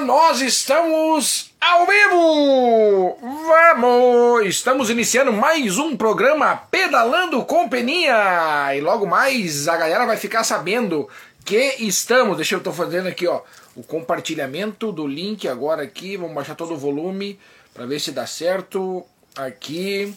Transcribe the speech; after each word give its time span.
nós 0.00 0.40
estamos 0.40 1.50
ao 1.60 1.86
vivo! 1.86 3.18
Vamos! 3.20 4.46
Estamos 4.46 4.88
iniciando 4.88 5.32
mais 5.32 5.76
um 5.76 5.96
programa 5.96 6.56
Pedalando 6.70 7.44
com 7.44 7.68
Peninha! 7.68 8.74
E 8.74 8.80
logo 8.80 9.06
mais 9.06 9.68
a 9.68 9.76
galera 9.76 10.06
vai 10.06 10.16
ficar 10.16 10.44
sabendo 10.44 11.08
que 11.44 11.76
estamos. 11.78 12.36
Deixa 12.36 12.54
eu 12.54 12.58
estou 12.58 12.72
fazendo 12.72 13.06
aqui, 13.06 13.26
ó, 13.26 13.42
o 13.76 13.82
compartilhamento 13.82 14.90
do 14.90 15.06
link 15.06 15.46
agora 15.46 15.82
aqui. 15.82 16.16
Vamos 16.16 16.34
baixar 16.34 16.54
todo 16.54 16.72
o 16.72 16.78
volume 16.78 17.38
para 17.74 17.84
ver 17.84 18.00
se 18.00 18.12
dá 18.12 18.26
certo. 18.26 19.04
Aqui. 19.36 20.14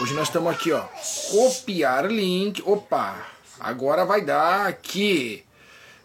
Hoje 0.00 0.14
nós 0.14 0.28
estamos 0.28 0.52
aqui, 0.52 0.72
ó. 0.72 0.82
Copiar 1.30 2.06
link. 2.06 2.60
Opa! 2.66 3.16
Agora 3.60 4.04
vai 4.04 4.20
dar 4.22 4.66
aqui. 4.66 5.45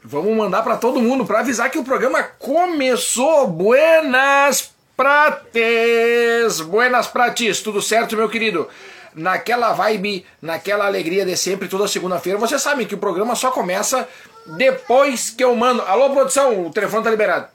Vamos 0.04 0.36
mandar 0.36 0.64
para 0.64 0.78
todo 0.78 1.00
mundo 1.00 1.26
para 1.26 1.42
avisar 1.42 1.70
que 1.70 1.78
o 1.78 1.84
programa 1.84 2.24
começou. 2.24 3.46
Buenas 3.48 4.74
prates, 4.98 6.60
buenas 6.62 7.06
prates, 7.06 7.62
tudo 7.62 7.84
certo, 7.84 8.18
meu 8.18 8.28
querido? 8.28 8.68
Naquela 9.14 9.74
vibe, 9.74 10.26
naquela 10.42 10.88
alegria 10.88 11.24
de 11.24 11.38
sempre, 11.38 11.68
toda 11.68 11.88
segunda-feira. 11.88 12.40
Vocês 12.40 12.62
sabem 12.62 12.88
que 12.88 12.96
o 12.96 12.98
programa 12.98 13.36
só 13.36 13.52
começa 13.52 14.10
depois 14.58 15.30
que 15.30 15.44
eu 15.44 15.56
mando. 15.56 15.84
Alô, 15.84 16.10
produção, 16.10 16.66
o 16.66 16.72
telefone 16.72 17.04
tá 17.04 17.12
liberado. 17.12 17.48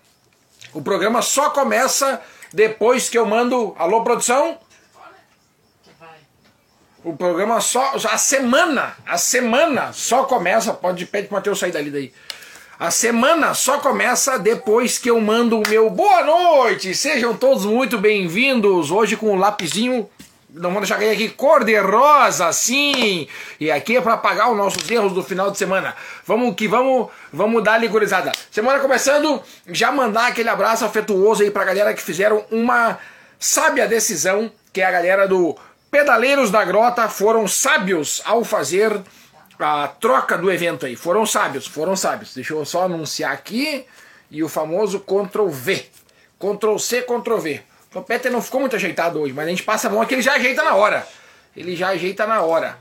O 0.72 0.80
programa 0.80 1.22
só 1.22 1.50
começa 1.50 2.22
depois 2.52 3.08
que 3.08 3.18
eu 3.18 3.26
mando. 3.26 3.74
Alô, 3.76 4.04
produção? 4.04 4.56
O 7.02 7.16
programa 7.16 7.60
só. 7.60 7.94
A 8.10 8.18
semana, 8.18 8.96
a 9.04 9.18
semana 9.18 9.92
só 9.92 10.24
começa. 10.24 10.72
Pode 10.72 11.06
pedir 11.06 11.26
pro 11.26 11.36
Matheus 11.36 11.58
sair 11.58 11.72
dali 11.72 11.90
daí. 11.90 12.12
A 12.78 12.90
semana 12.90 13.54
só 13.54 13.78
começa 13.78 14.38
depois 14.38 14.98
que 14.98 15.08
eu 15.08 15.18
mando 15.18 15.58
o 15.58 15.62
meu 15.66 15.88
boa 15.88 16.22
noite. 16.22 16.94
Sejam 16.94 17.34
todos 17.34 17.64
muito 17.64 17.96
bem-vindos. 17.96 18.90
Hoje 18.90 19.16
com 19.16 19.28
o 19.28 19.32
um 19.32 19.36
lapisinho, 19.36 20.06
não 20.50 20.70
vou 20.72 20.80
deixar 20.80 20.98
cair 20.98 21.08
aqui, 21.08 21.30
cor 21.30 21.64
de 21.64 21.74
rosa, 21.78 22.52
sim. 22.52 23.26
E 23.58 23.70
aqui 23.70 23.96
é 23.96 24.00
para 24.02 24.12
apagar 24.12 24.50
os 24.50 24.58
nossos 24.58 24.90
erros 24.90 25.14
do 25.14 25.22
final 25.22 25.50
de 25.50 25.56
semana. 25.56 25.96
Vamos 26.26 26.54
que 26.54 26.68
vamos, 26.68 27.08
vamos 27.32 27.64
dar 27.64 27.78
ligurizada. 27.78 28.32
Semana 28.50 28.78
começando, 28.78 29.42
já 29.68 29.90
mandar 29.90 30.26
aquele 30.26 30.50
abraço 30.50 30.84
afetuoso 30.84 31.42
aí 31.42 31.50
pra 31.50 31.64
galera 31.64 31.94
que 31.94 32.02
fizeram 32.02 32.44
uma 32.50 32.98
sábia 33.38 33.88
decisão, 33.88 34.52
que 34.70 34.82
é 34.82 34.84
a 34.84 34.92
galera 34.92 35.26
do 35.26 35.56
Pedaleiros 35.90 36.50
da 36.50 36.62
Grota 36.62 37.08
foram 37.08 37.48
sábios 37.48 38.20
ao 38.26 38.44
fazer 38.44 39.00
a 39.58 39.88
troca 39.88 40.36
do 40.36 40.50
evento 40.50 40.86
aí. 40.86 40.96
Foram 40.96 41.24
sábios, 41.24 41.66
foram 41.66 41.96
sábios. 41.96 42.34
Deixa 42.34 42.52
eu 42.52 42.64
só 42.64 42.84
anunciar 42.84 43.32
aqui. 43.32 43.84
E 44.30 44.42
o 44.42 44.48
famoso 44.48 45.00
Ctrl 45.00 45.48
V. 45.48 45.86
Ctrl 46.38 46.78
C, 46.78 47.02
Ctrl 47.02 47.38
V. 47.38 47.62
O 47.94 48.02
Peter 48.02 48.30
não 48.30 48.42
ficou 48.42 48.60
muito 48.60 48.76
ajeitado 48.76 49.20
hoje, 49.20 49.32
mas 49.32 49.46
a 49.46 49.50
gente 49.50 49.62
passa 49.62 49.88
a 49.88 49.90
mão 49.90 50.02
aqui, 50.02 50.14
ele 50.14 50.22
já 50.22 50.34
ajeita 50.34 50.62
na 50.62 50.74
hora. 50.74 51.06
Ele 51.56 51.74
já 51.74 51.88
ajeita 51.88 52.26
na 52.26 52.42
hora. 52.42 52.78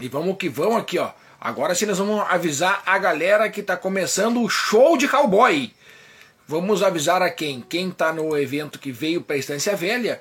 E 0.00 0.08
vamos 0.08 0.36
que 0.36 0.48
vamos 0.48 0.78
aqui, 0.78 0.98
ó. 0.98 1.10
Agora 1.40 1.74
sim 1.74 1.86
nós 1.86 1.98
vamos 1.98 2.24
avisar 2.28 2.82
a 2.84 2.98
galera 2.98 3.48
que 3.48 3.62
tá 3.62 3.76
começando 3.76 4.42
o 4.42 4.48
show 4.48 4.96
de 4.96 5.06
cowboy. 5.06 5.72
Vamos 6.46 6.82
avisar 6.82 7.22
a 7.22 7.30
quem? 7.30 7.60
Quem 7.60 7.90
tá 7.90 8.12
no 8.12 8.36
evento 8.36 8.78
que 8.78 8.90
veio 8.90 9.22
para 9.22 9.36
a 9.36 9.38
Estância 9.38 9.76
Velha 9.76 10.20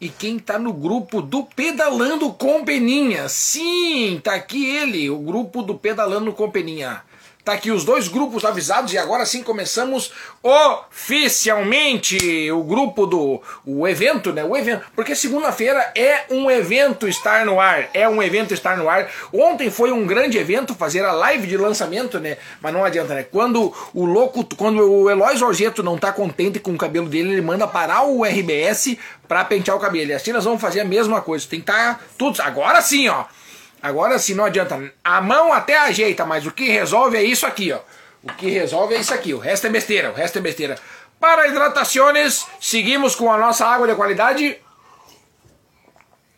e 0.00 0.08
quem 0.08 0.36
está 0.36 0.58
no 0.58 0.72
grupo 0.72 1.20
do 1.20 1.42
Pedalando 1.44 2.32
com 2.32 2.64
Peninha. 2.64 3.28
Sim, 3.28 4.20
tá 4.22 4.34
aqui 4.34 4.64
ele, 4.64 5.10
o 5.10 5.18
grupo 5.18 5.62
do 5.62 5.74
Pedalando 5.74 6.32
com 6.32 6.50
Peninha. 6.50 7.02
Tá 7.48 7.54
aqui 7.54 7.70
os 7.70 7.82
dois 7.82 8.08
grupos 8.08 8.44
avisados 8.44 8.92
e 8.92 8.98
agora 8.98 9.24
sim 9.24 9.42
começamos 9.42 10.12
oficialmente 10.42 12.52
o 12.52 12.62
grupo 12.62 13.06
do 13.06 13.40
o 13.64 13.88
evento, 13.88 14.34
né? 14.34 14.44
O 14.44 14.54
evento, 14.54 14.84
porque 14.94 15.14
segunda-feira 15.14 15.90
é 15.94 16.26
um 16.28 16.50
evento 16.50 17.08
estar 17.08 17.46
no 17.46 17.58
ar, 17.58 17.88
é 17.94 18.06
um 18.06 18.22
evento 18.22 18.52
estar 18.52 18.76
no 18.76 18.86
ar. 18.86 19.10
Ontem 19.32 19.70
foi 19.70 19.92
um 19.92 20.06
grande 20.06 20.36
evento 20.36 20.74
fazer 20.74 21.06
a 21.06 21.12
live 21.12 21.46
de 21.46 21.56
lançamento, 21.56 22.20
né? 22.20 22.36
Mas 22.60 22.74
não 22.74 22.84
adianta, 22.84 23.14
né? 23.14 23.22
Quando 23.22 23.72
o 23.94 24.04
louco, 24.04 24.44
quando 24.54 24.82
o 24.82 25.08
Eloy 25.08 25.34
Zorzeto 25.34 25.82
não 25.82 25.96
tá 25.96 26.12
contente 26.12 26.60
com 26.60 26.72
o 26.72 26.76
cabelo 26.76 27.08
dele, 27.08 27.32
ele 27.32 27.40
manda 27.40 27.66
parar 27.66 28.02
o 28.02 28.26
RBS 28.26 28.98
para 29.26 29.42
pentear 29.42 29.74
o 29.74 29.80
cabelo. 29.80 30.10
E 30.10 30.12
assim 30.12 30.32
nós 30.32 30.44
vamos 30.44 30.60
fazer 30.60 30.80
a 30.80 30.84
mesma 30.84 31.22
coisa. 31.22 31.46
Tem 31.48 31.62
que 31.62 31.70
estar 31.70 31.94
tá 31.94 32.00
tudo 32.18 32.42
agora 32.42 32.82
sim, 32.82 33.08
ó. 33.08 33.24
Agora 33.82 34.18
sim, 34.18 34.34
não 34.34 34.44
adianta. 34.44 34.92
A 35.04 35.20
mão 35.20 35.52
até 35.52 35.76
ajeita, 35.78 36.26
mas 36.26 36.46
o 36.46 36.50
que 36.50 36.68
resolve 36.70 37.16
é 37.16 37.22
isso 37.22 37.46
aqui, 37.46 37.72
ó. 37.72 37.78
O 38.22 38.32
que 38.32 38.50
resolve 38.50 38.94
é 38.94 39.00
isso 39.00 39.14
aqui. 39.14 39.32
O 39.32 39.38
resto 39.38 39.66
é 39.66 39.70
besteira, 39.70 40.10
o 40.10 40.14
resto 40.14 40.38
é 40.38 40.40
besteira. 40.40 40.78
Para 41.20 41.48
hidratações, 41.48 42.46
seguimos 42.60 43.14
com 43.14 43.32
a 43.32 43.38
nossa 43.38 43.66
água 43.66 43.86
de 43.86 43.94
qualidade. 43.94 44.58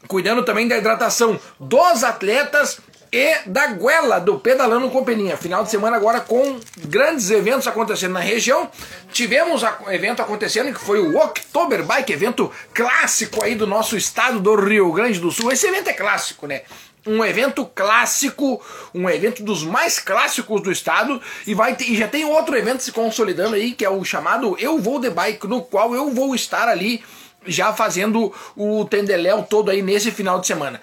Cuidando 0.08 0.44
também 0.44 0.66
da 0.66 0.76
hidratação 0.76 1.38
dos 1.58 2.02
atletas 2.02 2.80
e 3.12 3.38
da 3.46 3.66
Guela 3.68 4.20
do 4.20 4.38
Pedalando 4.38 4.88
com 4.90 5.04
Peninha. 5.04 5.36
Final 5.36 5.64
de 5.64 5.70
semana 5.70 5.96
agora 5.96 6.20
com 6.20 6.58
grandes 6.78 7.30
eventos 7.30 7.66
acontecendo 7.66 8.12
na 8.12 8.20
região. 8.20 8.70
Tivemos 9.12 9.62
um 9.62 9.90
evento 9.90 10.22
acontecendo 10.22 10.72
que 10.72 10.80
foi 10.80 11.00
o 11.00 11.18
October 11.18 11.82
Bike, 11.84 12.12
evento 12.12 12.50
clássico 12.72 13.44
aí 13.44 13.54
do 13.54 13.66
nosso 13.66 13.96
estado 13.96 14.40
do 14.40 14.54
Rio 14.54 14.92
Grande 14.92 15.18
do 15.18 15.30
Sul. 15.30 15.50
Esse 15.50 15.66
evento 15.66 15.88
é 15.88 15.92
clássico, 15.92 16.46
né? 16.46 16.62
Um 17.06 17.25
evento 17.25 17.65
clássico, 17.65 18.61
um 18.94 19.09
evento 19.09 19.43
dos 19.43 19.62
mais 19.62 19.99
clássicos 19.99 20.62
do 20.62 20.71
estado 20.71 21.21
e 21.47 21.55
vai 21.55 21.75
ter, 21.75 21.91
e 21.91 21.97
já 21.97 22.09
tem 22.09 22.25
outro 22.25 22.56
evento 22.56 22.83
se 22.83 22.93
consolidando 22.93 23.55
aí 23.55 23.72
que 23.72 23.84
é 23.84 23.91
o 23.91 24.05
chamado 24.05 24.56
Eu 24.59 24.78
Vou 24.78 24.99
de 24.99 25.11
Bike, 25.11 25.47
no 25.47 25.62
qual 25.62 25.94
eu 25.94 26.11
vou 26.11 26.34
estar 26.34 26.69
ali 26.69 27.03
já 27.46 27.72
fazendo 27.72 28.32
o 28.56 28.84
tendeléu 28.84 29.42
todo 29.42 29.70
aí 29.70 29.80
nesse 29.80 30.10
final 30.10 30.40
de 30.40 30.46
semana. 30.46 30.80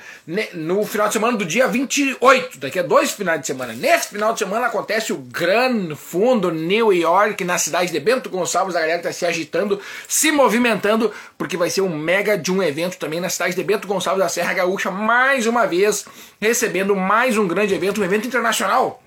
No 0.53 0.85
final 0.85 1.07
de 1.07 1.13
semana 1.13 1.37
do 1.37 1.45
dia 1.45 1.67
28, 1.67 2.59
daqui 2.59 2.79
a 2.79 2.83
dois 2.83 3.11
finais 3.11 3.41
de 3.41 3.47
semana. 3.47 3.73
Nesse 3.73 4.09
final 4.09 4.33
de 4.33 4.39
semana 4.39 4.67
acontece 4.67 5.13
o 5.13 5.17
Gran 5.17 5.95
Fundo 5.95 6.51
New 6.51 6.91
York, 6.91 7.43
na 7.43 7.57
cidade 7.57 7.91
de 7.91 7.99
Bento 7.99 8.29
Gonçalves. 8.29 8.75
A 8.75 8.79
galera 8.79 8.97
está 8.97 9.11
se 9.11 9.25
agitando, 9.25 9.79
se 10.07 10.31
movimentando, 10.31 11.11
porque 11.37 11.57
vai 11.57 11.69
ser 11.69 11.81
um 11.81 11.95
mega 11.95 12.37
de 12.37 12.51
um 12.51 12.61
evento 12.63 12.97
também 12.97 13.19
na 13.19 13.29
cidade 13.29 13.55
de 13.55 13.63
Bento 13.63 13.87
Gonçalves 13.87 14.23
da 14.23 14.29
Serra 14.29 14.53
Gaúcha, 14.53 14.89
mais 14.89 15.45
uma 15.45 15.65
vez, 15.67 16.05
recebendo 16.41 16.95
mais 16.95 17.37
um 17.37 17.47
grande 17.47 17.73
evento, 17.73 18.01
um 18.01 18.03
evento 18.03 18.27
internacional. 18.27 19.03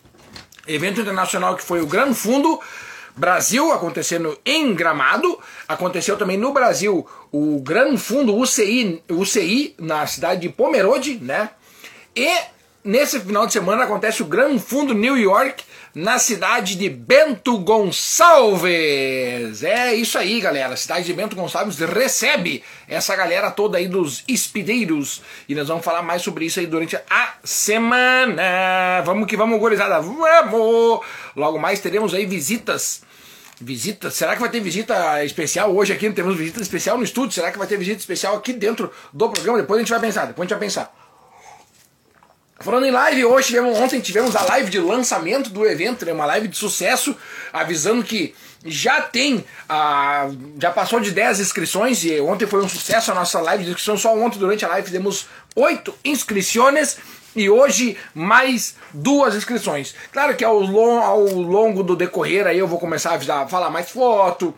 Evento 0.67 1.01
internacional 1.01 1.57
que 1.57 1.65
foi 1.65 1.81
o 1.81 1.87
Gran 1.87 2.15
Fundo 2.15 2.61
Brasil 3.21 3.71
acontecendo 3.71 4.37
em 4.47 4.75
Gramado, 4.75 5.39
aconteceu 5.69 6.17
também 6.17 6.39
no 6.39 6.55
Brasil 6.55 7.07
o 7.31 7.61
Gran 7.61 7.99
Fundo 7.99 8.35
UCI, 8.35 9.03
UCI 9.11 9.75
na 9.79 10.07
cidade 10.07 10.41
de 10.41 10.49
Pomerode, 10.49 11.17
né? 11.17 11.51
E 12.17 12.29
nesse 12.83 13.21
final 13.21 13.47
de 13.47 13.53
semana 13.53 13.85
acontece 13.85 14.23
o 14.23 14.27
Gran 14.27 14.59
Fundo 14.59 14.95
New 14.95 15.19
York 15.19 15.63
na 15.95 16.19
cidade 16.19 16.77
de 16.77 16.89
Bento 16.89 17.59
Gonçalves. 17.59 18.73
É 19.63 19.95
isso 19.95 20.19
aí, 20.19 20.41
galera. 20.41 20.75
A 20.75 20.77
cidade 20.77 21.05
de 21.05 21.13
Bento 21.13 21.37
Gonçalves 21.37 21.79
recebe 21.79 22.63
essa 22.89 23.15
galera 23.17 23.51
toda 23.51 23.79
aí 23.79 23.89
dos 23.89 24.23
espideiros. 24.29 25.23
E 25.49 25.55
nós 25.55 25.69
vamos 25.69 25.85
falar 25.85 26.03
mais 26.03 26.23
sobre 26.23 26.45
isso 26.45 26.61
aí 26.61 26.67
durante 26.67 26.97
a 26.97 27.35
semana. 27.43 29.03
Vamos 29.05 29.27
que 29.27 29.37
vamos, 29.37 29.59
gorizada. 29.59 30.01
Vamos! 30.01 31.01
Logo 31.37 31.59
mais 31.59 31.81
teremos 31.81 32.15
aí 32.15 32.27
visitas 32.27 33.03
Visita, 33.63 34.11
será 34.11 34.35
que 34.35 34.41
vai 34.41 34.49
ter 34.49 34.59
visita 34.59 35.23
especial 35.23 35.77
hoje 35.77 35.93
aqui? 35.93 36.11
Temos 36.11 36.35
visita 36.35 36.63
especial 36.63 36.97
no 36.97 37.05
estúdio. 37.05 37.33
Será 37.33 37.53
que 37.53 37.59
vai 37.59 37.67
ter 37.67 37.77
visita 37.77 37.99
especial 37.99 38.35
aqui 38.35 38.55
dentro 38.55 38.91
do 39.13 39.29
programa? 39.29 39.59
Depois 39.59 39.77
a 39.77 39.83
gente 39.83 39.91
vai 39.91 40.01
pensar. 40.01 40.25
Depois 40.25 40.47
a 40.47 40.49
gente 40.49 40.59
vai 40.59 40.67
pensar. 40.67 41.00
Falando 42.63 42.85
em 42.85 42.91
live, 42.91 43.25
hoje 43.25 43.47
tivemos, 43.47 43.79
ontem 43.79 44.01
tivemos 44.01 44.37
a 44.37 44.45
live 44.45 44.71
de 44.71 44.79
lançamento 44.79 45.49
do 45.49 45.65
evento, 45.65 46.05
né? 46.05 46.13
uma 46.13 46.27
live 46.27 46.47
de 46.47 46.59
sucesso, 46.59 47.17
avisando 47.51 48.05
que 48.05 48.35
já 48.63 49.01
tem, 49.01 49.43
a, 49.67 50.29
já 50.61 50.71
passou 50.71 51.01
de 51.01 51.11
10 51.11 51.41
inscrições 51.41 52.05
e 52.05 52.21
ontem 52.21 52.47
foi 52.47 52.63
um 52.63 52.69
sucesso 52.69 53.11
a 53.13 53.15
nossa 53.15 53.41
live 53.41 53.65
de 53.65 53.71
inscrição, 53.71 53.97
só 53.97 54.15
ontem 54.15 54.39
durante 54.39 54.63
a 54.63 54.69
live 54.69 54.87
fizemos 54.87 55.27
8 55.57 55.95
inscrições 56.05 56.99
e 57.35 57.49
hoje 57.49 57.97
mais 58.15 58.75
duas 58.93 59.35
inscrições. 59.35 59.95
Claro 60.13 60.37
que 60.37 60.45
ao, 60.45 60.61
long, 60.61 61.01
ao 61.01 61.25
longo 61.25 61.83
do 61.83 61.97
decorrer 61.97 62.47
aí 62.47 62.59
eu 62.59 62.69
vou 62.69 62.79
começar 62.79 63.15
a 63.15 63.49
falar 63.49 63.71
mais 63.71 63.89
foto, 63.89 64.55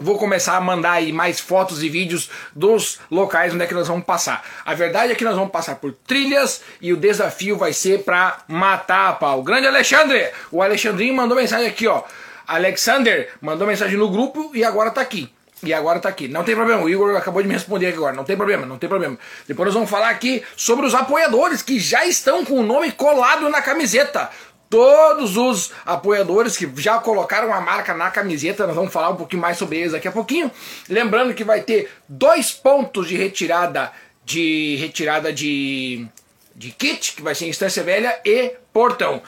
vou 0.00 0.18
começar 0.18 0.56
a 0.56 0.60
mandar 0.60 0.92
aí 0.92 1.12
mais 1.12 1.38
fotos 1.38 1.82
e 1.82 1.88
vídeos 1.88 2.30
dos 2.56 2.98
locais 3.10 3.52
onde 3.52 3.62
é 3.62 3.66
que 3.66 3.74
nós 3.74 3.86
vamos 3.86 4.04
passar. 4.04 4.44
A 4.64 4.74
verdade 4.74 5.12
é 5.12 5.14
que 5.14 5.24
nós 5.24 5.36
vamos 5.36 5.50
passar 5.50 5.76
por 5.76 5.92
trilhas 5.92 6.62
e 6.80 6.92
o 6.92 6.96
desafio 6.96 7.56
vai 7.56 7.72
ser 7.72 8.02
para 8.02 8.38
matar 8.48 9.10
a 9.10 9.12
pau. 9.12 9.42
Grande 9.42 9.66
Alexandre! 9.66 10.30
O 10.50 10.62
Alexandrinho 10.62 11.14
mandou 11.14 11.36
mensagem 11.36 11.66
aqui, 11.66 11.86
ó. 11.86 12.02
Alexander 12.46 13.28
mandou 13.40 13.66
mensagem 13.66 13.96
no 13.96 14.10
grupo 14.10 14.50
e 14.54 14.64
agora 14.64 14.90
tá 14.90 15.00
aqui. 15.00 15.30
E 15.62 15.74
agora 15.74 16.00
tá 16.00 16.08
aqui. 16.08 16.26
Não 16.26 16.42
tem 16.42 16.56
problema, 16.56 16.82
o 16.82 16.88
Igor 16.88 17.14
acabou 17.16 17.42
de 17.42 17.48
me 17.48 17.54
responder 17.54 17.88
aqui 17.88 17.98
agora. 17.98 18.16
Não 18.16 18.24
tem 18.24 18.36
problema, 18.36 18.64
não 18.64 18.78
tem 18.78 18.88
problema. 18.88 19.18
Depois 19.46 19.66
nós 19.66 19.74
vamos 19.74 19.90
falar 19.90 20.08
aqui 20.08 20.42
sobre 20.56 20.86
os 20.86 20.94
apoiadores 20.94 21.60
que 21.60 21.78
já 21.78 22.06
estão 22.06 22.44
com 22.44 22.54
o 22.54 22.62
nome 22.62 22.92
colado 22.92 23.48
na 23.50 23.60
camiseta. 23.60 24.30
Todos 24.70 25.36
os 25.36 25.72
apoiadores 25.84 26.56
que 26.56 26.70
já 26.76 26.98
colocaram 26.98 27.52
a 27.52 27.60
marca 27.60 27.92
na 27.92 28.10
camiseta, 28.10 28.66
nós 28.66 28.76
vamos 28.76 28.92
falar 28.92 29.10
um 29.10 29.16
pouquinho 29.16 29.42
mais 29.42 29.58
sobre 29.58 29.78
eles 29.78 29.92
daqui 29.92 30.06
a 30.06 30.12
pouquinho. 30.12 30.50
Lembrando 30.88 31.34
que 31.34 31.42
vai 31.42 31.60
ter 31.60 31.90
dois 32.08 32.52
pontos 32.52 33.08
de 33.08 33.16
retirada 33.16 33.92
de 34.24 34.76
retirada 34.76 35.32
de, 35.32 36.06
de 36.54 36.70
kit, 36.70 37.14
que 37.16 37.22
vai 37.22 37.34
ser 37.34 37.46
em 37.46 37.50
Estância 37.50 37.82
Velha 37.82 38.20
e 38.24 38.52
Portão. 38.72 39.20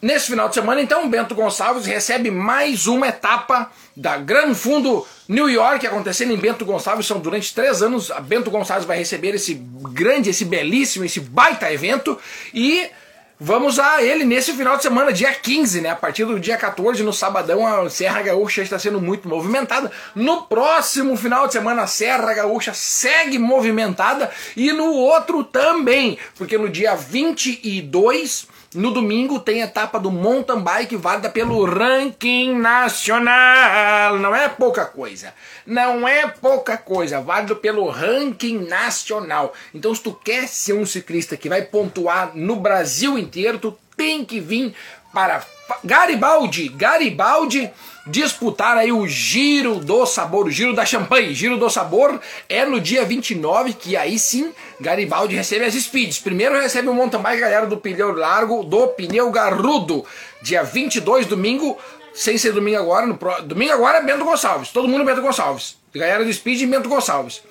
Nesse 0.00 0.26
final 0.26 0.48
de 0.48 0.54
semana, 0.54 0.80
então, 0.80 1.08
Bento 1.08 1.34
Gonçalves 1.34 1.86
recebe 1.86 2.30
mais 2.30 2.86
uma 2.86 3.08
etapa 3.08 3.72
da 3.96 4.18
Gran 4.18 4.54
Fundo 4.54 5.06
New 5.26 5.48
York, 5.48 5.84
acontecendo 5.86 6.32
em 6.32 6.36
Bento 6.36 6.64
Gonçalves. 6.66 7.06
São 7.06 7.18
durante 7.18 7.54
três 7.54 7.82
anos. 7.82 8.10
A 8.10 8.20
Bento 8.20 8.50
Gonçalves 8.50 8.86
vai 8.86 8.98
receber 8.98 9.34
esse 9.34 9.54
grande, 9.54 10.30
esse 10.30 10.44
belíssimo, 10.44 11.04
esse 11.04 11.18
baita 11.18 11.72
evento. 11.72 12.16
E 12.52 12.88
Vamos 13.38 13.78
a 13.78 14.02
ele 14.02 14.24
nesse 14.24 14.54
final 14.54 14.78
de 14.78 14.82
semana, 14.82 15.12
dia 15.12 15.30
15, 15.30 15.82
né? 15.82 15.90
A 15.90 15.94
partir 15.94 16.24
do 16.24 16.40
dia 16.40 16.56
14, 16.56 17.02
no 17.02 17.12
sabadão, 17.12 17.66
a 17.66 17.90
Serra 17.90 18.22
Gaúcha 18.22 18.62
está 18.62 18.78
sendo 18.78 18.98
muito 18.98 19.28
movimentada. 19.28 19.92
No 20.14 20.44
próximo 20.44 21.14
final 21.18 21.46
de 21.46 21.52
semana, 21.52 21.82
a 21.82 21.86
Serra 21.86 22.32
Gaúcha 22.32 22.72
segue 22.72 23.38
movimentada. 23.38 24.30
E 24.56 24.72
no 24.72 24.90
outro 24.90 25.44
também, 25.44 26.18
porque 26.38 26.56
no 26.56 26.70
dia 26.70 26.94
22 26.96 28.48
no 28.76 28.90
domingo 28.92 29.40
tem 29.40 29.62
etapa 29.62 29.98
do 29.98 30.10
mountain 30.10 30.60
bike 30.60 30.96
válida 30.96 31.30
pelo 31.30 31.64
ranking 31.64 32.54
nacional. 32.58 34.18
Não 34.18 34.34
é 34.34 34.48
pouca 34.48 34.84
coisa. 34.84 35.32
Não 35.66 36.06
é 36.06 36.26
pouca 36.28 36.76
coisa. 36.76 37.20
Válido 37.20 37.56
pelo 37.56 37.88
ranking 37.88 38.58
nacional. 38.58 39.54
Então, 39.74 39.94
se 39.94 40.02
tu 40.02 40.12
quer 40.12 40.46
ser 40.46 40.74
um 40.74 40.84
ciclista 40.84 41.36
que 41.36 41.48
vai 41.48 41.62
pontuar 41.62 42.32
no 42.34 42.56
Brasil 42.56 43.18
inteiro, 43.18 43.58
tu 43.58 43.76
tem 43.96 44.24
que 44.24 44.40
vir 44.40 44.74
para 45.12 45.42
Garibaldi. 45.82 46.68
Garibaldi 46.68 47.72
disputar 48.06 48.76
aí 48.76 48.92
o 48.92 49.06
Giro 49.08 49.76
do 49.76 50.06
Sabor, 50.06 50.46
o 50.46 50.50
Giro 50.50 50.74
da 50.74 50.86
Champanhe. 50.86 51.34
Giro 51.34 51.56
do 51.56 51.68
Sabor 51.68 52.20
é 52.48 52.64
no 52.64 52.80
dia 52.80 53.04
29, 53.04 53.72
que 53.72 53.96
aí 53.96 54.18
sim 54.18 54.52
Garibaldi 54.80 55.34
recebe 55.34 55.64
as 55.64 55.74
speeds. 55.74 56.18
Primeiro 56.18 56.58
recebe 56.60 56.88
o 56.88 56.94
mountain 56.94 57.20
bike 57.20 57.40
galera 57.40 57.66
do 57.66 57.76
pneu 57.76 58.12
largo, 58.12 58.62
do 58.62 58.88
pneu 58.88 59.30
garrudo. 59.30 60.04
Dia 60.40 60.62
22, 60.62 61.26
domingo, 61.26 61.76
sem 62.14 62.38
ser 62.38 62.52
domingo 62.52 62.78
agora, 62.78 63.06
no 63.06 63.16
pro... 63.16 63.42
domingo 63.42 63.72
agora 63.72 63.98
é 63.98 64.02
Bento 64.02 64.24
Gonçalves. 64.24 64.70
Todo 64.70 64.88
mundo 64.88 65.04
Bento 65.04 65.20
Gonçalves. 65.20 65.76
Galera 65.94 66.24
do 66.24 66.32
speed 66.32 66.62
e 66.62 66.66
Bento 66.66 66.88
Gonçalves. 66.88 67.42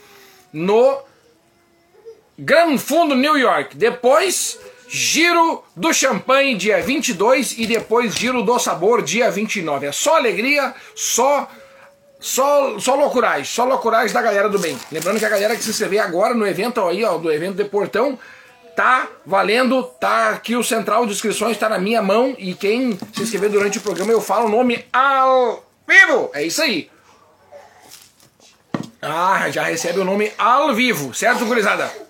No 0.54 1.00
Gran 2.38 2.78
Fundo 2.78 3.16
New 3.16 3.38
York. 3.38 3.76
Depois 3.76 4.58
Giro 4.96 5.62
do 5.76 5.94
Champanhe, 5.94 6.56
dia 6.56 6.82
22, 6.82 7.58
e 7.58 7.68
depois 7.68 8.16
Giro 8.16 8.42
do 8.42 8.58
Sabor, 8.58 9.02
dia 9.02 9.30
29. 9.30 9.88
É 9.88 9.92
só 9.92 10.16
alegria, 10.16 10.74
só 10.96 11.50
só, 12.18 12.80
só 12.80 12.96
loucurais, 12.96 13.50
só 13.50 13.66
loucurais 13.66 14.14
da 14.14 14.22
galera 14.22 14.48
do 14.48 14.58
bem. 14.58 14.80
Lembrando 14.90 15.20
que 15.20 15.26
a 15.26 15.30
galera 15.30 15.54
que 15.54 15.62
se 15.62 15.70
inscrever 15.70 16.00
agora 16.00 16.34
no 16.34 16.48
evento 16.48 16.82
aí, 16.82 17.04
ó, 17.04 17.18
do 17.18 17.30
evento 17.30 17.58
de 17.58 17.66
Portão, 17.66 18.18
tá 18.74 19.10
valendo, 19.26 19.84
tá 19.84 20.30
aqui 20.30 20.56
o 20.56 20.64
central 20.64 21.06
de 21.06 21.12
inscrições, 21.12 21.58
tá 21.58 21.68
na 21.68 21.78
minha 21.78 22.02
mão, 22.02 22.34
e 22.38 22.54
quem 22.54 22.98
se 23.14 23.24
inscrever 23.24 23.50
durante 23.50 23.80
o 23.80 23.82
programa 23.82 24.14
eu 24.14 24.22
falo 24.22 24.46
o 24.46 24.50
nome 24.50 24.86
ao 24.94 25.62
vivo. 25.86 26.32
É 26.34 26.42
isso 26.42 26.62
aí. 26.62 26.90
Ah, 29.02 29.52
já 29.52 29.64
recebe 29.64 30.00
o 30.00 30.06
nome 30.06 30.32
ao 30.38 30.74
vivo, 30.74 31.14
certo, 31.14 31.46
gurizada? 31.46 32.05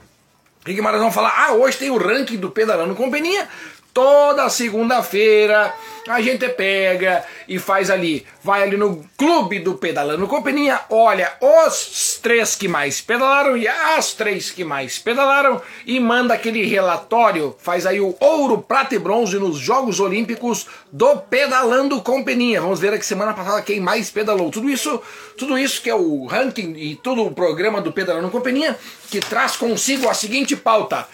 O 0.65 0.73
que 0.73 0.81
mais 0.81 0.93
nós 0.93 1.01
vamos 1.01 1.13
falar? 1.13 1.31
Ah, 1.37 1.53
hoje 1.53 1.77
tem 1.77 1.91
o 1.91 1.97
ranking 1.97 2.37
do 2.37 2.49
Pedalando 2.49 2.95
Companhia. 2.95 3.47
Toda 3.95 4.49
segunda-feira 4.49 5.73
a 6.09 6.19
gente 6.19 6.49
pega 6.49 7.23
e 7.47 7.57
faz 7.57 7.89
ali, 7.89 8.27
vai 8.43 8.61
ali 8.61 8.75
no 8.75 9.05
clube 9.17 9.59
do 9.59 9.75
Pedalando 9.75 10.27
Companhia, 10.27 10.81
olha 10.89 11.31
os 11.39 12.19
três 12.21 12.57
que 12.57 12.67
mais 12.67 12.99
pedalaram 12.99 13.55
e 13.55 13.65
as 13.65 14.11
três 14.11 14.51
que 14.51 14.65
mais 14.65 14.99
pedalaram 14.99 15.61
e 15.85 15.97
manda 15.97 16.33
aquele 16.33 16.65
relatório, 16.65 17.55
faz 17.57 17.85
aí 17.85 18.01
o 18.01 18.13
ouro, 18.19 18.57
prata 18.57 18.95
e 18.95 18.99
bronze 18.99 19.39
nos 19.39 19.57
Jogos 19.57 20.01
Olímpicos 20.01 20.67
do 20.91 21.15
Pedalando 21.15 22.01
Companhia. 22.01 22.59
Vamos 22.59 22.81
ver 22.81 22.93
aqui 22.93 23.05
semana 23.05 23.33
passada 23.33 23.61
quem 23.61 23.79
mais 23.79 24.11
pedalou. 24.11 24.51
Tudo 24.51 24.69
isso, 24.69 25.01
tudo 25.37 25.57
isso 25.57 25.81
que 25.81 25.89
é 25.89 25.95
o 25.95 26.25
ranking 26.25 26.73
e 26.75 26.97
todo 26.97 27.23
o 27.23 27.31
programa 27.31 27.79
do 27.79 27.93
Pedalando 27.93 28.29
Companhia 28.29 28.77
que 29.09 29.21
traz 29.21 29.55
consigo 29.55 30.09
a 30.09 30.13
seguinte 30.13 30.53
pauta 30.53 31.07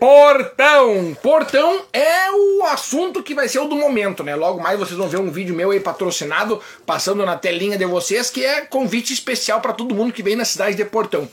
Portão! 0.00 1.14
Portão 1.22 1.82
é 1.92 2.30
o 2.30 2.64
assunto 2.64 3.22
que 3.22 3.34
vai 3.34 3.50
ser 3.50 3.58
o 3.58 3.66
do 3.66 3.76
momento, 3.76 4.24
né? 4.24 4.34
Logo 4.34 4.58
mais 4.58 4.78
vocês 4.78 4.96
vão 4.96 5.10
ver 5.10 5.18
um 5.18 5.30
vídeo 5.30 5.54
meu 5.54 5.72
aí 5.72 5.78
patrocinado 5.78 6.58
passando 6.86 7.26
na 7.26 7.36
telinha 7.36 7.76
de 7.76 7.84
vocês, 7.84 8.30
que 8.30 8.42
é 8.42 8.62
convite 8.62 9.12
especial 9.12 9.60
para 9.60 9.74
todo 9.74 9.94
mundo 9.94 10.10
que 10.10 10.22
vem 10.22 10.36
na 10.36 10.44
cidade 10.46 10.74
de 10.74 10.86
Portão. 10.86 11.28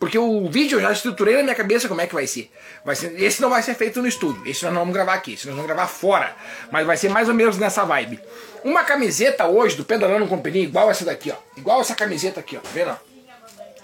Porque 0.00 0.18
o 0.18 0.48
vídeo 0.48 0.78
eu 0.78 0.82
já 0.82 0.92
estruturei 0.92 1.36
na 1.36 1.42
minha 1.42 1.54
cabeça 1.54 1.88
como 1.88 2.00
é 2.00 2.06
que 2.06 2.14
vai 2.14 2.26
ser. 2.26 2.50
vai 2.82 2.96
ser. 2.96 3.22
Esse 3.22 3.42
não 3.42 3.50
vai 3.50 3.62
ser 3.62 3.74
feito 3.74 4.00
no 4.00 4.08
estúdio, 4.08 4.42
esse 4.46 4.64
nós 4.64 4.72
não 4.72 4.80
vamos 4.80 4.94
gravar 4.94 5.12
aqui, 5.12 5.34
esse 5.34 5.46
nós 5.46 5.54
vamos 5.54 5.68
gravar 5.68 5.86
fora. 5.86 6.34
Mas 6.72 6.86
vai 6.86 6.96
ser 6.96 7.10
mais 7.10 7.28
ou 7.28 7.34
menos 7.34 7.58
nessa 7.58 7.84
vibe. 7.84 8.18
Uma 8.64 8.82
camiseta 8.82 9.46
hoje 9.46 9.76
do 9.76 9.84
Pedalando 9.84 10.26
Companhia, 10.26 10.62
igual 10.62 10.90
essa 10.90 11.04
daqui, 11.04 11.30
ó. 11.30 11.36
Igual 11.54 11.82
essa 11.82 11.94
camiseta 11.94 12.40
aqui, 12.40 12.56
ó. 12.56 12.60
Tá 12.60 12.70
vendo? 12.72 12.98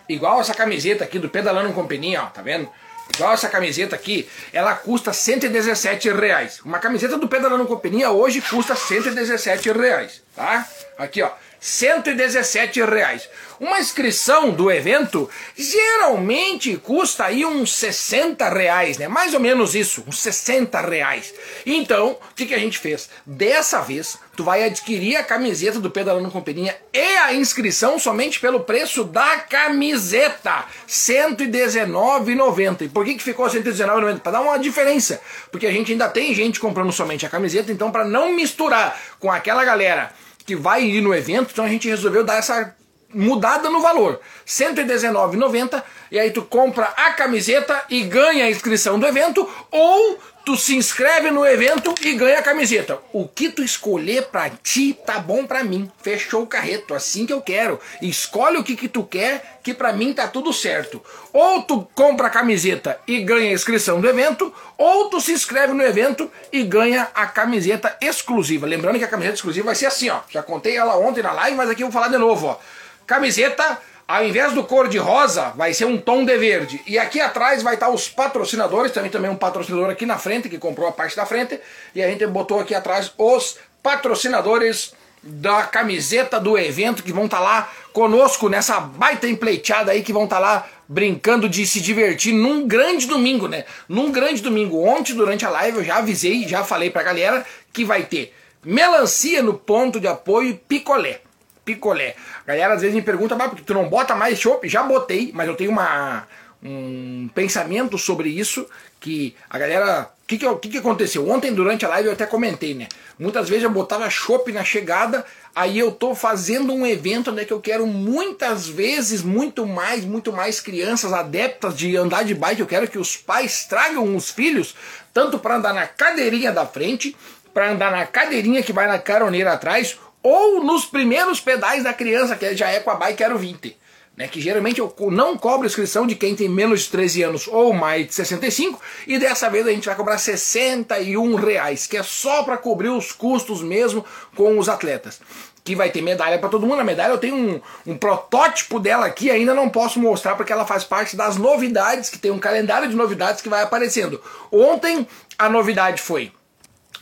Igual 0.09 0.41
essa 0.41 0.55
camiseta 0.55 1.05
aqui 1.05 1.19
do 1.19 1.29
Pedalando 1.29 1.71
Companhia, 1.75 2.23
ó. 2.23 2.27
Tá 2.27 2.41
vendo? 2.41 2.67
Igual 3.15 3.35
essa 3.35 3.49
camiseta 3.49 3.95
aqui, 3.95 4.29
ela 4.53 4.75
custa 4.75 5.13
117 5.13 6.11
reais. 6.13 6.61
Uma 6.65 6.79
camiseta 6.79 7.19
do 7.19 7.29
Pedalando 7.29 7.67
Companhia 7.67 8.11
hoje 8.11 8.41
custa 8.41 8.75
117 8.75 9.71
reais, 9.73 10.23
tá? 10.35 10.67
Aqui, 10.99 11.23
ó, 11.23 11.31
117 11.63 12.83
reais. 12.83 13.29
Uma 13.61 13.79
inscrição 13.79 14.51
do 14.51 14.69
evento 14.69 15.31
geralmente 15.57 16.77
custa 16.79 17.27
aí 17.27 17.47
uns 17.47 17.73
60 17.77 18.49
reais, 18.49 18.99
né? 18.99 19.07
Mais 19.07 19.33
ou 19.33 19.39
menos 19.39 19.77
isso, 19.77 20.03
uns 20.09 20.19
60 20.19 20.81
reais. 20.81 21.33
Então, 21.65 22.19
o 22.31 22.35
que, 22.35 22.47
que 22.47 22.55
a 22.55 22.59
gente 22.59 22.81
fez? 22.81 23.09
Dessa 23.25 23.81
vez, 23.81 24.19
tu 24.37 24.43
vai 24.43 24.65
adquirir 24.65 25.15
a 25.15 25.23
camiseta 25.23 25.79
do 25.79 25.93
Pedalando 25.93 26.33
Companhia 26.33 26.77
e 26.93 27.17
a 27.19 27.33
inscrição 27.33 27.97
somente 27.97 28.41
pelo 28.41 28.65
preço 28.65 29.05
da 29.05 29.39
camiseta, 29.39 30.51
R$ 30.51 30.67
119,90. 30.89 32.83
E 32.83 32.89
por 32.89 33.05
que, 33.05 33.15
que 33.15 33.23
ficou 33.23 33.47
R$ 33.47 33.61
119,90? 33.61 34.19
Para 34.19 34.33
dar 34.33 34.41
uma 34.41 34.59
diferença, 34.59 35.21
porque 35.53 35.69
a 35.69 35.73
gente 35.73 35.93
ainda 35.93 36.09
tem 36.09 36.35
gente 36.35 36.59
comprando 36.59 36.91
somente 36.91 37.25
a 37.25 37.29
camiseta, 37.29 37.71
então 37.71 37.93
para 37.93 38.05
não 38.05 38.33
misturar 38.33 39.01
com 39.21 39.31
aquela 39.31 39.65
galera 39.65 40.13
que 40.45 40.57
vai 40.57 40.85
ir 40.85 41.01
no 41.01 41.15
evento, 41.15 41.51
então 41.53 41.65
a 41.65 41.69
gente 41.69 41.89
resolveu 41.89 42.25
dar 42.25 42.37
essa 42.37 42.75
mudada 43.15 43.69
no 43.71 43.81
valor. 43.81 44.13
R$ 44.13 44.21
119,90 44.47 45.83
e 46.11 46.19
aí 46.19 46.31
tu 46.31 46.43
compra 46.43 46.87
a 46.97 47.13
camiseta 47.13 47.85
e 47.89 48.03
ganha 48.03 48.45
a 48.45 48.51
inscrição 48.51 48.99
do 48.99 49.07
evento 49.07 49.49
ou 49.71 50.19
tu 50.45 50.57
se 50.57 50.75
inscreve 50.75 51.31
no 51.31 51.47
evento 51.47 51.95
e 52.03 52.15
ganha 52.15 52.39
a 52.39 52.43
camiseta. 52.43 52.99
O 53.13 53.29
que 53.29 53.49
tu 53.49 53.63
escolher 53.63 54.25
para 54.25 54.51
ti 54.51 54.97
tá 55.07 55.19
bom 55.19 55.47
para 55.47 55.63
mim. 55.63 55.91
Fechou 56.03 56.43
o 56.43 56.47
carreto, 56.47 56.95
assim 56.95 57.25
que 57.27 57.33
eu 57.33 57.41
quero. 57.41 57.79
Escolhe 58.01 58.57
o 58.59 58.65
que 58.65 58.77
que 58.77 58.89
tu 58.89 59.05
quer, 59.05 59.61
que 59.63 59.73
para 59.73 59.93
mim 59.93 60.13
tá 60.13 60.27
tudo 60.27 60.53
certo. 60.53 61.03
Ou 61.33 61.63
tu 61.63 61.89
compra 61.95 62.27
a 62.27 62.31
camiseta 62.31 62.99
e 63.07 63.21
ganha 63.21 63.51
a 63.51 63.55
inscrição 63.55 64.01
do 64.01 64.09
evento, 64.09 64.53
ou 64.77 65.09
tu 65.09 65.21
se 65.21 65.33
inscreve 65.33 65.73
no 65.73 65.83
evento 65.83 66.31
e 66.53 66.63
ganha 66.63 67.09
a 67.15 67.27
camiseta 67.27 67.97
exclusiva. 68.01 68.67
Lembrando 68.67 68.99
que 68.99 69.05
a 69.05 69.09
camiseta 69.09 69.37
exclusiva 69.37 69.67
vai 69.67 69.75
ser 69.75 69.87
assim, 69.87 70.11
ó. 70.11 70.21
Já 70.29 70.43
contei 70.43 70.77
ela 70.77 70.97
ontem 70.97 71.23
na 71.23 71.33
live, 71.33 71.57
mas 71.57 71.71
aqui 71.71 71.83
eu 71.83 71.91
vou 71.91 71.93
falar 71.93 72.09
de 72.09 72.19
novo, 72.19 72.47
ó. 72.47 72.59
Camiseta, 73.07 73.79
ao 74.07 74.25
invés 74.25 74.53
do 74.53 74.65
cor 74.65 74.89
de 74.89 74.99
rosa, 74.99 75.53
vai 75.57 75.73
ser 75.73 75.85
um 75.85 75.97
tom 75.97 76.25
de 76.25 76.37
verde. 76.37 76.81
E 76.87 76.99
aqui 76.99 77.21
atrás 77.21 77.63
vai 77.63 77.75
estar 77.75 77.89
os 77.89 78.09
patrocinadores, 78.09 78.93
também 78.93 79.11
também 79.11 79.31
um 79.31 79.37
patrocinador 79.37 79.91
aqui 79.91 80.05
na 80.05 80.19
frente, 80.19 80.49
que 80.49 80.59
comprou 80.59 80.89
a 80.89 80.93
parte 80.93 81.17
da 81.17 81.25
frente. 81.25 81.59
E 81.95 82.03
a 82.03 82.09
gente 82.09 82.27
botou 82.27 82.61
aqui 82.61 82.75
atrás 82.75 83.13
os 83.17 83.57
patrocinadores 83.83 84.93
da 85.23 85.63
camiseta 85.63 86.41
do 86.41 86.59
evento, 86.59 87.03
que 87.03 87.13
vão 87.13 87.27
estar 87.27 87.41
lá 87.41 87.71
conosco 87.93 88.49
nessa 88.49 88.81
baita 88.81 89.29
empleiteada 89.29 89.93
aí, 89.93 90.03
que 90.03 90.13
vão 90.13 90.25
estar 90.25 90.41
lá 90.41 90.67
brincando 90.89 91.49
de 91.49 91.65
se 91.65 91.81
divertir 91.81 92.35
num 92.35 92.67
grande 92.67 93.07
domingo, 93.07 93.47
né? 93.47 93.65
Num 93.89 94.11
grande 94.11 94.43
domingo. 94.43 94.85
Ontem, 94.85 95.15
durante 95.15 95.47
a 95.47 95.51
live, 95.51 95.79
eu 95.79 95.85
já 95.85 95.97
avisei, 95.99 96.47
já 96.47 96.65
falei 96.65 96.91
pra 96.91 97.03
galera 97.03 97.47
que 97.73 97.85
vai 97.85 98.03
ter 98.03 98.35
melancia 98.65 99.43
no 99.43 99.55
ponto 99.55 99.99
de 99.99 100.07
apoio 100.07 100.51
e 100.51 100.55
picolé 100.55 101.21
picolé. 101.65 102.15
A 102.45 102.49
galera 102.49 102.75
às 102.75 102.81
vezes 102.81 102.95
me 102.95 103.03
pergunta, 103.03 103.37
mas 103.37 103.49
porque 103.49 103.65
tu 103.65 103.75
não 103.75 103.89
bota 103.89 104.15
mais 104.15 104.39
chopp? 104.39 104.69
Já 104.69 104.83
botei, 104.83 105.31
mas 105.35 105.49
eu 105.49 105.55
tenho 105.55 105.71
uma, 105.71 106.27
um 106.63 107.29
pensamento 107.35 107.99
sobre 107.99 108.29
isso 108.29 108.67
que 109.01 109.35
a 109.51 109.59
galera. 109.59 110.11
O 110.23 110.27
que, 110.33 110.39
que, 110.39 110.69
que, 110.71 110.79
aconteceu? 110.79 111.29
Ontem, 111.29 111.53
durante 111.53 111.85
a 111.85 111.89
live, 111.89 112.07
eu 112.07 112.15
até 112.15 112.25
comentei, 112.25 112.73
né? 112.73 112.89
Muitas 113.19 113.51
vezes 113.51 113.65
eu 113.65 113.71
botava 113.71 114.09
chopp 114.09 114.51
na 114.51 114.65
chegada, 114.65 115.27
aí 115.55 115.79
eu 115.79 115.93
tô 115.93 116.15
fazendo 116.15 116.73
um 116.73 116.87
evento 116.87 117.31
né, 117.31 117.45
que 117.45 117.53
eu 117.53 117.61
quero 117.61 117.87
muitas 117.87 118.67
vezes, 118.67 119.21
muito 119.21 119.67
mais, 119.67 120.07
muito 120.07 120.33
mais 120.33 120.59
crianças 120.59 121.13
adeptas 121.13 121.77
de 121.77 121.95
andar 121.99 122.25
de 122.25 122.35
bike. 122.35 122.63
Eu 122.63 122.67
quero 122.67 122.89
que 122.89 122.99
os 122.99 123.15
pais 123.15 123.67
tragam 123.67 124.17
os 124.17 124.31
filhos, 124.31 124.75
tanto 125.13 125.39
para 125.39 125.57
andar 125.57 125.75
na 125.75 125.87
cadeirinha 125.87 126.51
da 126.51 126.65
frente, 126.65 127.15
para 127.53 127.71
andar 127.71 127.93
na 127.93 128.07
cadeirinha 128.07 128.63
que 128.63 128.73
vai 128.73 128.87
na 128.87 128.99
caroneira 128.99 129.53
atrás 129.53 129.99
ou 130.23 130.63
nos 130.63 130.85
primeiros 130.85 131.41
pedais 131.41 131.83
da 131.83 131.93
criança, 131.93 132.37
que 132.37 132.57
já 132.57 132.69
é 132.69 132.81
com 132.81 132.91
a 132.91 132.95
bike 132.95 133.23
Aero 133.23 133.39
20. 133.39 133.77
Né, 134.15 134.29
que 134.29 134.43
geralmente 134.43 134.79
eu 134.79 134.95
não 135.11 135.39
cobro 135.39 135.67
inscrição 135.67 136.07
de 136.07 136.15
quem 136.15 136.37
tem 136.37 136.47
menos 136.47 136.83
de 136.83 136.91
13 136.91 137.23
anos 137.23 137.49
ou 137.49 137.73
mais 137.73 138.07
de 138.07 138.15
65, 138.15 138.79
e 139.07 139.19
dessa 139.19 139.49
vez 139.49 139.67
a 139.67 139.71
gente 139.71 139.87
vai 139.87 139.97
cobrar 139.97 140.19
61 140.19 141.35
reais, 141.35 141.87
que 141.87 141.97
é 141.97 142.03
só 142.03 142.43
para 142.43 142.59
cobrir 142.59 142.91
os 142.91 143.11
custos 143.11 143.63
mesmo 143.63 144.05
com 144.37 144.59
os 144.59 144.69
atletas. 144.69 145.19
Que 145.65 145.75
vai 145.75 145.89
ter 145.91 146.03
medalha 146.03 146.39
para 146.39 146.51
todo 146.51 146.67
mundo. 146.67 146.81
A 146.81 146.85
medalha 146.85 147.13
eu 147.13 147.19
tenho 147.19 147.37
um, 147.37 147.61
um 147.87 147.97
protótipo 147.97 148.79
dela 148.79 149.07
aqui, 149.07 149.31
ainda 149.31 149.55
não 149.55 149.71
posso 149.71 149.99
mostrar 149.99 150.35
porque 150.35 150.53
ela 150.53 150.67
faz 150.67 150.85
parte 150.85 151.17
das 151.17 151.39
novidades, 151.39 152.11
que 152.11 152.19
tem 152.19 152.31
um 152.31 152.39
calendário 152.39 152.91
de 152.91 152.95
novidades 152.95 153.41
que 153.41 153.49
vai 153.49 153.63
aparecendo. 153.63 154.21
Ontem 154.51 155.09
a 155.39 155.49
novidade 155.49 156.03
foi 156.03 156.33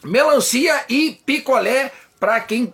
melancia 0.05 0.85
e 0.89 1.19
picolé 1.27 1.91
para 2.21 2.39
quem 2.39 2.73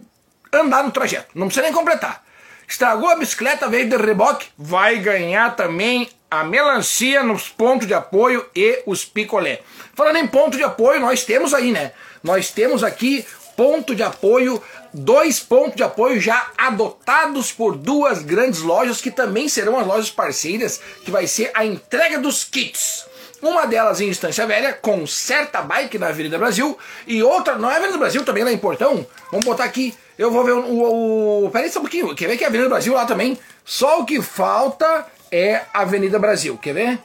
andar 0.53 0.85
no 0.85 0.91
trajeto. 0.91 1.29
Não 1.35 1.47
precisa 1.47 1.65
nem 1.65 1.73
completar. 1.73 2.25
Estragou 2.69 3.09
a 3.09 3.17
bicicleta, 3.17 3.69
veio 3.69 3.89
de 3.89 3.97
reboque, 3.97 4.49
vai 4.59 4.97
ganhar 4.97 5.55
também 5.55 6.09
a 6.31 6.43
melancia 6.43 7.23
nos 7.23 7.49
pontos 7.49 7.87
de 7.87 7.95
apoio 7.95 8.45
e 8.55 8.83
os 8.87 9.05
picolé. 9.05 9.61
Falando 9.95 10.17
em 10.17 10.27
ponto 10.27 10.57
de 10.57 10.65
apoio, 10.65 11.01
nós 11.01 11.25
temos 11.25 11.55
aí, 11.55 11.71
né? 11.71 11.93
Nós 12.23 12.51
temos 12.51 12.83
aqui 12.83 13.25
ponto 13.57 13.95
de 13.95 14.03
apoio, 14.03 14.63
dois 14.93 15.41
pontos 15.41 15.77
de 15.77 15.83
apoio 15.83 16.21
já 16.21 16.51
adotados 16.59 17.53
por 17.53 17.77
duas 17.77 18.23
grandes 18.23 18.61
lojas 18.61 19.01
que 19.01 19.11
também 19.11 19.49
serão 19.49 19.79
as 19.79 19.87
lojas 19.87 20.11
parceiras, 20.11 20.81
que 21.05 21.11
vai 21.11 21.27
ser 21.27 21.51
a 21.55 21.65
entrega 21.65 22.19
dos 22.19 22.45
kits. 22.45 23.07
Uma 23.41 23.67
delas 23.67 24.01
em 24.01 24.09
Instância 24.09 24.47
Velha, 24.47 24.73
com 24.73 25.07
certa 25.07 25.63
bike 25.63 25.99
na 25.99 26.09
Avenida 26.09 26.39
Brasil, 26.39 26.77
e 27.07 27.23
outra, 27.23 27.57
não 27.57 27.71
é 27.71 27.77
Avenida 27.77 27.99
Brasil, 27.99 28.25
também 28.25 28.45
lá 28.45 28.53
em 28.53 28.59
Portão. 28.59 29.07
Vamos 29.31 29.47
botar 29.47 29.65
aqui, 29.65 29.95
eu 30.19 30.31
vou 30.31 30.45
ver 30.45 30.53
o. 30.53 30.61
o, 30.61 31.47
o 31.47 31.51
peraí 31.51 31.71
só 31.71 31.79
um 31.79 31.83
pouquinho, 31.83 32.15
quer 32.15 32.29
ver 32.29 32.37
que 32.37 32.45
é 32.45 32.47
Avenida 32.47 32.69
Brasil 32.69 32.95
lá 32.95 33.05
também? 33.05 33.39
Só 33.65 34.01
o 34.01 34.05
que 34.05 34.23
falta 34.23 35.07
é 35.31 35.63
Avenida 35.73 36.19
Brasil, 36.19 36.57
quer 36.59 36.75
ver? 36.75 36.99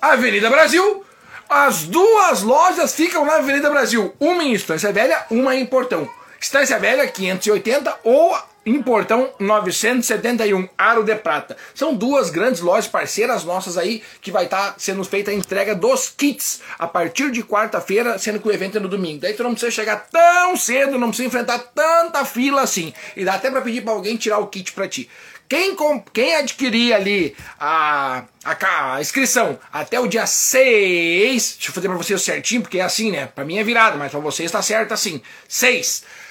Avenida 0.00 0.50
Brasil, 0.50 1.04
as 1.48 1.84
duas 1.84 2.42
lojas 2.42 2.94
ficam 2.94 3.24
na 3.24 3.36
Avenida 3.36 3.70
Brasil, 3.70 4.14
uma 4.18 4.42
em 4.42 4.52
Estância 4.52 4.92
Velha, 4.92 5.24
uma 5.30 5.54
em 5.54 5.64
Portão. 5.64 6.08
Estância 6.40 6.78
Velha 6.78 7.06
580 7.06 8.00
ou 8.04 8.36
em 8.66 8.82
Portão 8.82 9.30
971, 9.38 10.68
Aro 10.76 11.04
de 11.04 11.14
Prata. 11.16 11.56
São 11.74 11.94
duas 11.94 12.30
grandes 12.30 12.60
lojas 12.60 12.86
parceiras 12.86 13.44
nossas 13.44 13.76
aí 13.76 14.02
que 14.20 14.30
vai 14.30 14.44
estar 14.44 14.72
tá 14.72 14.74
sendo 14.78 15.04
feita 15.04 15.30
a 15.30 15.34
entrega 15.34 15.74
dos 15.74 16.08
kits 16.08 16.60
a 16.78 16.86
partir 16.86 17.30
de 17.30 17.42
quarta-feira, 17.42 18.18
sendo 18.18 18.40
que 18.40 18.48
o 18.48 18.52
evento 18.52 18.78
é 18.78 18.80
no 18.80 18.88
domingo. 18.88 19.20
Daí 19.20 19.34
tu 19.34 19.42
não 19.42 19.50
precisa 19.50 19.70
chegar 19.70 20.08
tão 20.10 20.56
cedo, 20.56 20.98
não 20.98 21.08
precisa 21.08 21.28
enfrentar 21.28 21.58
tanta 21.58 22.24
fila 22.24 22.62
assim. 22.62 22.92
E 23.16 23.24
dá 23.24 23.34
até 23.34 23.50
para 23.50 23.60
pedir 23.60 23.82
para 23.82 23.92
alguém 23.92 24.16
tirar 24.16 24.38
o 24.38 24.46
kit 24.46 24.72
para 24.72 24.88
ti. 24.88 25.08
Quem, 25.46 25.76
quem 26.12 26.36
adquirir 26.36 26.94
ali 26.94 27.36
a, 27.60 28.24
a, 28.42 28.94
a, 28.94 29.00
inscrição 29.00 29.58
até 29.70 30.00
o 30.00 30.08
dia 30.08 30.26
6, 30.26 31.56
deixa 31.56 31.68
eu 31.68 31.74
fazer 31.74 31.86
para 31.86 31.98
vocês 31.98 32.22
certinho, 32.22 32.62
porque 32.62 32.78
é 32.78 32.82
assim, 32.82 33.10
né? 33.10 33.26
Para 33.26 33.44
mim 33.44 33.58
é 33.58 33.62
virado, 33.62 33.98
mas 33.98 34.10
para 34.10 34.20
vocês 34.20 34.46
está 34.46 34.62
certo 34.62 34.94
assim. 34.94 35.20
6 35.46 36.23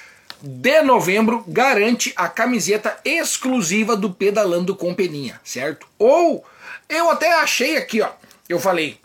de 0.44 0.82
novembro 0.82 1.42
garante 1.48 2.12
a 2.14 2.28
camiseta 2.28 2.98
exclusiva 3.04 3.96
do 3.96 4.12
Pedalando 4.12 4.76
com 4.76 4.94
Peninha, 4.94 5.40
certo? 5.42 5.86
Ou 5.98 6.44
eu 6.88 7.10
até 7.10 7.40
achei 7.40 7.76
aqui, 7.78 8.02
ó, 8.02 8.10
eu 8.48 8.60
falei, 8.60 9.00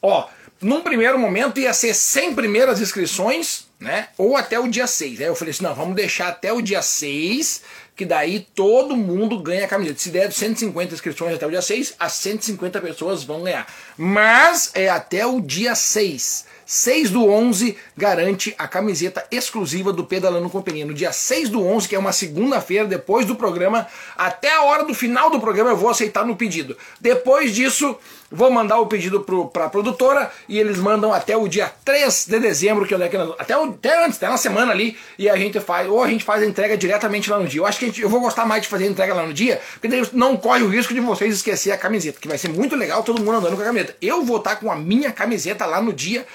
ó, 0.00 0.26
num 0.60 0.80
primeiro 0.80 1.18
momento 1.18 1.60
ia 1.60 1.74
ser 1.74 1.94
100 1.94 2.34
primeiras 2.34 2.80
inscrições, 2.80 3.66
né? 3.78 4.08
Ou 4.16 4.36
até 4.36 4.58
o 4.58 4.66
dia 4.66 4.86
6. 4.86 5.20
Aí 5.20 5.26
eu 5.26 5.36
falei 5.36 5.52
assim, 5.52 5.62
não, 5.62 5.74
vamos 5.74 5.94
deixar 5.94 6.28
até 6.28 6.50
o 6.50 6.62
dia 6.62 6.80
6, 6.80 7.62
que 7.94 8.06
daí 8.06 8.40
todo 8.54 8.96
mundo 8.96 9.38
ganha 9.40 9.66
a 9.66 9.68
camiseta. 9.68 9.98
Se 9.98 10.08
der 10.08 10.32
150 10.32 10.94
inscrições 10.94 11.34
até 11.34 11.46
o 11.46 11.50
dia 11.50 11.60
6, 11.60 11.94
as 11.98 12.14
150 12.14 12.80
pessoas 12.80 13.22
vão 13.22 13.42
ganhar. 13.42 13.66
Mas 13.98 14.70
é 14.72 14.88
até 14.88 15.26
o 15.26 15.40
dia 15.40 15.74
6. 15.74 16.46
6 16.66 17.10
do 17.10 17.28
11 17.28 17.76
garante 17.96 18.54
a 18.58 18.66
camiseta 18.66 19.26
exclusiva 19.30 19.92
do 19.92 20.04
Pedalando 20.04 20.50
Companhia. 20.50 20.86
No 20.86 20.94
dia 20.94 21.12
6 21.12 21.48
do 21.48 21.64
11, 21.64 21.88
que 21.88 21.96
é 21.96 21.98
uma 21.98 22.12
segunda-feira, 22.12 22.86
depois 22.86 23.26
do 23.26 23.36
programa, 23.36 23.86
até 24.16 24.54
a 24.54 24.64
hora 24.64 24.84
do 24.84 24.94
final 24.94 25.30
do 25.30 25.40
programa 25.40 25.70
eu 25.70 25.76
vou 25.76 25.90
aceitar 25.90 26.24
no 26.24 26.36
pedido. 26.36 26.76
Depois 27.00 27.54
disso, 27.54 27.96
vou 28.34 28.50
mandar 28.50 28.78
o 28.78 28.86
pedido 28.86 29.20
para 29.52 29.66
a 29.66 29.68
produtora 29.70 30.30
e 30.48 30.58
eles 30.58 30.78
mandam 30.78 31.12
até 31.12 31.36
o 31.36 31.46
dia 31.48 31.72
3 31.84 32.26
de 32.26 32.40
dezembro, 32.40 32.86
que 32.86 32.94
é 32.94 32.96
até, 32.96 33.54
até 33.54 34.04
antes, 34.04 34.16
até 34.16 34.28
na 34.28 34.36
semana 34.36 34.72
ali, 34.72 34.96
e 35.18 35.28
a 35.28 35.36
gente 35.36 35.60
faz, 35.60 35.88
ou 35.88 36.02
a 36.02 36.08
gente 36.08 36.24
faz 36.24 36.42
a 36.42 36.46
entrega 36.46 36.76
diretamente 36.76 37.30
lá 37.30 37.38
no 37.38 37.46
dia. 37.46 37.60
Eu 37.60 37.66
acho 37.66 37.78
que 37.78 37.86
gente, 37.86 38.02
eu 38.02 38.08
vou 38.08 38.20
gostar 38.20 38.44
mais 38.44 38.62
de 38.62 38.68
fazer 38.68 38.84
a 38.84 38.88
entrega 38.88 39.14
lá 39.14 39.26
no 39.26 39.32
dia, 39.32 39.60
porque 39.72 39.88
daí 39.88 40.02
não 40.12 40.36
corre 40.36 40.62
o 40.62 40.68
risco 40.68 40.92
de 40.92 41.00
vocês 41.00 41.34
esquecer 41.34 41.70
a 41.70 41.78
camiseta, 41.78 42.18
que 42.20 42.28
vai 42.28 42.36
ser 42.36 42.48
muito 42.48 42.74
legal 42.74 43.02
todo 43.02 43.22
mundo 43.22 43.36
andando 43.38 43.56
com 43.56 43.62
a 43.62 43.66
camiseta. 43.66 43.96
Eu 44.02 44.24
vou 44.24 44.38
estar 44.38 44.56
com 44.56 44.70
a 44.70 44.76
minha 44.76 45.12
camiseta 45.12 45.64
lá 45.64 45.80
no 45.80 45.92
dia 45.92 46.26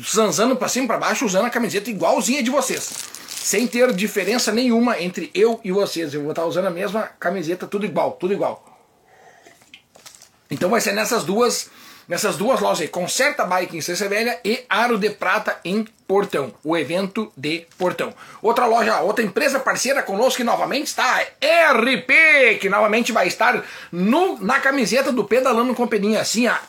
zanzando 0.00 0.56
para 0.56 0.68
cima 0.68 0.84
e 0.84 0.88
para 0.88 0.98
baixo, 0.98 1.24
usando 1.24 1.46
a 1.46 1.50
camiseta 1.50 1.90
igualzinha 1.90 2.42
de 2.42 2.50
vocês. 2.50 2.92
Sem 3.28 3.66
ter 3.66 3.92
diferença 3.92 4.52
nenhuma 4.52 5.00
entre 5.00 5.30
eu 5.34 5.60
e 5.62 5.70
vocês. 5.70 6.14
Eu 6.14 6.22
vou 6.22 6.30
estar 6.30 6.44
usando 6.46 6.66
a 6.66 6.70
mesma 6.70 7.02
camiseta, 7.18 7.66
tudo 7.66 7.84
igual, 7.84 8.12
tudo 8.12 8.32
igual. 8.32 8.73
Então 10.50 10.70
vai 10.70 10.80
ser 10.80 10.92
nessas 10.92 11.24
duas 11.24 11.70
nessas 12.06 12.36
duas 12.36 12.60
lojas 12.60 12.82
aí, 12.82 12.88
Concerta 12.88 13.44
Bike 13.44 13.76
em 13.76 13.80
Cessa 13.80 14.08
Velha 14.08 14.38
e 14.44 14.64
Aro 14.68 14.98
de 14.98 15.10
Prata 15.10 15.58
em 15.64 15.86
Portão, 16.06 16.52
o 16.62 16.76
evento 16.76 17.32
de 17.36 17.66
Portão. 17.78 18.12
Outra 18.42 18.66
loja, 18.66 19.00
outra 19.00 19.24
empresa 19.24 19.58
parceira 19.58 20.02
conosco 20.02 20.36
que 20.36 20.44
novamente 20.44 20.88
está, 20.88 21.18
RP, 21.18 22.58
que 22.60 22.68
novamente 22.68 23.10
vai 23.10 23.26
estar 23.26 23.64
no, 23.90 24.38
na 24.38 24.60
camiseta 24.60 25.10
do 25.10 25.24
Pedalando 25.24 25.74
Companhia, 25.74 26.20
assim, 26.20 26.46
a 26.46 26.60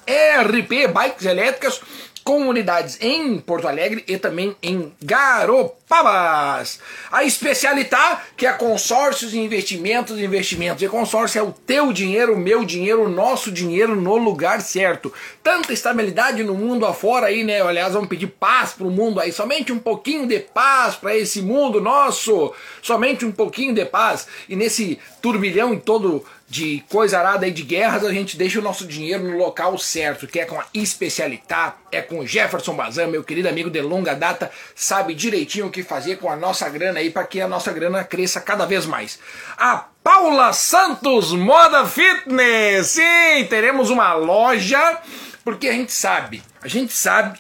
RP 0.41 0.87
Bikes 0.93 1.25
Elétricas, 1.25 1.81
comunidades 2.25 2.97
em 3.01 3.37
Porto 3.37 3.67
Alegre 3.67 4.03
e 4.07 4.17
também 4.17 4.55
em 4.63 4.91
Garopabas. 4.99 6.79
A 7.11 7.23
especialidade 7.23 8.21
que 8.35 8.47
é 8.47 8.51
consórcios 8.51 9.31
e 9.35 9.37
investimentos, 9.37 10.19
investimentos. 10.19 10.81
E 10.81 10.87
consórcio 10.87 11.37
é 11.37 11.43
o 11.43 11.51
teu 11.51 11.93
dinheiro, 11.93 12.33
o 12.33 12.39
meu 12.39 12.65
dinheiro, 12.65 13.03
o 13.03 13.09
nosso 13.09 13.51
dinheiro 13.51 13.95
no 13.95 14.17
lugar 14.17 14.59
certo. 14.61 15.13
Tanta 15.43 15.71
estabilidade 15.71 16.43
no 16.43 16.55
mundo 16.55 16.87
afora 16.87 17.27
aí, 17.27 17.43
né? 17.43 17.61
Aliás, 17.61 17.93
vamos 17.93 18.09
pedir 18.09 18.27
paz 18.27 18.73
pro 18.73 18.89
mundo 18.89 19.19
aí. 19.19 19.31
Somente 19.31 19.71
um 19.71 19.77
pouquinho 19.77 20.27
de 20.27 20.39
paz 20.39 20.95
para 20.95 21.15
esse 21.15 21.43
mundo 21.43 21.79
nosso. 21.79 22.51
Somente 22.81 23.23
um 23.23 23.31
pouquinho 23.31 23.75
de 23.75 23.85
paz. 23.85 24.27
E 24.49 24.55
nesse 24.55 24.97
turbilhão 25.21 25.75
em 25.75 25.79
todo 25.79 26.25
de 26.47 26.83
coisa 26.89 27.19
arada 27.19 27.45
aí 27.45 27.51
de 27.51 27.63
guerras, 27.63 28.03
a 28.03 28.13
gente 28.13 28.37
deixa 28.37 28.59
o 28.59 28.61
nosso 28.61 28.85
dinheiro 28.85 29.23
no 29.23 29.37
local 29.37 29.77
certo, 29.77 30.27
que 30.27 30.39
é 30.39 30.45
com 30.45 30.59
a 30.59 30.65
especialidade, 30.73 31.75
é 31.91 32.01
com 32.01 32.19
o 32.19 32.27
Jefferson 32.27 32.75
Bazan, 32.75 33.07
meu 33.07 33.23
querido 33.23 33.49
amigo 33.49 33.69
de 33.69 33.81
longa 33.81 34.13
data, 34.13 34.51
sabe 34.75 35.15
direitinho 35.15 35.67
o 35.67 35.71
que 35.71 35.81
fazer 35.81 36.17
com 36.17 36.29
a 36.29 36.35
nossa 36.35 36.69
grana 36.69 36.99
aí 36.99 37.09
para 37.09 37.25
que 37.25 37.41
a 37.41 37.47
nossa 37.47 37.71
grana 37.73 38.03
cresça 38.03 38.39
cada 38.39 38.65
vez 38.65 38.85
mais. 38.85 39.19
A 39.57 39.87
Paula 40.03 40.53
Santos 40.53 41.31
Moda 41.33 41.85
Fitness, 41.85 42.87
sim, 42.87 43.45
teremos 43.49 43.89
uma 43.89 44.13
loja, 44.13 44.99
porque 45.43 45.67
a 45.67 45.73
gente 45.73 45.91
sabe, 45.91 46.43
a 46.61 46.67
gente 46.67 46.93
sabe 46.93 47.39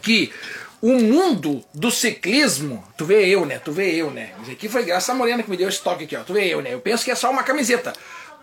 que 0.00 0.32
o 0.86 1.00
mundo 1.02 1.64
do 1.74 1.90
ciclismo, 1.90 2.84
tu 2.96 3.04
vê 3.04 3.26
eu, 3.26 3.44
né? 3.44 3.58
Tu 3.58 3.72
vê 3.72 3.92
eu, 3.92 4.08
né? 4.08 4.30
Isso 4.40 4.52
aqui 4.52 4.68
foi 4.68 4.84
graças 4.84 5.10
a 5.10 5.14
Morena 5.14 5.42
que 5.42 5.50
me 5.50 5.56
deu 5.56 5.68
esse 5.68 5.82
toque 5.82 6.04
aqui, 6.04 6.14
ó. 6.14 6.20
Tu 6.20 6.32
vê 6.32 6.46
eu, 6.46 6.62
né? 6.62 6.72
Eu 6.72 6.80
penso 6.80 7.04
que 7.04 7.10
é 7.10 7.14
só 7.16 7.28
uma 7.28 7.42
camiseta. 7.42 7.92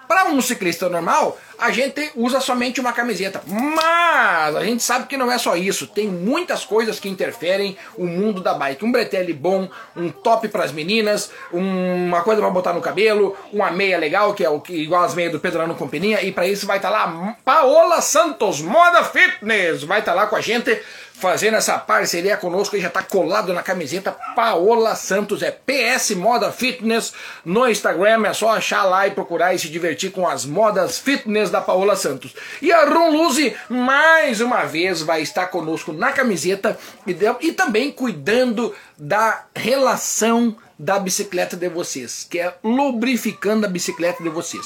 Para 0.09 0.25
um 0.25 0.41
ciclista 0.41 0.89
normal, 0.89 1.37
a 1.57 1.71
gente 1.71 2.11
usa 2.13 2.41
somente 2.41 2.81
uma 2.81 2.91
camiseta. 2.91 3.41
Mas 3.47 4.57
a 4.57 4.61
gente 4.61 4.83
sabe 4.83 5.07
que 5.07 5.15
não 5.15 5.31
é 5.31 5.37
só 5.37 5.55
isso. 5.55 5.87
Tem 5.87 6.05
muitas 6.05 6.65
coisas 6.65 6.99
que 6.99 7.07
interferem 7.07 7.77
o 7.95 8.05
mundo 8.05 8.41
da 8.41 8.53
bike. 8.53 8.83
Um 8.83 8.91
bretelle 8.91 9.31
bom, 9.31 9.69
um 9.95 10.09
top 10.09 10.49
para 10.49 10.65
as 10.65 10.73
meninas, 10.73 11.31
uma 11.49 12.23
coisa 12.23 12.41
para 12.41 12.51
botar 12.51 12.73
no 12.73 12.81
cabelo, 12.81 13.37
uma 13.53 13.71
meia 13.71 13.97
legal, 13.97 14.33
que 14.33 14.43
é 14.43 14.49
o 14.49 14.59
que 14.59 14.73
igual 14.73 15.05
as 15.05 15.15
meias 15.15 15.31
do 15.31 15.39
Pedro 15.39 15.65
com 15.69 15.75
Companhia. 15.75 16.21
E 16.21 16.33
para 16.33 16.45
isso 16.45 16.67
vai 16.67 16.75
estar 16.75 16.91
tá 16.91 17.05
lá 17.05 17.37
Paola 17.45 18.01
Santos, 18.01 18.59
Moda 18.59 19.01
Fitness. 19.05 19.83
Vai 19.83 19.99
estar 19.99 20.11
tá 20.11 20.21
lá 20.21 20.27
com 20.27 20.35
a 20.35 20.41
gente 20.41 20.77
fazendo 21.23 21.55
essa 21.55 21.79
parceria 21.79 22.35
conosco, 22.35 22.75
e 22.75 22.81
já 22.81 22.89
está 22.89 23.01
colado 23.01 23.53
na 23.53 23.63
camiseta 23.63 24.11
Paola 24.35 24.93
Santos, 24.93 25.41
é 25.41 25.51
PS 25.51 26.11
Moda 26.17 26.51
Fitness 26.51 27.13
no 27.45 27.65
Instagram, 27.65 28.27
é 28.27 28.33
só 28.33 28.49
achar 28.49 28.83
lá 28.83 29.07
e 29.07 29.11
procurar 29.11 29.53
e 29.53 29.59
se 29.59 29.69
divertir 29.69 30.11
com 30.11 30.27
as 30.27 30.43
modas 30.43 30.99
fitness 30.99 31.49
da 31.49 31.61
Paola 31.61 31.95
Santos. 31.95 32.35
E 32.61 32.73
a 32.73 32.83
Ron 32.83 33.11
Luzi, 33.11 33.55
mais 33.69 34.41
uma 34.41 34.65
vez, 34.65 35.01
vai 35.01 35.21
estar 35.21 35.47
conosco 35.47 35.93
na 35.93 36.11
camiseta 36.11 36.77
e, 37.07 37.15
e 37.39 37.53
também 37.53 37.89
cuidando 37.89 38.75
da 38.97 39.45
relação 39.55 40.57
da 40.77 40.99
bicicleta 40.99 41.55
de 41.55 41.69
vocês, 41.69 42.27
que 42.29 42.37
é 42.37 42.53
lubrificando 42.61 43.65
a 43.65 43.69
bicicleta 43.69 44.21
de 44.21 44.27
vocês. 44.27 44.65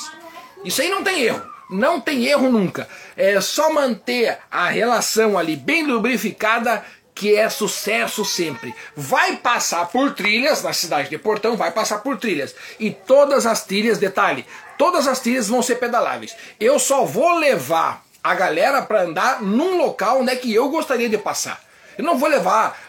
Isso 0.66 0.82
aí 0.82 0.90
não 0.90 1.04
tem 1.04 1.22
erro. 1.22 1.57
Não 1.70 2.00
tem 2.00 2.26
erro 2.26 2.50
nunca. 2.50 2.88
É 3.16 3.40
só 3.42 3.72
manter 3.74 4.38
a 4.50 4.70
relação 4.70 5.38
ali 5.38 5.56
bem 5.56 5.86
lubrificada 5.86 6.84
que 7.14 7.36
é 7.36 7.50
sucesso 7.50 8.24
sempre. 8.24 8.76
Vai 8.96 9.38
passar 9.38 9.88
por 9.88 10.14
trilhas, 10.14 10.62
na 10.62 10.72
cidade 10.72 11.10
de 11.10 11.18
Portão, 11.18 11.58
vai 11.58 11.72
passar 11.72 11.98
por 12.00 12.18
trilhas. 12.18 12.56
E 12.80 12.92
todas 12.92 13.46
as 13.46 13.66
trilhas, 13.66 13.98
detalhe, 13.98 14.46
todas 14.78 15.08
as 15.08 15.20
trilhas 15.20 15.48
vão 15.48 15.62
ser 15.62 15.76
pedaláveis. 15.76 16.36
Eu 16.60 16.78
só 16.78 17.04
vou 17.06 17.40
levar 17.40 18.04
a 18.24 18.36
galera 18.36 18.82
para 18.82 19.02
andar 19.02 19.42
num 19.42 19.78
local 19.78 20.22
onde 20.22 20.32
é 20.32 20.36
que 20.36 20.54
eu 20.54 20.70
gostaria 20.70 21.10
de 21.10 21.18
passar. 21.18 21.67
Eu 21.98 22.04
não 22.04 22.18
vou 22.18 22.30
levar, 22.30 22.80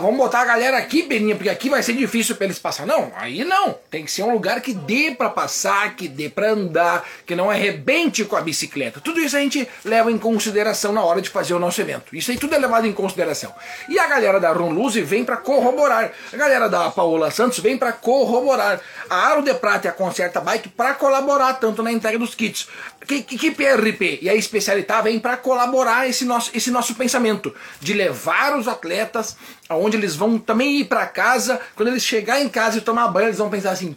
vamos 0.00 0.16
botar 0.16 0.42
a 0.42 0.44
galera 0.44 0.76
aqui, 0.76 1.02
Beninha, 1.02 1.34
porque 1.34 1.48
aqui 1.48 1.70
vai 1.70 1.82
ser 1.82 1.94
difícil 1.94 2.36
para 2.36 2.44
eles 2.44 2.58
passar. 2.58 2.86
Não, 2.86 3.10
aí 3.16 3.44
não. 3.44 3.76
Tem 3.90 4.04
que 4.04 4.10
ser 4.10 4.22
um 4.22 4.32
lugar 4.32 4.60
que 4.60 4.74
dê 4.74 5.14
para 5.16 5.30
passar, 5.30 5.96
que 5.96 6.08
dê 6.08 6.28
para 6.28 6.50
andar, 6.50 7.04
que 7.26 7.34
não 7.34 7.50
arrebente 7.50 8.24
com 8.24 8.36
a 8.36 8.40
bicicleta. 8.40 9.00
Tudo 9.00 9.20
isso 9.20 9.36
a 9.36 9.40
gente 9.40 9.68
leva 9.84 10.10
em 10.10 10.18
consideração 10.18 10.92
na 10.92 11.02
hora 11.02 11.20
de 11.20 11.30
fazer 11.30 11.54
o 11.54 11.58
nosso 11.58 11.80
evento. 11.80 12.14
Isso 12.14 12.30
aí 12.30 12.36
tudo 12.36 12.54
é 12.54 12.58
levado 12.58 12.86
em 12.86 12.92
consideração. 12.92 13.54
E 13.88 13.98
a 13.98 14.06
galera 14.06 14.38
da 14.38 14.52
Ron 14.52 14.70
Luzi 14.70 15.00
vem 15.00 15.24
para 15.24 15.36
corroborar. 15.36 16.12
A 16.32 16.36
galera 16.36 16.68
da 16.68 16.90
Paola 16.90 17.30
Santos 17.30 17.58
vem 17.60 17.78
para 17.78 17.92
corroborar. 17.92 18.80
A 19.08 19.16
Aro 19.28 19.42
de 19.42 19.54
Prata 19.54 19.86
e 19.86 19.90
a 19.90 19.92
Concerta 19.92 20.40
Bike 20.40 20.68
para 20.68 20.94
colaborar 20.94 21.54
tanto 21.54 21.82
na 21.82 21.90
entrega 21.90 22.18
dos 22.18 22.34
kits. 22.34 22.68
Que, 23.06 23.50
PRP 23.50 24.18
e 24.20 24.28
a 24.28 24.34
especialidade 24.34 25.04
vem 25.04 25.18
para 25.18 25.36
colaborar 25.36 26.06
esse 26.06 26.26
nosso, 26.26 26.50
esse 26.54 26.70
nosso 26.70 26.94
pensamento 26.94 27.54
de 27.80 27.94
levar 27.94 28.57
os 28.58 28.68
atletas 28.68 29.36
aonde 29.68 29.96
eles 29.96 30.14
vão 30.14 30.38
também 30.38 30.80
ir 30.80 30.84
para 30.84 31.06
casa. 31.06 31.60
Quando 31.74 31.88
eles 31.88 32.04
chegar 32.04 32.40
em 32.40 32.48
casa 32.48 32.78
e 32.78 32.80
tomar 32.80 33.08
banho, 33.08 33.28
eles 33.28 33.38
vão 33.38 33.50
pensar 33.50 33.70
assim: 33.70 33.96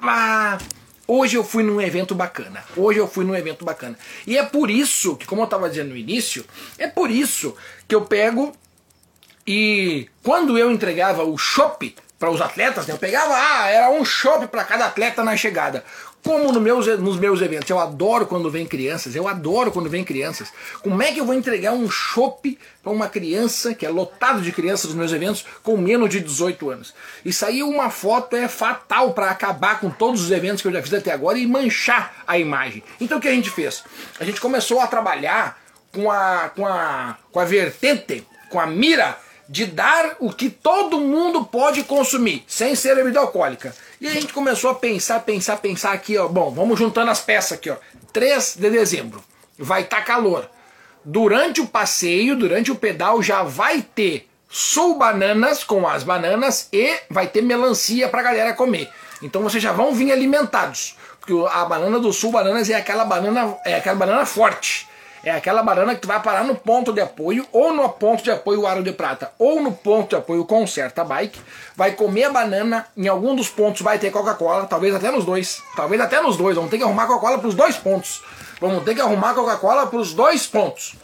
ah, 0.00 0.58
hoje 1.06 1.36
eu 1.36 1.44
fui 1.44 1.62
num 1.62 1.80
evento 1.80 2.14
bacana. 2.14 2.64
Hoje 2.76 2.98
eu 2.98 3.08
fui 3.08 3.24
num 3.24 3.34
evento 3.34 3.64
bacana. 3.64 3.98
E 4.26 4.36
é 4.36 4.44
por 4.44 4.70
isso 4.70 5.16
que, 5.16 5.26
como 5.26 5.42
eu 5.42 5.46
estava 5.46 5.68
dizendo 5.68 5.90
no 5.90 5.96
início, 5.96 6.44
é 6.76 6.86
por 6.86 7.10
isso 7.10 7.54
que 7.86 7.94
eu 7.94 8.02
pego 8.02 8.54
e 9.50 10.06
quando 10.22 10.58
eu 10.58 10.70
entregava 10.70 11.24
o 11.24 11.38
chopp 11.38 11.96
para 12.18 12.30
os 12.30 12.38
atletas, 12.38 12.86
né, 12.86 12.92
eu 12.92 12.98
pegava, 12.98 13.32
ah, 13.34 13.66
era 13.68 13.88
um 13.88 14.04
chopp 14.04 14.46
para 14.48 14.62
cada 14.62 14.84
atleta 14.84 15.24
na 15.24 15.34
chegada. 15.38 15.82
Como 16.28 16.52
no 16.52 16.60
meus, 16.60 16.86
nos 16.98 17.16
meus 17.18 17.40
eventos, 17.40 17.70
eu 17.70 17.78
adoro 17.78 18.26
quando 18.26 18.50
vem 18.50 18.66
crianças, 18.66 19.16
eu 19.16 19.26
adoro 19.26 19.72
quando 19.72 19.88
vem 19.88 20.04
crianças. 20.04 20.52
Como 20.82 21.02
é 21.02 21.10
que 21.10 21.18
eu 21.18 21.24
vou 21.24 21.34
entregar 21.34 21.72
um 21.72 21.90
chopp 21.90 22.58
para 22.82 22.92
uma 22.92 23.08
criança, 23.08 23.72
que 23.72 23.86
é 23.86 23.88
lotado 23.88 24.42
de 24.42 24.52
crianças 24.52 24.90
nos 24.90 24.94
meus 24.94 25.10
eventos, 25.10 25.46
com 25.62 25.78
menos 25.78 26.10
de 26.10 26.20
18 26.20 26.68
anos? 26.68 26.94
Isso 27.24 27.46
aí, 27.46 27.62
uma 27.62 27.88
foto 27.88 28.36
é 28.36 28.46
fatal 28.46 29.14
para 29.14 29.30
acabar 29.30 29.80
com 29.80 29.88
todos 29.88 30.20
os 30.20 30.30
eventos 30.30 30.60
que 30.60 30.68
eu 30.68 30.72
já 30.72 30.82
fiz 30.82 30.92
até 30.92 31.12
agora 31.12 31.38
e 31.38 31.46
manchar 31.46 32.22
a 32.26 32.38
imagem. 32.38 32.82
Então 33.00 33.16
o 33.16 33.20
que 33.22 33.28
a 33.28 33.32
gente 33.32 33.48
fez? 33.48 33.82
A 34.20 34.24
gente 34.26 34.38
começou 34.38 34.80
a 34.80 34.86
trabalhar 34.86 35.58
com 35.94 36.10
a, 36.10 36.50
com 36.54 36.66
a, 36.66 37.16
com 37.32 37.40
a 37.40 37.44
vertente, 37.46 38.22
com 38.50 38.60
a 38.60 38.66
mira 38.66 39.16
de 39.48 39.64
dar 39.64 40.16
o 40.20 40.30
que 40.30 40.50
todo 40.50 41.00
mundo 41.00 41.46
pode 41.46 41.82
consumir, 41.84 42.44
sem 42.46 42.74
ser 42.74 42.94
bebida 42.96 43.18
alcoólica. 43.18 43.74
E 44.00 44.06
a 44.06 44.10
gente 44.10 44.32
começou 44.32 44.70
a 44.70 44.74
pensar, 44.74 45.20
pensar, 45.20 45.56
pensar 45.56 45.92
aqui, 45.92 46.16
ó. 46.16 46.28
Bom, 46.28 46.50
vamos 46.50 46.78
juntando 46.78 47.10
as 47.10 47.20
peças 47.20 47.52
aqui, 47.52 47.70
ó. 47.70 47.76
3 48.12 48.56
de 48.56 48.70
dezembro. 48.70 49.22
Vai 49.58 49.82
estar 49.82 49.98
tá 49.98 50.02
calor. 50.02 50.48
Durante 51.04 51.60
o 51.60 51.66
passeio, 51.66 52.36
durante 52.36 52.70
o 52.70 52.76
pedal, 52.76 53.22
já 53.22 53.42
vai 53.42 53.82
ter 53.82 54.28
sul 54.48 54.96
bananas 54.96 55.64
com 55.64 55.86
as 55.86 56.02
bananas 56.02 56.68
e 56.72 56.96
vai 57.10 57.26
ter 57.26 57.42
melancia 57.42 58.08
pra 58.08 58.22
galera 58.22 58.52
comer. 58.52 58.88
Então 59.22 59.42
vocês 59.42 59.62
já 59.62 59.72
vão 59.72 59.92
vir 59.92 60.12
alimentados. 60.12 60.96
Porque 61.18 61.32
a 61.50 61.64
banana 61.64 61.98
do 61.98 62.12
sul 62.12 62.30
bananas 62.30 62.70
é 62.70 62.74
aquela 62.74 63.04
banana, 63.04 63.56
é 63.64 63.74
aquela 63.74 63.96
banana 63.96 64.24
forte. 64.24 64.88
É 65.24 65.30
aquela 65.30 65.62
banana 65.62 65.94
que 65.94 66.00
tu 66.00 66.08
vai 66.08 66.20
parar 66.22 66.44
no 66.44 66.54
ponto 66.54 66.92
de 66.92 67.00
apoio, 67.00 67.46
ou 67.52 67.72
no 67.72 67.88
ponto 67.88 68.22
de 68.22 68.30
apoio 68.30 68.66
aro 68.66 68.82
de 68.82 68.92
prata, 68.92 69.32
ou 69.38 69.60
no 69.60 69.72
ponto 69.72 70.10
de 70.10 70.16
apoio 70.16 70.44
conserta 70.44 71.04
bike, 71.04 71.40
vai 71.74 71.92
comer 71.92 72.24
a 72.24 72.30
banana, 72.30 72.86
em 72.96 73.08
algum 73.08 73.34
dos 73.34 73.48
pontos 73.48 73.82
vai 73.82 73.98
ter 73.98 74.10
Coca-Cola, 74.10 74.66
talvez 74.66 74.94
até 74.94 75.10
nos 75.10 75.24
dois, 75.24 75.62
talvez 75.74 76.00
até 76.00 76.20
nos 76.20 76.36
dois, 76.36 76.54
vamos 76.54 76.70
ter 76.70 76.78
que 76.78 76.84
arrumar 76.84 77.06
Coca-Cola 77.06 77.38
para 77.38 77.48
os 77.48 77.54
dois 77.54 77.76
pontos. 77.76 78.22
Vamos 78.60 78.82
ter 78.84 78.94
que 78.94 79.00
arrumar 79.00 79.34
Coca-Cola 79.34 79.86
para 79.86 79.98
os 79.98 80.12
dois 80.12 80.46
pontos. 80.46 80.96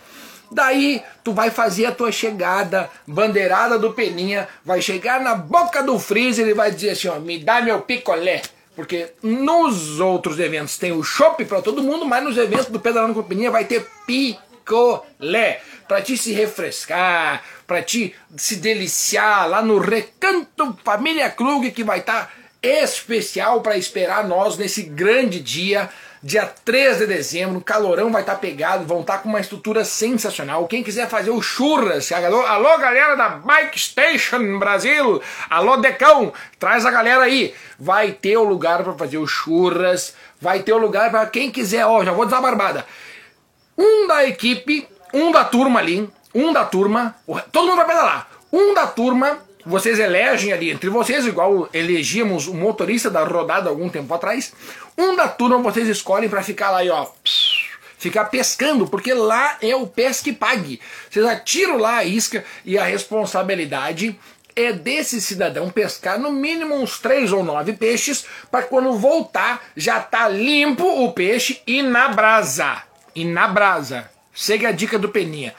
Daí 0.50 1.02
tu 1.22 1.32
vai 1.32 1.50
fazer 1.50 1.86
a 1.86 1.92
tua 1.92 2.12
chegada, 2.12 2.90
bandeirada 3.06 3.78
do 3.78 3.92
Peninha, 3.92 4.48
vai 4.64 4.80
chegar 4.80 5.20
na 5.20 5.34
boca 5.34 5.82
do 5.82 5.98
freezer 5.98 6.46
e 6.46 6.54
vai 6.54 6.70
dizer 6.70 6.90
assim, 6.90 7.08
ó, 7.08 7.18
me 7.18 7.38
dá 7.38 7.60
meu 7.60 7.80
picolé. 7.80 8.42
Porque 8.74 9.12
nos 9.22 10.00
outros 10.00 10.38
eventos 10.38 10.76
tem 10.76 10.92
o 10.92 11.02
chopp 11.02 11.44
para 11.44 11.62
todo 11.62 11.82
mundo, 11.82 12.04
mas 12.04 12.24
nos 12.24 12.36
eventos 12.36 12.66
do 12.66 12.80
Pedalando 12.80 13.14
Companhia 13.14 13.50
vai 13.50 13.64
ter 13.64 13.86
picolé. 14.06 15.60
Para 15.86 16.00
te 16.00 16.16
se 16.16 16.32
refrescar, 16.32 17.44
para 17.66 17.82
te 17.82 18.14
se 18.36 18.56
deliciar 18.56 19.48
lá 19.48 19.60
no 19.62 19.78
Recanto 19.78 20.76
Família 20.82 21.28
Krug, 21.30 21.70
que 21.70 21.84
vai 21.84 21.98
estar 21.98 22.26
tá 22.26 22.30
especial 22.62 23.60
para 23.60 23.76
esperar 23.76 24.26
nós 24.26 24.56
nesse 24.56 24.82
grande 24.82 25.40
dia 25.40 25.90
Dia 26.26 26.50
3 26.64 27.00
de 27.00 27.06
dezembro, 27.06 27.60
calorão 27.60 28.10
vai 28.10 28.22
estar 28.22 28.36
tá 28.36 28.38
pegado, 28.38 28.86
vão 28.86 29.02
estar 29.02 29.18
tá 29.18 29.18
com 29.18 29.28
uma 29.28 29.40
estrutura 29.40 29.84
sensacional. 29.84 30.66
Quem 30.66 30.82
quiser 30.82 31.06
fazer 31.06 31.28
o 31.28 31.42
churras, 31.42 32.10
alô, 32.12 32.40
alô 32.46 32.78
galera 32.78 33.14
da 33.14 33.28
Bike 33.28 33.78
Station 33.78 34.58
Brasil, 34.58 35.20
alô 35.50 35.76
Decão, 35.76 36.32
traz 36.58 36.86
a 36.86 36.90
galera 36.90 37.24
aí. 37.24 37.54
Vai 37.78 38.12
ter 38.12 38.38
o 38.38 38.42
lugar 38.42 38.82
para 38.82 38.94
fazer 38.94 39.18
o 39.18 39.26
churras, 39.26 40.14
vai 40.40 40.62
ter 40.62 40.72
o 40.72 40.78
lugar 40.78 41.10
para 41.10 41.26
quem 41.26 41.50
quiser, 41.50 41.84
ó, 41.84 42.02
já 42.02 42.12
vou 42.12 42.24
dar 42.24 42.40
barbada. 42.40 42.86
Um 43.76 44.06
da 44.06 44.24
equipe, 44.24 44.88
um 45.12 45.30
da 45.30 45.44
turma 45.44 45.78
ali, 45.78 46.08
um 46.34 46.54
da 46.54 46.64
turma, 46.64 47.14
todo 47.52 47.66
mundo 47.66 47.76
vai 47.76 47.86
pedalar. 47.86 48.30
Um 48.50 48.72
da 48.72 48.86
turma 48.86 49.40
vocês 49.66 49.98
elegem 49.98 50.52
ali 50.52 50.70
entre 50.70 50.90
vocês, 50.90 51.26
igual 51.26 51.68
elegíamos 51.72 52.46
o 52.46 52.54
motorista 52.54 53.10
da 53.10 53.24
rodada 53.24 53.68
algum 53.68 53.88
tempo 53.88 54.12
atrás. 54.12 54.52
Um 54.96 55.16
da 55.16 55.28
turma 55.28 55.58
vocês 55.58 55.88
escolhem 55.88 56.28
para 56.28 56.42
ficar 56.42 56.70
lá 56.70 56.84
e 56.84 56.90
ó, 56.90 57.06
ficar 57.98 58.26
pescando, 58.26 58.86
porque 58.86 59.14
lá 59.14 59.56
é 59.62 59.74
o 59.74 59.86
pesque 59.86 60.32
pague. 60.32 60.80
Vocês 61.10 61.24
atiram 61.24 61.78
lá 61.78 61.98
a 61.98 62.04
isca 62.04 62.44
e 62.64 62.76
a 62.76 62.84
responsabilidade 62.84 64.18
é 64.54 64.72
desse 64.72 65.20
cidadão 65.20 65.70
pescar 65.70 66.18
no 66.18 66.30
mínimo 66.30 66.76
uns 66.76 66.98
três 66.98 67.32
ou 67.32 67.42
nove 67.42 67.72
peixes 67.72 68.24
para 68.50 68.62
quando 68.62 68.92
voltar 68.92 69.64
já 69.76 69.98
tá 69.98 70.28
limpo 70.28 70.84
o 70.84 71.12
peixe 71.12 71.60
e 71.66 71.82
na 71.82 72.08
brasa. 72.08 72.82
E 73.14 73.24
na 73.24 73.48
brasa. 73.48 74.10
Segue 74.34 74.66
a 74.66 74.72
dica 74.72 74.98
do 74.98 75.08
Peninha 75.08 75.54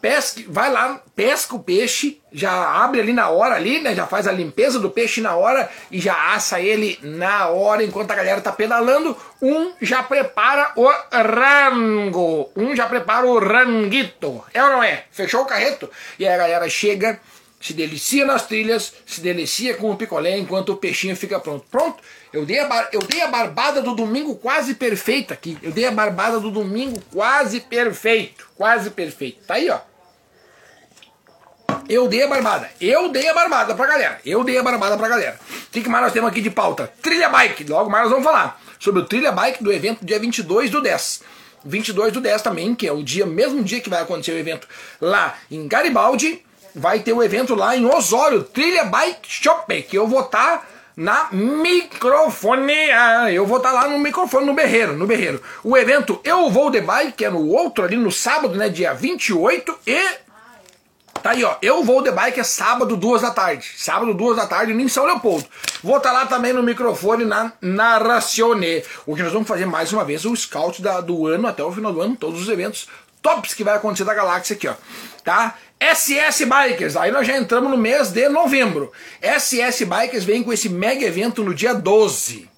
pesque, 0.00 0.46
vai 0.48 0.72
lá, 0.72 1.00
pesca 1.14 1.54
o 1.54 1.60
peixe, 1.60 2.20
já 2.32 2.52
abre 2.82 3.00
ali 3.00 3.12
na 3.12 3.28
hora 3.28 3.54
ali, 3.54 3.80
né? 3.80 3.94
Já 3.94 4.06
faz 4.06 4.26
a 4.26 4.32
limpeza 4.32 4.78
do 4.78 4.90
peixe 4.90 5.20
na 5.20 5.36
hora 5.36 5.70
e 5.90 6.00
já 6.00 6.32
assa 6.34 6.60
ele 6.60 6.98
na 7.02 7.48
hora 7.48 7.84
enquanto 7.84 8.10
a 8.10 8.14
galera 8.14 8.40
tá 8.40 8.52
pedalando. 8.52 9.16
Um 9.42 9.72
já 9.80 10.02
prepara 10.02 10.72
o 10.76 10.88
rango, 11.12 12.50
um 12.56 12.74
já 12.74 12.86
prepara 12.86 13.26
o 13.26 13.38
ranguito. 13.38 14.44
É 14.54 14.62
ou 14.62 14.70
não 14.70 14.82
é? 14.82 15.04
Fechou 15.10 15.42
o 15.42 15.46
carreto? 15.46 15.90
E 16.18 16.26
aí 16.26 16.34
a 16.34 16.38
galera 16.38 16.68
chega, 16.68 17.20
se 17.60 17.74
delicia 17.74 18.24
nas 18.24 18.46
trilhas, 18.46 18.92
se 19.04 19.20
delicia 19.20 19.74
com 19.74 19.90
o 19.90 19.96
picolé 19.96 20.38
enquanto 20.38 20.70
o 20.70 20.76
peixinho 20.76 21.14
fica 21.16 21.38
pronto. 21.38 21.66
Pronto? 21.70 22.02
Eu 22.32 22.46
dei, 22.46 22.60
a 22.60 22.88
eu 22.92 23.00
dei 23.00 23.20
a 23.20 23.26
barbada 23.26 23.82
do 23.82 23.94
domingo 23.94 24.36
quase 24.36 24.74
perfeita 24.74 25.34
aqui. 25.34 25.58
Eu 25.62 25.72
dei 25.72 25.84
a 25.84 25.90
barbada 25.90 26.38
do 26.38 26.50
domingo 26.50 27.00
quase 27.12 27.60
perfeito. 27.60 28.48
Quase 28.56 28.90
perfeito. 28.90 29.44
Tá 29.46 29.54
aí, 29.54 29.68
ó. 29.68 29.89
Eu 31.88 32.08
dei 32.08 32.22
a 32.22 32.28
barbada. 32.28 32.70
Eu 32.80 33.08
dei 33.08 33.28
a 33.28 33.34
barbada 33.34 33.74
pra 33.74 33.86
galera. 33.86 34.20
Eu 34.24 34.44
dei 34.44 34.58
a 34.58 34.62
barbada 34.62 34.96
pra 34.96 35.08
galera. 35.08 35.38
O 35.68 35.70
que 35.70 35.88
mais 35.88 36.04
nós 36.04 36.12
temos 36.12 36.30
aqui 36.30 36.40
de 36.40 36.50
pauta? 36.50 36.92
Trilha 37.02 37.28
Bike. 37.28 37.64
Logo 37.64 37.90
mais 37.90 38.04
nós 38.04 38.12
vamos 38.12 38.24
falar 38.24 38.60
sobre 38.78 39.02
o 39.02 39.04
Trilha 39.04 39.32
Bike 39.32 39.62
do 39.62 39.72
evento 39.72 40.04
dia 40.04 40.18
22 40.18 40.70
do 40.70 40.80
10. 40.80 41.22
22 41.64 42.12
do 42.12 42.20
10 42.20 42.42
também, 42.42 42.74
que 42.74 42.86
é 42.86 42.92
o 42.92 43.02
dia, 43.02 43.26
mesmo 43.26 43.62
dia 43.62 43.80
que 43.80 43.90
vai 43.90 44.02
acontecer 44.02 44.32
o 44.32 44.38
evento 44.38 44.66
lá 45.00 45.34
em 45.50 45.66
Garibaldi. 45.68 46.42
Vai 46.74 47.00
ter 47.00 47.12
o 47.12 47.16
um 47.16 47.22
evento 47.22 47.54
lá 47.54 47.76
em 47.76 47.84
Osório, 47.84 48.44
Trilha 48.44 48.84
Bike 48.84 49.28
Shop, 49.28 49.82
que 49.82 49.98
eu 49.98 50.06
vou 50.06 50.20
estar 50.20 50.58
tá 50.58 50.66
na 50.96 51.28
microfonia. 51.32 53.32
Eu 53.32 53.46
vou 53.46 53.56
estar 53.56 53.72
tá 53.72 53.82
lá 53.82 53.88
no 53.88 53.98
microfone, 53.98 54.46
no 54.46 54.54
berreiro, 54.54 54.96
no 54.96 55.06
berreiro. 55.06 55.42
O 55.64 55.76
evento 55.76 56.20
Eu 56.22 56.48
Vou 56.50 56.70
de 56.70 56.80
Bike, 56.80 57.12
que 57.12 57.24
é 57.24 57.30
no 57.30 57.48
outro 57.48 57.84
ali, 57.84 57.96
no 57.96 58.12
sábado, 58.12 58.54
né, 58.54 58.68
dia 58.68 58.92
28, 58.92 59.78
e 59.86 60.00
Tá 61.22 61.30
aí, 61.30 61.44
ó. 61.44 61.56
Eu 61.60 61.84
vou 61.84 62.02
de 62.02 62.10
bike 62.10 62.40
é 62.40 62.42
sábado, 62.42 62.96
duas 62.96 63.22
da 63.22 63.30
tarde. 63.30 63.72
Sábado, 63.76 64.14
duas 64.14 64.36
da 64.36 64.46
tarde, 64.46 64.72
em 64.72 64.88
São 64.88 65.04
Leopoldo. 65.04 65.46
Vou 65.82 65.98
estar 65.98 66.10
tá 66.10 66.14
lá 66.14 66.26
também 66.26 66.52
no 66.52 66.62
microfone 66.62 67.24
na 67.24 67.52
Narracione. 67.60 68.82
Hoje 69.06 69.22
nós 69.22 69.32
vamos 69.32 69.48
fazer 69.48 69.66
mais 69.66 69.92
uma 69.92 70.04
vez 70.04 70.24
o 70.24 70.34
scout 70.34 70.80
da, 70.80 71.00
do 71.00 71.26
ano 71.26 71.46
até 71.46 71.62
o 71.62 71.72
final 71.72 71.92
do 71.92 72.00
ano, 72.00 72.16
todos 72.16 72.40
os 72.40 72.48
eventos 72.48 72.88
tops 73.22 73.54
que 73.54 73.64
vai 73.64 73.76
acontecer 73.76 74.04
da 74.04 74.14
galáxia 74.14 74.56
aqui, 74.56 74.66
ó. 74.66 74.74
Tá? 75.22 75.56
SS 75.78 76.44
Bikers, 76.44 76.96
aí 76.96 77.10
nós 77.10 77.26
já 77.26 77.36
entramos 77.36 77.70
no 77.70 77.76
mês 77.76 78.10
de 78.10 78.28
novembro. 78.28 78.92
SS 79.22 79.84
Bikers 79.84 80.24
vem 80.24 80.42
com 80.42 80.52
esse 80.52 80.68
mega 80.68 81.04
evento 81.04 81.42
no 81.42 81.54
dia 81.54 81.74
12. 81.74 82.48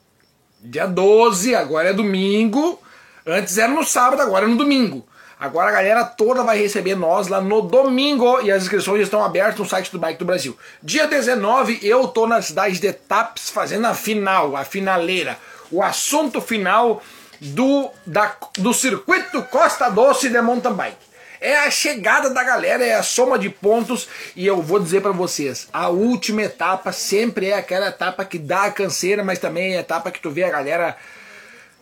Dia 0.61 0.87
12, 0.87 1.55
agora 1.55 1.91
é 1.91 1.93
domingo. 1.93 2.81
Antes 3.27 3.59
era 3.59 3.71
no 3.71 3.85
sábado, 3.85 4.23
agora 4.23 4.45
é 4.45 4.49
no 4.49 4.57
domingo. 4.57 5.07
Agora 5.42 5.70
a 5.70 5.72
galera 5.72 6.05
toda 6.05 6.44
vai 6.44 6.57
receber 6.57 6.94
nós 6.94 7.26
lá 7.26 7.40
no 7.40 7.62
domingo 7.62 8.40
e 8.42 8.52
as 8.52 8.62
inscrições 8.62 9.02
estão 9.02 9.24
abertas 9.24 9.59
no 9.59 9.68
site 9.68 9.90
do 9.90 9.98
Bike 9.98 10.20
do 10.20 10.24
Brasil. 10.24 10.57
Dia 10.81 11.09
19 11.09 11.81
eu 11.83 12.07
tô 12.07 12.28
na 12.28 12.40
cidade 12.40 12.78
de 12.78 12.92
Taps 12.92 13.50
fazendo 13.50 13.88
a 13.88 13.92
final, 13.92 14.55
a 14.55 14.64
finaleira, 14.64 15.37
o 15.68 15.83
assunto 15.83 16.40
final 16.40 17.02
do, 17.40 17.90
da, 18.07 18.37
do 18.57 18.72
circuito 18.72 19.42
Costa 19.50 19.88
Doce 19.88 20.28
de 20.28 20.40
mountain 20.40 20.74
bike. 20.74 20.96
É 21.40 21.57
a 21.57 21.70
chegada 21.72 22.31
da 22.31 22.44
galera, 22.44 22.85
é 22.85 22.94
a 22.94 23.02
soma 23.02 23.37
de 23.37 23.50
pontos 23.50 24.07
e 24.37 24.46
eu 24.46 24.62
vou 24.62 24.78
dizer 24.78 25.02
para 25.02 25.11
vocês, 25.11 25.66
a 25.72 25.88
última 25.88 26.42
etapa 26.42 26.92
sempre 26.92 27.48
é 27.48 27.55
aquela 27.55 27.88
etapa 27.88 28.24
que 28.24 28.38
dá 28.38 28.66
a 28.66 28.70
canseira, 28.70 29.24
mas 29.24 29.40
também 29.40 29.74
é 29.74 29.78
a 29.78 29.81
etapa 29.81 30.12
que 30.12 30.20
tu 30.20 30.31
vê 30.31 30.44
a 30.44 30.50
galera 30.50 30.96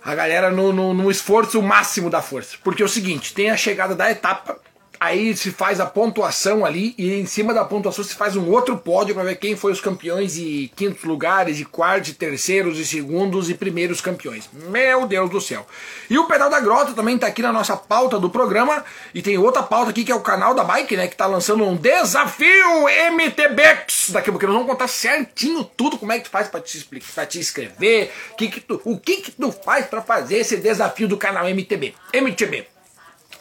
a 0.03 0.15
galera 0.15 0.51
no, 0.51 0.73
no, 0.73 0.95
no 0.95 1.11
esforço 1.11 1.63
máximo 1.63 2.09
da 2.09 2.23
força. 2.23 2.57
Porque 2.63 2.83
é 2.83 2.87
o 2.87 2.89
seguinte, 2.89 3.35
tem 3.35 3.51
a 3.51 3.57
chegada 3.57 3.95
da 3.95 4.11
etapa, 4.11 4.59
aí 5.01 5.35
se 5.35 5.51
faz 5.51 5.81
a 5.81 5.87
pontuação 5.87 6.63
ali 6.63 6.95
e 6.99 7.15
em 7.15 7.25
cima 7.25 7.55
da 7.55 7.65
pontuação 7.65 8.05
se 8.05 8.15
faz 8.15 8.37
um 8.37 8.51
outro 8.51 8.77
pódio 8.77 9.15
para 9.15 9.25
ver 9.25 9.37
quem 9.37 9.57
foi 9.57 9.73
os 9.73 9.81
campeões 9.81 10.37
e 10.37 10.71
quintos 10.77 11.05
lugares, 11.05 11.59
e 11.59 11.65
quartos, 11.65 12.11
e 12.11 12.15
terceiros, 12.15 12.79
e 12.79 12.85
segundos 12.85 13.49
e 13.49 13.55
primeiros 13.55 14.03
campeões. 14.03 14.51
Meu 14.53 15.07
Deus 15.07 15.31
do 15.31 15.41
céu. 15.41 15.67
E 16.11 16.19
o 16.19 16.27
Pedal 16.27 16.51
da 16.51 16.61
Grota 16.61 16.93
também 16.93 17.15
está 17.15 17.29
aqui 17.29 17.41
na 17.41 17.51
nossa 17.51 17.75
pauta 17.77 18.19
do 18.19 18.29
programa 18.29 18.85
e 19.15 19.23
tem 19.23 19.39
outra 19.39 19.63
pauta 19.63 19.91
aqui 19.91 20.05
que 20.05 20.13
é 20.13 20.15
o 20.15 20.21
canal 20.21 20.55
da 20.55 20.65
Bike, 20.65 20.97
né, 20.97 21.07
que 21.07 21.15
está 21.15 21.27
lançando 21.27 21.65
um 21.65 21.77
desafio 21.77 22.87
MTBX. 23.13 24.11
Daqui 24.11 24.29
a 24.29 24.33
pouco 24.33 24.47
nós 24.47 24.55
vamos 24.55 24.71
contar 24.71 24.89
certinho 24.89 25.65
tudo 25.65 25.97
como 25.97 26.13
é 26.13 26.19
que 26.19 26.25
tu 26.25 26.31
faz 26.31 26.47
para 26.49 26.61
te 26.61 26.77
explicar, 26.77 27.13
para 27.15 27.27
te 27.27 27.39
inscrever, 27.39 28.13
que 28.37 28.49
que 28.49 28.61
tu, 28.61 28.79
o 28.85 28.99
que 28.99 29.17
que 29.23 29.31
tu 29.31 29.51
faz 29.51 29.87
para 29.87 30.03
fazer 30.03 30.39
esse 30.39 30.59
desafio 30.59 31.09
do 31.09 31.17
canal 31.17 31.47
MTB. 31.47 31.95
MTB. 32.13 32.70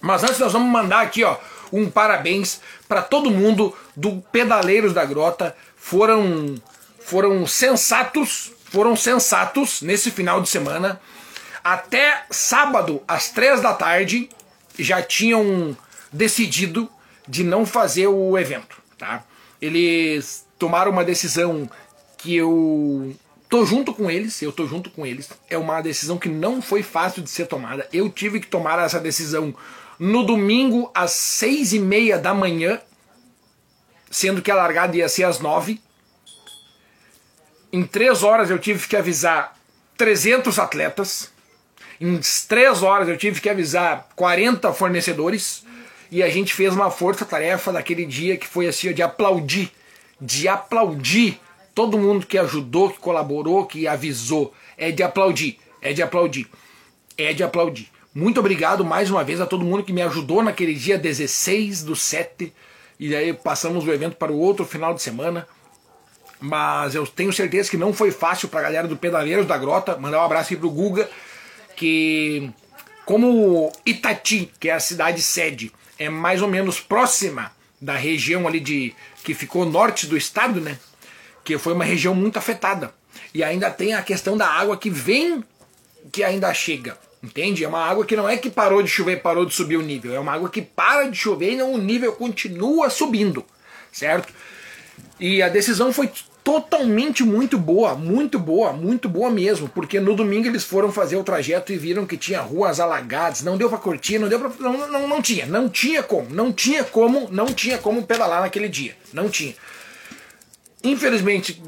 Mas 0.02 0.24
antes 0.24 0.40
nós 0.40 0.54
vamos 0.54 0.72
mandar 0.72 1.02
aqui, 1.02 1.24
ó, 1.24 1.38
um 1.72 1.90
parabéns 1.90 2.62
para 2.88 3.02
todo 3.02 3.32
mundo 3.32 3.76
do 3.96 4.22
Pedaleiros 4.32 4.94
da 4.94 5.06
Grota. 5.06 5.56
Foram 5.76 6.56
foram 7.00 7.48
sensatos, 7.48 8.52
foram 8.66 8.96
sensatos 8.96 9.82
nesse 9.82 10.12
final 10.12 10.42
de 10.42 10.50
semana. 10.50 11.02
Até 11.64 12.26
sábado, 12.30 13.02
às 13.08 13.30
três 13.30 13.62
da 13.62 13.74
tarde, 13.74 14.30
já 14.78 15.02
tinham 15.02 15.76
decidido 16.12 16.90
de 17.28 17.44
não 17.44 17.66
fazer 17.66 18.08
o 18.08 18.38
evento, 18.38 18.78
tá? 18.98 19.24
Eles 19.62 20.46
tomaram 20.58 20.92
uma 20.92 21.04
decisão 21.04 21.70
que 22.18 22.36
eu 22.36 23.16
tô 23.50 23.66
junto 23.66 23.94
com 23.94 24.10
eles, 24.10 24.42
eu 24.42 24.52
tô 24.52 24.68
junto 24.68 24.90
com 24.90 25.06
eles. 25.06 25.30
É 25.50 25.58
uma 25.58 25.82
decisão 25.82 26.18
que 26.18 26.30
não 26.30 26.62
foi 26.62 26.84
fácil 26.84 27.24
de 27.24 27.30
ser 27.30 27.48
tomada. 27.48 27.88
Eu 27.92 28.10
tive 28.10 28.40
que 28.40 28.48
tomar 28.48 28.80
essa 28.80 29.00
decisão 29.00 29.54
no 30.00 30.24
domingo 30.24 30.90
às 30.96 31.12
seis 31.12 31.74
e 31.74 31.80
meia 31.80 32.18
da 32.18 32.34
manhã, 32.34 32.80
sendo 34.10 34.42
que 34.42 34.50
a 34.50 34.56
largada 34.56 34.96
ia 34.96 35.10
ser 35.10 35.26
às 35.26 35.40
nove. 35.40 35.82
Em 37.72 37.84
três 37.84 38.24
horas 38.24 38.50
eu 38.50 38.58
tive 38.58 38.88
que 38.88 38.96
avisar 38.96 39.56
300 39.98 40.58
atletas. 40.58 41.32
Em 42.00 42.20
três 42.48 42.82
horas 42.82 43.10
eu 43.10 43.18
tive 43.18 43.42
que 43.42 43.50
avisar 43.50 44.08
40 44.16 44.74
fornecedores. 44.74 45.66
E 46.10 46.24
a 46.24 46.30
gente 46.30 46.54
fez 46.54 46.74
uma 46.74 46.90
força-tarefa 46.90 47.72
daquele 47.72 48.06
dia 48.06 48.38
que 48.38 48.48
foi 48.48 48.68
assim, 48.68 48.94
de 48.94 49.04
aplaudir. 49.04 49.72
De 50.20 50.48
aplaudir 50.48 51.40
todo 51.76 52.00
mundo 52.00 52.26
que 52.26 52.38
ajudou, 52.38 52.90
que 52.90 52.98
colaborou, 52.98 53.66
que 53.66 53.88
avisou. 53.88 54.54
É 54.78 54.90
de 54.90 55.04
aplaudir. 55.04 55.60
É 55.82 55.94
de 55.94 56.02
aplaudir. 56.02 56.48
É 57.16 57.34
de 57.34 57.44
aplaudir. 57.44 57.92
Muito 58.14 58.40
obrigado 58.40 58.84
mais 58.84 59.12
uma 59.12 59.24
vez 59.24 59.40
a 59.40 59.46
todo 59.46 59.64
mundo 59.64 59.84
que 59.84 59.94
me 59.94 60.02
ajudou 60.02 60.42
naquele 60.42 60.74
dia 60.74 60.98
16 60.98 61.84
do 61.84 61.96
7. 61.96 62.52
E 63.00 63.16
aí 63.16 63.34
passamos 63.34 63.86
o 63.86 63.94
evento 63.94 64.16
para 64.16 64.32
o 64.32 64.40
outro 64.40 64.66
final 64.66 64.96
de 64.96 65.02
semana. 65.02 65.48
Mas 66.40 66.96
eu 66.96 67.06
tenho 67.06 67.32
certeza 67.32 67.70
que 67.70 67.78
não 67.78 67.94
foi 67.94 68.12
fácil 68.12 68.48
para 68.48 68.62
a 68.62 68.64
galera 68.64 68.88
do 68.88 68.98
Pedaleiros 68.98 69.46
da 69.46 69.58
Grota. 69.58 69.96
Mandar 69.98 70.22
um 70.22 70.26
abraço 70.26 70.48
aqui 70.48 70.58
pro 70.58 70.72
Guga, 70.72 71.08
que 71.76 72.50
como 73.06 73.72
Itati, 73.86 74.52
que 74.60 74.70
é 74.70 74.74
a 74.74 74.80
cidade 74.80 75.22
sede, 75.22 75.72
é 75.98 76.10
mais 76.10 76.42
ou 76.42 76.48
menos 76.48 76.80
próxima 76.80 77.52
da 77.80 77.96
região 77.96 78.48
ali 78.48 78.60
de 78.60 78.96
que 79.24 79.36
ficou 79.36 79.66
norte 79.66 80.08
do 80.08 80.18
estado, 80.18 80.60
né? 80.60 80.80
Que 81.44 81.60
foi 81.60 81.74
uma 81.74 81.86
região 81.86 82.16
muito 82.16 82.40
afetada. 82.40 82.94
E 83.34 83.44
ainda 83.44 83.70
tem 83.70 83.94
a 83.94 84.02
questão 84.02 84.36
da 84.36 84.48
água 84.48 84.78
que 84.78 84.90
vem, 84.90 85.44
que 86.12 86.24
ainda 86.24 86.52
chega. 86.54 86.98
Entende? 87.22 87.64
É 87.64 87.68
uma 87.68 87.84
água 87.84 88.06
que 88.06 88.16
não 88.16 88.30
é 88.30 88.38
que 88.38 88.50
parou 88.50 88.82
de 88.82 88.90
chover 88.90 89.22
parou 89.22 89.46
de 89.46 89.54
subir 89.54 89.78
o 89.78 89.82
nível. 89.82 90.14
É 90.14 90.20
uma 90.20 90.34
água 90.34 90.50
que 90.50 90.62
para 90.62 91.10
de 91.10 91.18
chover 91.18 91.54
e 91.54 91.58
não, 91.58 91.74
o 91.74 91.78
nível 91.78 92.14
continua 92.14 92.90
subindo. 92.90 93.46
Certo? 93.92 94.34
E 95.20 95.42
a 95.42 95.50
decisão 95.50 95.92
foi 95.92 96.10
totalmente 96.44 97.24
muito 97.24 97.58
boa, 97.58 97.94
muito 97.94 98.40
boa, 98.40 98.72
muito 98.72 99.10
boa 99.10 99.30
mesmo, 99.30 99.68
porque 99.70 100.00
no 100.00 100.16
domingo 100.16 100.48
eles 100.48 100.64
foram 100.64 100.92
fazer 100.92 101.18
o 101.18 101.24
trajeto 101.24 101.72
e 101.72 101.78
viram 101.78 102.06
que 102.06 102.18
tinha 102.18 102.42
ruas 102.42 102.80
alagadas, 102.80 103.44
não 103.44 103.58
deu 103.58 103.70
para 103.70 103.78
curtir, 103.78 104.18
não 104.18 104.30
deu 104.30 104.40
para 104.40 104.50
não, 104.60 104.88
não, 104.88 105.08
não 105.08 105.22
tinha, 105.22 105.46
não 105.46 105.70
tinha 105.70 106.02
como, 106.02 106.30
não 106.34 106.52
tinha 106.52 106.84
como, 106.84 107.28
não 107.30 107.48
tinha 107.48 107.78
como 107.78 108.04
pedalar 108.04 108.42
naquele 108.42 108.70
dia, 108.70 108.96
não 109.14 109.30
tinha. 109.30 109.54
Infelizmente, 110.84 111.62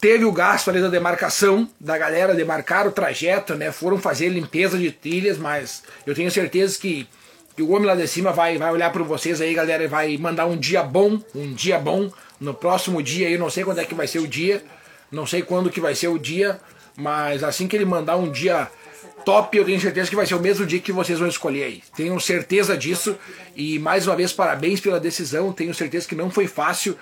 teve 0.00 0.24
o 0.24 0.32
gasto 0.32 0.68
ali 0.68 0.80
da 0.80 0.88
demarcação, 0.88 1.68
da 1.80 1.96
galera 1.96 2.34
demarcar 2.34 2.86
o 2.86 2.92
trajeto, 2.92 3.54
né? 3.54 3.72
Foram 3.72 3.98
fazer 3.98 4.28
limpeza 4.28 4.78
de 4.78 4.90
trilhas, 4.90 5.38
mas 5.38 5.82
eu 6.06 6.14
tenho 6.14 6.30
certeza 6.30 6.78
que, 6.78 7.08
que 7.54 7.62
o 7.62 7.70
homem 7.70 7.86
lá 7.86 7.94
de 7.94 8.06
cima 8.06 8.32
vai, 8.32 8.58
vai 8.58 8.72
olhar 8.72 8.90
para 8.90 9.02
vocês 9.02 9.40
aí, 9.40 9.54
galera, 9.54 9.84
e 9.84 9.88
vai 9.88 10.16
mandar 10.16 10.46
um 10.46 10.56
dia 10.56 10.82
bom, 10.82 11.20
um 11.34 11.52
dia 11.52 11.78
bom. 11.78 12.10
No 12.38 12.52
próximo 12.52 13.02
dia, 13.02 13.30
eu 13.30 13.38
não 13.38 13.48
sei 13.48 13.64
quando 13.64 13.80
é 13.80 13.84
que 13.84 13.94
vai 13.94 14.06
ser 14.06 14.18
o 14.18 14.28
dia, 14.28 14.62
não 15.10 15.26
sei 15.26 15.42
quando 15.42 15.70
que 15.70 15.80
vai 15.80 15.94
ser 15.94 16.08
o 16.08 16.18
dia, 16.18 16.60
mas 16.96 17.42
assim 17.42 17.66
que 17.66 17.74
ele 17.74 17.86
mandar 17.86 18.16
um 18.16 18.30
dia 18.30 18.70
top, 19.24 19.56
eu 19.56 19.64
tenho 19.64 19.80
certeza 19.80 20.08
que 20.08 20.14
vai 20.14 20.24
ser 20.24 20.34
o 20.34 20.40
mesmo 20.40 20.64
dia 20.64 20.78
que 20.78 20.92
vocês 20.92 21.18
vão 21.18 21.26
escolher 21.26 21.64
aí. 21.64 21.82
Tenho 21.96 22.18
certeza 22.20 22.76
disso 22.76 23.16
e 23.56 23.78
mais 23.78 24.06
uma 24.06 24.14
vez 24.14 24.32
parabéns 24.32 24.78
pela 24.78 25.00
decisão. 25.00 25.52
Tenho 25.52 25.74
certeza 25.74 26.06
que 26.06 26.14
não 26.14 26.30
foi 26.30 26.46
fácil 26.46 26.96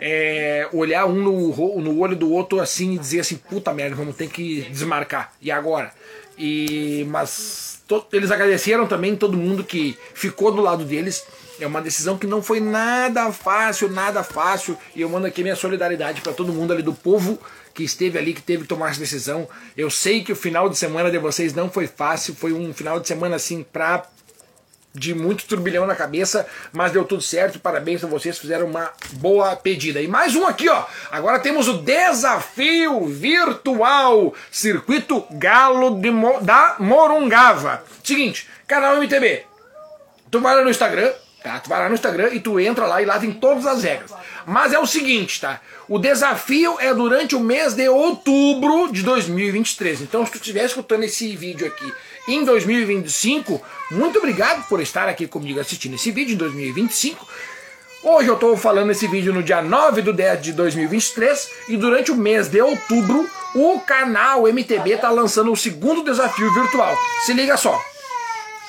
é, 0.00 0.68
olhar 0.72 1.06
um 1.06 1.14
no, 1.14 1.80
no 1.80 1.98
olho 1.98 2.16
do 2.16 2.30
outro 2.30 2.60
assim 2.60 2.94
e 2.94 2.98
dizer 2.98 3.20
assim, 3.20 3.36
puta 3.36 3.72
merda, 3.72 3.96
vamos 3.96 4.16
ter 4.16 4.28
que 4.28 4.62
desmarcar. 4.70 5.32
E 5.40 5.50
agora? 5.50 5.92
E, 6.38 7.06
mas 7.08 7.82
to, 7.86 8.04
eles 8.12 8.30
agradeceram 8.30 8.86
também 8.86 9.16
todo 9.16 9.36
mundo 9.36 9.62
que 9.64 9.96
ficou 10.14 10.52
do 10.52 10.60
lado 10.60 10.84
deles. 10.84 11.24
É 11.60 11.66
uma 11.66 11.80
decisão 11.80 12.18
que 12.18 12.26
não 12.26 12.42
foi 12.42 12.58
nada 12.58 13.30
fácil, 13.30 13.88
nada 13.88 14.24
fácil. 14.24 14.76
E 14.94 15.00
eu 15.00 15.08
mando 15.08 15.26
aqui 15.26 15.42
minha 15.42 15.54
solidariedade 15.54 16.20
para 16.20 16.32
todo 16.32 16.52
mundo 16.52 16.72
ali 16.72 16.82
do 16.82 16.92
povo 16.92 17.38
que 17.72 17.84
esteve 17.84 18.18
ali, 18.18 18.32
que 18.34 18.42
teve 18.42 18.62
que 18.62 18.68
tomar 18.68 18.90
essa 18.90 19.00
decisão. 19.00 19.48
Eu 19.76 19.90
sei 19.90 20.22
que 20.22 20.32
o 20.32 20.36
final 20.36 20.68
de 20.68 20.76
semana 20.76 21.10
de 21.10 21.18
vocês 21.18 21.54
não 21.54 21.70
foi 21.70 21.86
fácil, 21.86 22.34
foi 22.34 22.52
um 22.52 22.72
final 22.72 22.98
de 22.98 23.06
semana 23.06 23.36
assim 23.36 23.64
pra 23.72 24.04
de 24.94 25.12
muito 25.12 25.44
turbilhão 25.46 25.86
na 25.86 25.96
cabeça, 25.96 26.46
mas 26.72 26.92
deu 26.92 27.04
tudo 27.04 27.20
certo. 27.20 27.58
Parabéns 27.58 28.04
a 28.04 28.06
vocês, 28.06 28.38
fizeram 28.38 28.66
uma 28.66 28.92
boa 29.14 29.56
pedida. 29.56 30.00
E 30.00 30.06
mais 30.06 30.36
um 30.36 30.46
aqui, 30.46 30.68
ó. 30.68 30.84
Agora 31.10 31.40
temos 31.40 31.66
o 31.66 31.78
desafio 31.78 33.04
virtual 33.06 34.32
Circuito 34.52 35.24
Galo 35.32 35.90
Mo 36.12 36.40
da 36.40 36.76
Morungava. 36.78 37.82
Seguinte, 38.04 38.48
canal 38.68 38.96
MTB. 38.96 39.42
Tu 40.30 40.40
vai 40.40 40.54
lá 40.54 40.62
no 40.62 40.70
Instagram, 40.70 41.12
tá? 41.42 41.58
Tu 41.58 41.68
vai 41.68 41.80
lá 41.80 41.88
no 41.88 41.94
Instagram 41.94 42.28
e 42.32 42.38
tu 42.38 42.60
entra 42.60 42.86
lá 42.86 43.02
e 43.02 43.04
lá 43.04 43.18
tem 43.18 43.32
todas 43.32 43.66
as 43.66 43.82
regras. 43.82 44.12
Mas 44.46 44.72
é 44.72 44.78
o 44.78 44.86
seguinte, 44.86 45.40
tá? 45.40 45.60
O 45.88 45.98
desafio 45.98 46.78
é 46.80 46.94
durante 46.94 47.34
o 47.34 47.40
mês 47.40 47.74
de 47.74 47.88
outubro 47.88 48.92
de 48.92 49.02
2023. 49.02 50.02
Então, 50.02 50.24
se 50.24 50.32
tu 50.32 50.36
estiver 50.36 50.64
escutando 50.64 51.02
esse 51.02 51.34
vídeo 51.34 51.66
aqui 51.66 51.92
em 52.26 52.44
2025. 52.44 53.60
Muito 53.90 54.18
obrigado 54.18 54.66
por 54.68 54.80
estar 54.80 55.08
aqui 55.08 55.26
comigo 55.26 55.60
assistindo 55.60 55.94
esse 55.94 56.10
vídeo 56.10 56.34
em 56.34 56.38
2025. 56.38 57.26
Hoje 58.02 58.28
eu 58.28 58.34
estou 58.34 58.56
falando 58.56 58.90
esse 58.90 59.06
vídeo 59.06 59.32
no 59.32 59.42
dia 59.42 59.62
9 59.62 60.02
do 60.02 60.12
10 60.12 60.42
de 60.42 60.52
2023 60.52 61.50
e 61.68 61.76
durante 61.76 62.12
o 62.12 62.16
mês 62.16 62.48
de 62.48 62.60
outubro 62.60 63.28
o 63.54 63.80
canal 63.80 64.46
MTB 64.46 64.92
está 64.92 65.10
lançando 65.10 65.50
o 65.50 65.56
segundo 65.56 66.04
desafio 66.04 66.52
virtual. 66.52 66.94
Se 67.24 67.32
liga 67.32 67.56
só, 67.56 67.80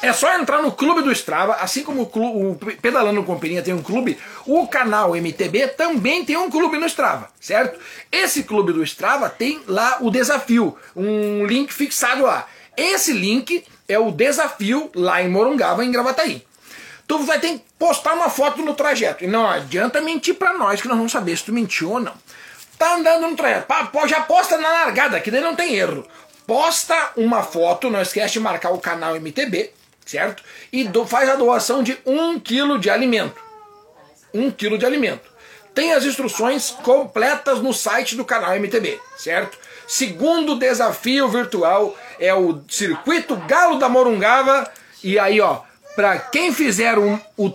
é 0.01 0.13
só 0.13 0.37
entrar 0.37 0.61
no 0.61 0.71
clube 0.71 1.01
do 1.01 1.11
Strava, 1.11 1.53
assim 1.55 1.83
como 1.83 2.03
o, 2.03 2.05
clube, 2.05 2.39
o 2.39 2.55
Pedalando 2.77 3.23
com 3.23 3.39
Peninha 3.39 3.63
tem 3.63 3.73
um 3.73 3.81
clube, 3.81 4.17
o 4.45 4.67
canal 4.67 5.15
MTB 5.15 5.69
também 5.69 6.23
tem 6.23 6.37
um 6.37 6.49
clube 6.49 6.77
no 6.77 6.85
Strava, 6.85 7.29
certo? 7.39 7.79
Esse 8.11 8.43
clube 8.43 8.71
do 8.71 8.83
Strava 8.83 9.29
tem 9.29 9.61
lá 9.67 9.97
o 10.01 10.11
desafio, 10.11 10.77
um 10.95 11.45
link 11.45 11.73
fixado 11.73 12.23
lá. 12.23 12.47
Esse 12.77 13.13
link 13.13 13.65
é 13.87 13.97
o 13.97 14.11
desafio 14.11 14.91
lá 14.95 15.21
em 15.21 15.29
Morungava, 15.29 15.83
em 15.83 15.91
Gravataí. 15.91 16.45
Tu 17.07 17.19
vai 17.19 17.39
ter 17.39 17.49
que 17.49 17.63
postar 17.77 18.13
uma 18.13 18.29
foto 18.29 18.61
no 18.61 18.73
trajeto. 18.73 19.23
E 19.23 19.27
não 19.27 19.47
adianta 19.47 20.01
mentir 20.01 20.35
para 20.35 20.57
nós 20.57 20.81
que 20.81 20.87
nós 20.87 20.97
vamos 20.97 21.11
saber 21.11 21.37
se 21.37 21.43
tu 21.43 21.53
mentiu 21.53 21.91
ou 21.91 21.99
não. 21.99 22.13
Tá 22.77 22.95
andando 22.95 23.27
no 23.27 23.35
trajeto. 23.35 23.67
Já 24.07 24.21
posta 24.21 24.57
na 24.57 24.69
largada, 24.69 25.19
que 25.19 25.29
daí 25.29 25.41
não 25.41 25.55
tem 25.55 25.75
erro. 25.75 26.05
Posta 26.47 27.11
uma 27.15 27.43
foto, 27.43 27.89
não 27.89 28.01
esquece 28.01 28.33
de 28.33 28.39
marcar 28.39 28.71
o 28.71 28.79
canal 28.79 29.15
MTB, 29.15 29.71
certo? 30.05 30.43
E 30.71 30.83
do, 30.83 31.05
faz 31.05 31.29
a 31.29 31.35
doação 31.35 31.81
de 31.81 31.97
um 32.05 32.39
quilo 32.39 32.77
de 32.77 32.89
alimento. 32.89 33.41
Um 34.33 34.51
quilo 34.51 34.77
de 34.77 34.85
alimento. 34.85 35.35
Tem 35.73 35.93
as 35.93 36.05
instruções 36.05 36.71
completas 36.71 37.59
no 37.59 37.73
site 37.73 38.15
do 38.15 38.23
canal 38.23 38.55
MTB, 38.55 38.99
certo? 39.17 39.57
Segundo 39.87 40.57
desafio 40.57 41.27
virtual 41.27 41.97
é 42.19 42.33
o 42.33 42.61
Circuito 42.67 43.35
Galo 43.47 43.77
da 43.77 43.87
Morungava. 43.87 44.69
E 45.03 45.19
aí, 45.19 45.39
ó, 45.39 45.61
para 45.95 46.17
quem 46.17 46.53
fizer 46.53 46.97
um, 46.97 47.19
o 47.37 47.53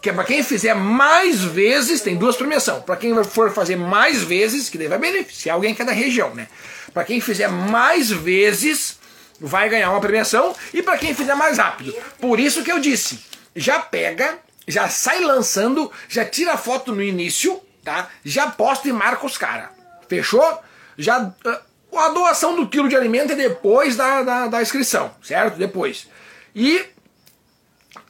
que 0.00 0.10
é 0.10 0.12
para 0.12 0.24
quem 0.24 0.42
fizer 0.42 0.74
mais 0.74 1.40
vezes, 1.42 2.00
tem 2.00 2.16
duas 2.16 2.36
premiações. 2.36 2.82
Para 2.82 2.96
quem 2.96 3.22
for 3.24 3.52
fazer 3.52 3.76
mais 3.76 4.22
vezes, 4.22 4.68
que 4.68 4.76
daí 4.76 4.88
vai 4.88 4.98
beneficiar 4.98 5.54
alguém 5.54 5.74
que 5.74 5.82
é 5.82 5.84
da 5.84 5.92
região, 5.92 6.34
né? 6.34 6.48
Para 6.92 7.04
quem 7.04 7.20
fizer 7.20 7.48
mais 7.48 8.10
vezes, 8.10 8.98
vai 9.40 9.68
ganhar 9.68 9.90
uma 9.90 10.00
premiação. 10.00 10.54
E 10.74 10.82
para 10.82 10.98
quem 10.98 11.14
fizer 11.14 11.34
mais 11.34 11.58
rápido. 11.58 11.94
Por 12.20 12.40
isso 12.40 12.64
que 12.64 12.72
eu 12.72 12.80
disse, 12.80 13.20
já 13.54 13.78
pega, 13.78 14.38
já 14.66 14.88
sai 14.88 15.20
lançando, 15.20 15.90
já 16.08 16.24
tira 16.24 16.54
a 16.54 16.58
foto 16.58 16.92
no 16.92 17.02
início, 17.02 17.60
tá? 17.84 18.10
Já 18.24 18.48
posta 18.50 18.88
e 18.88 18.92
marca 18.92 19.26
os 19.26 19.38
caras. 19.38 19.70
Fechou? 20.08 20.58
Já 20.96 21.32
ah, 21.46 21.60
a 21.98 22.10
doação 22.10 22.56
do 22.56 22.68
quilo 22.68 22.88
de 22.88 22.96
alimento 22.96 23.32
é 23.32 23.36
depois 23.36 23.96
da, 23.96 24.22
da, 24.22 24.46
da 24.46 24.62
inscrição, 24.62 25.10
certo? 25.22 25.56
Depois. 25.56 26.08
E 26.54 26.84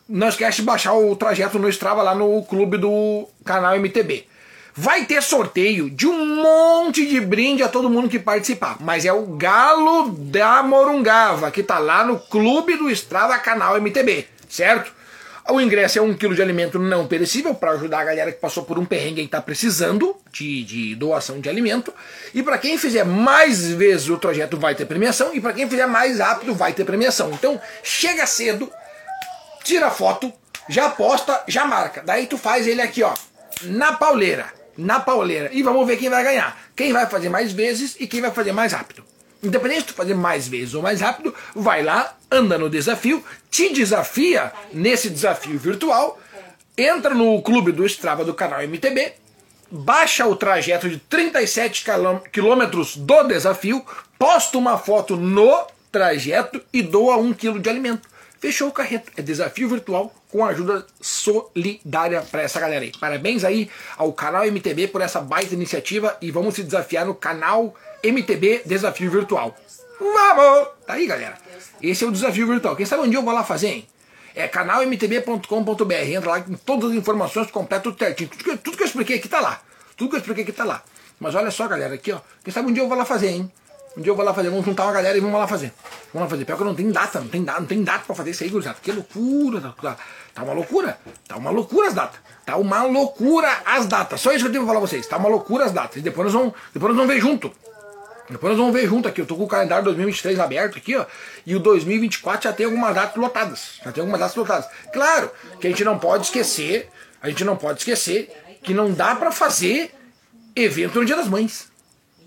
não 0.09 0.29
esquece 0.29 0.59
de 0.59 0.63
baixar 0.63 0.95
o 0.95 1.15
trajeto 1.15 1.59
no 1.59 1.69
Strava 1.69 2.03
lá 2.03 2.15
no 2.15 2.43
clube 2.43 2.79
do 2.79 3.29
canal 3.45 3.77
MTB. 3.77 4.27
Vai 4.75 5.05
ter 5.05 5.23
sorteio 5.23 5.91
de 5.91 6.07
um 6.07 6.43
monte 6.43 7.05
de 7.05 7.21
brinde 7.21 7.63
a 7.63 7.69
todo 7.69 7.91
mundo 7.91 8.09
que 8.09 8.19
participar. 8.19 8.77
Mas 8.81 9.05
é 9.05 9.13
o 9.13 9.27
Galo 9.37 10.11
da 10.11 10.63
Morungava, 10.63 11.51
que 11.51 11.63
tá 11.63 11.79
lá 11.79 12.05
no 12.05 12.19
clube 12.19 12.77
do 12.77 12.89
Strava 12.91 13.37
canal 13.39 13.77
MTB, 13.77 14.27
certo? 14.49 14.93
O 15.51 15.63
ingresso 15.63 15.99
é 15.99 16.03
um 16.03 16.13
quilo 16.13 16.35
de 16.35 16.43
alimento 16.43 16.79
não 16.79 17.07
perecível 17.07 17.55
para 17.55 17.71
ajudar 17.71 18.01
a 18.01 18.05
galera 18.05 18.31
que 18.31 18.39
passou 18.39 18.65
por 18.65 18.79
um 18.79 18.85
perrengue 18.85 19.23
e 19.23 19.25
está 19.25 19.41
precisando 19.41 20.15
de, 20.31 20.63
de, 20.63 20.95
doação 20.95 21.41
de 21.41 21.49
alimento. 21.49 21.93
E 22.35 22.43
para 22.43 22.59
quem 22.59 22.77
fizer 22.77 23.03
mais 23.03 23.67
vezes 23.67 24.11
o 24.11 24.19
trajeto 24.19 24.59
vai 24.59 24.75
ter 24.75 24.85
premiação. 24.85 25.35
E 25.35 25.41
para 25.41 25.55
quem 25.55 25.67
fizer 25.67 25.87
mais 25.87 26.19
rápido 26.19 26.55
vai 26.55 26.75
ter 26.75 26.85
premiação. 26.85 27.31
Então 27.33 27.59
chega 27.83 28.27
cedo, 28.27 28.71
tira 29.65 29.91
foto, 29.91 30.31
já 30.69 30.91
posta, 30.91 31.43
já 31.49 31.65
marca. 31.65 32.03
Daí 32.05 32.27
tu 32.27 32.37
faz 32.37 32.67
ele 32.67 32.83
aqui, 32.83 33.03
ó, 33.03 33.15
na 33.63 33.95
pauleira. 33.95 34.53
Na 34.77 35.01
pauleira. 35.01 35.49
E 35.51 35.63
vamos 35.63 35.87
ver 35.87 35.97
quem 35.97 36.11
vai 36.11 36.23
ganhar. 36.23 36.61
Quem 36.77 36.93
vai 36.93 37.07
fazer 37.07 37.31
mais 37.31 37.53
vezes 37.53 37.97
e 37.99 38.07
quem 38.07 38.21
vai 38.21 38.33
fazer 38.33 38.53
mais 38.53 38.75
rápido. 38.75 39.03
Independente 39.43 39.81
de 39.81 39.87
tu 39.87 39.95
fazer 39.95 40.15
mais 40.15 40.49
vezes 40.49 40.75
ou 40.75 40.83
mais 40.83 41.01
rápido, 41.01 41.35
vai 41.55 41.83
lá, 41.83 42.17
anda 42.31 42.59
no 42.59 42.69
desafio, 42.69 43.25
te 43.51 43.73
desafia 43.73 44.53
nesse 44.73 45.09
desafio 45.09 45.59
virtual, 45.59 46.19
entra 46.77 47.15
no 47.15 47.41
clube 47.43 47.71
do 47.71 47.87
Strava 47.87 48.25
do 48.25 48.35
canal 48.35 48.63
MTB, 48.63 49.13
baixa 49.71 50.27
o 50.27 50.35
trajeto 50.35 50.89
de 50.89 50.99
37 50.99 51.85
quilômetros 52.33 52.97
do 52.97 53.23
desafio, 53.25 53.85
posta 54.19 54.59
uma 54.59 54.77
foto 54.77 55.17
no 55.17 55.67
trajeto 55.93 56.61
e 56.73 56.83
doa 56.83 57.17
um 57.17 57.33
quilo 57.33 57.61
de 57.61 57.69
alimento. 57.69 58.09
Fechou 58.41 58.69
o 58.69 58.73
carreto. 58.73 59.11
É 59.17 59.23
desafio 59.23 59.69
virtual 59.69 60.15
com 60.31 60.45
ajuda 60.45 60.87
solidária 61.01 62.23
para 62.23 62.43
essa 62.43 62.61
galera 62.61 62.85
aí. 62.85 62.93
Parabéns 62.99 63.45
aí 63.45 63.69
ao 63.97 64.13
canal 64.13 64.45
MTB 64.45 64.89
por 64.89 65.01
essa 65.01 65.21
baita 65.21 65.55
iniciativa 65.55 66.17
e 66.21 66.31
vamos 66.31 66.55
se 66.55 66.63
desafiar 66.63 67.05
no 67.05 67.15
canal 67.15 67.75
MTB 68.03 68.63
Desafio 68.65 69.11
Virtual. 69.11 69.57
Vamos! 69.99 70.69
Tá 70.87 70.95
aí, 70.95 71.07
galera. 71.07 71.37
Esse 71.83 72.05
é 72.05 72.07
o 72.07 72.13
desafio 72.13 72.47
virtual. 72.47 72.77
Quem 72.77 72.87
sabe 72.87 73.03
onde 73.03 73.17
eu 73.17 73.23
vou 73.23 73.35
lá 73.35 73.43
fazer, 73.43 73.69
hein? 73.69 73.89
É 74.35 74.47
canalmtb.com.br. 74.47 75.95
Entra 75.95 76.31
lá 76.31 76.41
com 76.41 76.55
todas 76.55 76.91
as 76.91 76.97
informações 76.97 77.51
completas, 77.51 77.83
tudo 77.83 77.99
certinho. 77.99 78.31
Tudo 78.31 78.45
que, 78.45 78.57
tudo 78.59 78.77
que 78.77 78.83
eu 78.83 78.87
expliquei 78.87 79.17
aqui 79.17 79.29
tá 79.29 79.41
lá. 79.41 79.61
Tudo 79.97 80.11
que 80.11 80.17
eu 80.17 80.21
expliquei 80.21 80.45
aqui 80.45 80.53
tá 80.53 80.65
lá. 80.65 80.83
Mas 81.19 81.35
olha 81.35 81.51
só, 81.51 81.67
galera, 81.67 81.95
aqui, 81.95 82.13
ó. 82.13 82.21
Quem 82.45 82.53
sabe 82.53 82.69
um 82.69 82.73
dia 82.73 82.83
eu 82.83 82.89
vou 82.89 82.97
lá 82.97 83.05
fazer, 83.05 83.31
hein? 83.31 83.53
Um 83.99 84.01
dia 84.01 84.13
eu 84.13 84.15
vou 84.15 84.25
lá 84.25 84.33
fazer, 84.33 84.49
vamos 84.49 84.65
juntar 84.65 84.85
uma 84.85 84.93
galera 84.93 85.19
e 85.19 85.21
vamos 85.21 85.37
lá 85.37 85.49
fazer. 85.49 85.73
Vamos 86.15 86.27
lá 86.27 86.31
fazer. 86.31 86.45
Pior 86.45 86.57
que 86.57 86.63
não 86.63 86.75
tem 86.75 86.89
data, 86.89 87.19
não 87.19 87.27
tem 87.27 87.43
data, 87.43 87.59
não 87.59 87.67
tem 87.67 87.83
data 87.83 88.05
pra 88.07 88.15
fazer 88.15 88.31
isso 88.31 88.45
aí, 88.45 88.49
gurizada. 88.49 88.79
Que 88.81 88.93
loucura, 88.93 89.61
tá, 89.61 89.75
tá, 89.83 89.97
tá, 90.33 90.43
uma 90.45 90.53
loucura. 90.53 90.97
Tá 91.27 91.37
uma 91.37 91.51
loucura 91.51 91.89
as 91.89 91.95
datas. 91.95 92.21
Tá 92.47 92.57
uma 92.57 92.85
loucura 92.85 93.49
as 93.67 93.87
datas. 93.87 94.21
Só 94.21 94.31
isso 94.31 94.45
que 94.45 94.47
eu 94.47 94.53
tenho 94.53 94.63
pra 94.63 94.73
falar 94.73 94.87
pra 94.87 94.89
vocês. 94.89 95.05
Tá 95.05 95.17
uma 95.17 95.29
loucura 95.29 95.65
as 95.65 95.73
datas. 95.73 95.97
E 95.97 96.01
depois 96.01 96.27
nós 96.27 96.33
vamos, 96.33 96.55
depois 96.73 96.95
nós 96.95 96.97
vamos 96.97 97.13
ver 97.13 97.21
junto. 97.21 97.53
Depois 98.31 98.51
nós 98.53 98.59
vamos 98.59 98.73
ver 98.73 98.87
junto 98.87 99.09
aqui. 99.09 99.21
Eu 99.21 99.27
tô 99.27 99.35
com 99.35 99.43
o 99.43 99.49
calendário 99.49 99.85
2023 99.87 100.39
aberto 100.39 100.79
aqui, 100.79 100.95
ó. 100.95 101.05
E 101.45 101.57
o 101.57 101.59
2024 101.59 102.45
já 102.45 102.53
tem 102.53 102.67
algumas 102.67 102.95
datas 102.95 103.17
lotadas. 103.17 103.81
Já 103.85 103.91
tem 103.91 104.01
algumas 104.01 104.21
datas 104.21 104.37
lotadas. 104.37 104.69
Claro 104.93 105.29
que 105.61 105.67
a 105.67 105.71
gente 105.71 105.83
não 105.83 105.99
pode 105.99 106.27
esquecer, 106.27 106.89
a 107.21 107.29
gente 107.29 107.45
não 107.45 107.57
pode 107.57 107.81
esquecer 107.81 108.31
que 108.63 108.73
não 108.73 108.93
dá 108.93 109.17
para 109.17 109.33
fazer 109.33 109.93
evento 110.55 111.01
no 111.01 111.05
Dia 111.05 111.17
das 111.17 111.27
Mães. 111.27 111.69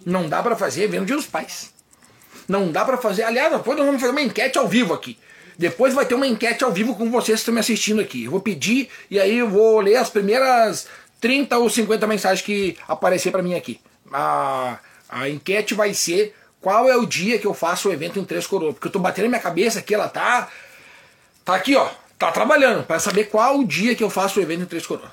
Não 0.05 0.27
dá 0.27 0.41
para 0.41 0.55
fazer 0.55 0.83
evento 0.83 1.05
Dia 1.05 1.15
dos 1.15 1.25
Pais. 1.25 1.73
Não 2.47 2.71
dá 2.71 2.83
para 2.83 2.97
fazer. 2.97 3.23
Aliás, 3.23 3.51
depois 3.51 3.77
nós 3.77 3.85
vamos 3.85 4.01
fazer 4.01 4.11
uma 4.11 4.21
enquete 4.21 4.57
ao 4.57 4.67
vivo 4.67 4.93
aqui. 4.93 5.17
Depois 5.57 5.93
vai 5.93 6.05
ter 6.05 6.15
uma 6.15 6.27
enquete 6.27 6.63
ao 6.63 6.71
vivo 6.71 6.95
com 6.95 7.09
vocês 7.11 7.37
que 7.37 7.41
estão 7.41 7.53
me 7.53 7.59
assistindo 7.59 8.01
aqui. 8.01 8.25
Eu 8.25 8.31
vou 8.31 8.41
pedir 8.41 8.89
e 9.09 9.19
aí 9.19 9.37
eu 9.37 9.49
vou 9.49 9.79
ler 9.79 9.95
as 9.95 10.09
primeiras 10.09 10.87
30 11.19 11.57
ou 11.57 11.69
50 11.69 12.07
mensagens 12.07 12.41
que 12.41 12.77
aparecer 12.87 13.31
para 13.31 13.43
mim 13.43 13.53
aqui. 13.53 13.79
Ah, 14.11 14.79
a 15.07 15.29
enquete 15.29 15.73
vai 15.73 15.93
ser 15.93 16.35
qual 16.59 16.89
é 16.89 16.95
o 16.97 17.05
dia 17.05 17.37
que 17.37 17.45
eu 17.45 17.53
faço 17.53 17.89
o 17.89 17.93
evento 17.93 18.19
em 18.19 18.25
Três 18.25 18.47
Coroas. 18.47 18.73
Porque 18.73 18.87
eu 18.87 18.91
tô 18.91 18.99
batendo 18.99 19.29
minha 19.29 19.41
cabeça 19.41 19.79
aqui, 19.79 19.93
ela 19.93 20.09
tá. 20.09 20.49
Tá 21.45 21.55
aqui, 21.55 21.75
ó. 21.75 21.89
Tá 22.17 22.31
trabalhando 22.31 22.83
para 22.83 22.99
saber 22.99 23.25
qual 23.25 23.59
o 23.59 23.65
dia 23.65 23.95
que 23.95 24.03
eu 24.03 24.09
faço 24.09 24.39
o 24.39 24.43
evento 24.43 24.63
em 24.63 24.67
Três 24.67 24.85
Coroas. 24.85 25.11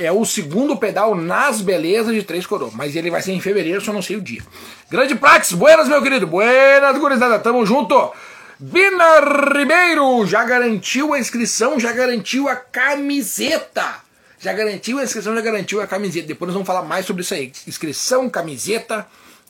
É 0.00 0.12
o 0.12 0.24
segundo 0.24 0.76
pedal 0.76 1.14
nas 1.14 1.60
belezas 1.60 2.14
de 2.14 2.22
Três 2.22 2.46
Coroas. 2.46 2.74
Mas 2.74 2.94
ele 2.94 3.10
vai 3.10 3.22
ser 3.22 3.32
em 3.32 3.40
fevereiro, 3.40 3.80
só 3.80 3.92
não 3.92 4.02
sei 4.02 4.16
o 4.16 4.20
dia. 4.20 4.42
Grande 4.90 5.14
Prates, 5.14 5.52
buenas, 5.52 5.88
meu 5.88 6.02
querido. 6.02 6.26
Buenas, 6.26 6.98
gurizada. 6.98 7.38
Tamo 7.38 7.64
junto. 7.64 8.12
Bina 8.58 9.20
Ribeiro 9.54 10.26
já 10.26 10.44
garantiu 10.44 11.12
a 11.12 11.18
inscrição, 11.18 11.78
já 11.78 11.92
garantiu 11.92 12.48
a 12.48 12.56
camiseta. 12.56 13.96
Já 14.38 14.52
garantiu 14.52 14.98
a 14.98 15.04
inscrição, 15.04 15.34
já 15.34 15.40
garantiu 15.40 15.80
a 15.80 15.86
camiseta. 15.86 16.26
Depois 16.26 16.48
nós 16.48 16.54
vamos 16.54 16.66
falar 16.66 16.82
mais 16.82 17.06
sobre 17.06 17.22
isso 17.22 17.34
aí. 17.34 17.52
Inscrição, 17.66 18.28
camiseta 18.28 19.06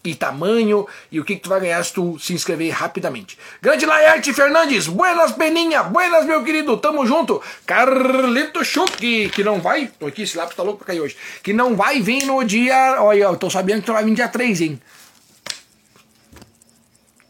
e 0.07 0.15
tamanho 0.15 0.87
e 1.11 1.21
o 1.21 1.25
que, 1.25 1.37
que 1.37 1.43
tu 1.43 1.49
vai 1.49 1.61
ganhar 1.61 1.85
se 1.85 1.93
tu 1.93 2.19
se 2.19 2.33
inscrever 2.33 2.73
rapidamente. 2.73 3.39
Grande 3.61 3.85
Laerte 3.85 4.33
Fernandes, 4.33 4.87
buenas 4.87 5.33
Peninha, 5.33 5.83
buenas 5.83 6.25
meu 6.25 6.43
querido, 6.45 6.77
tamo 6.77 7.07
junto. 7.07 7.43
Carlito 7.67 8.65
Schuck, 8.65 9.29
que 9.31 9.45
não 9.45 9.61
vai, 9.61 9.89
tô 9.99 10.07
aqui, 10.07 10.23
esse 10.23 10.37
lápis 10.37 10.57
tá 10.57 10.63
louco 10.63 10.79
pra 10.79 10.89
cair 10.89 11.01
hoje, 11.01 11.17
que 11.43 11.53
não 11.53 11.75
vai 11.75 12.01
vir 12.01 12.25
no 12.25 12.43
dia, 12.45 12.97
olha, 13.01 13.25
eu 13.25 13.37
tô 13.37 13.51
sabendo 13.51 13.81
que 13.81 13.87
tu 13.87 13.93
vai 13.93 14.05
vir 14.05 14.15
dia 14.15 14.29
3, 14.29 14.61
hein. 14.61 14.81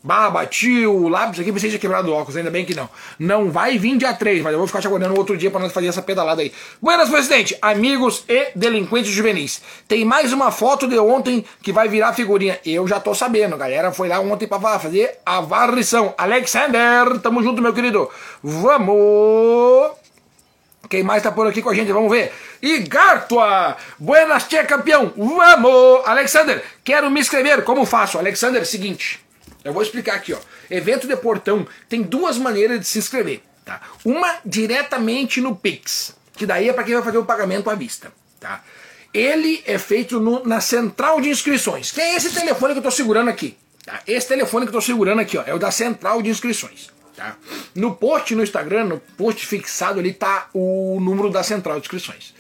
Bah, 0.07 0.31
bati 0.31 0.87
o 0.87 1.09
lápis 1.09 1.41
aqui, 1.41 1.51
pensei 1.51 1.69
que 1.69 1.71
tinha 1.71 1.81
quebrado 1.81 2.13
o 2.13 2.15
óculos, 2.15 2.37
ainda 2.37 2.49
bem 2.49 2.65
que 2.65 2.77
não. 2.77 2.89
Não 3.19 3.51
vai 3.51 3.77
vir 3.77 3.97
dia 3.99 4.15
3, 4.15 4.41
mas 4.41 4.53
eu 4.53 4.59
vou 4.59 4.69
ficar 4.69 4.81
te 4.81 4.87
aguardando 4.87 5.19
outro 5.19 5.37
dia 5.37 5.51
para 5.51 5.59
nós 5.59 5.73
fazer 5.73 5.89
essa 5.89 6.01
pedalada 6.01 6.43
aí. 6.43 6.53
Buenas, 6.81 7.09
presidente, 7.09 7.59
amigos 7.61 8.23
e 8.29 8.53
delinquentes 8.55 9.11
juvenis. 9.11 9.61
Tem 9.89 10.05
mais 10.05 10.33
uma 10.33 10.53
foto 10.53 10.87
de 10.87 10.97
ontem 10.97 11.45
que 11.61 11.73
vai 11.73 11.89
virar 11.89 12.13
figurinha. 12.13 12.57
Eu 12.65 12.87
já 12.87 13.01
tô 13.01 13.17
sabendo, 13.17 13.57
galera 13.57 13.91
foi 13.91 14.07
lá 14.07 14.21
ontem 14.21 14.47
para 14.47 14.79
fazer 14.79 15.19
a 15.27 15.41
varrição. 15.41 16.15
Alexander, 16.17 17.19
tamo 17.21 17.43
junto, 17.43 17.61
meu 17.61 17.75
querido. 17.75 18.09
Vamos! 18.41 19.91
Quem 20.89 21.03
mais 21.03 21.21
tá 21.21 21.33
por 21.33 21.49
aqui 21.49 21.61
com 21.61 21.71
a 21.71 21.75
gente? 21.75 21.91
Vamos 21.91 22.13
ver. 22.13 22.33
Igartua! 22.63 23.77
Buenas, 23.99 24.45
tia 24.45 24.65
campeão! 24.65 25.13
Vamos! 25.17 26.07
Alexander, 26.07 26.63
quero 26.85 27.11
me 27.11 27.19
inscrever. 27.19 27.65
Como 27.65 27.85
faço? 27.85 28.19
Alexander, 28.19 28.65
seguinte. 28.65 29.26
Eu 29.67 29.73
vou 29.73 29.83
explicar 29.83 30.15
aqui, 30.15 30.33
ó. 30.33 30.39
Evento 30.71 31.09
de 31.09 31.17
portão 31.17 31.67
tem 31.89 32.01
duas 32.01 32.39
maneiras 32.39 32.79
de 32.79 32.87
se 32.87 32.99
inscrever, 33.01 33.43
tá? 33.65 33.81
Uma 34.05 34.37
diretamente 34.45 35.41
no 35.41 35.57
Pix, 35.57 36.15
que 36.35 36.47
daí 36.47 36.69
é 36.69 36.73
para 36.73 36.85
quem 36.85 36.95
vai 36.95 37.03
fazer 37.03 37.19
o 37.19 37.25
pagamento 37.25 37.69
à 37.69 37.75
vista, 37.75 38.13
tá? 38.39 38.63
Ele 39.13 39.65
é 39.67 39.77
feito 39.77 40.21
no, 40.21 40.47
na 40.47 40.61
central 40.61 41.21
de 41.21 41.31
inscrições. 41.31 41.91
Que 41.91 42.01
é 42.01 42.15
esse 42.15 42.31
telefone 42.31 42.75
que 42.75 42.79
eu 42.79 42.81
estou 42.81 42.93
segurando 42.93 43.29
aqui? 43.29 43.57
Tá? 43.85 44.01
Esse 44.07 44.29
telefone 44.29 44.67
que 44.67 44.69
eu 44.69 44.79
estou 44.79 44.95
segurando 44.95 45.21
aqui, 45.21 45.37
ó, 45.37 45.43
é 45.45 45.53
o 45.53 45.59
da 45.59 45.73
central 45.73 46.23
de 46.23 46.31
inscrições. 46.31 46.89
Tá? 47.17 47.37
No 47.75 47.97
post 47.97 48.37
no 48.37 48.45
Instagram, 48.45 48.85
no 48.85 49.01
post 49.17 49.45
fixado 49.47 49.99
ali 49.99 50.13
tá 50.13 50.49
o 50.55 51.01
número 51.01 51.29
da 51.29 51.43
central 51.43 51.81
de 51.81 51.87
inscrições. 51.87 52.35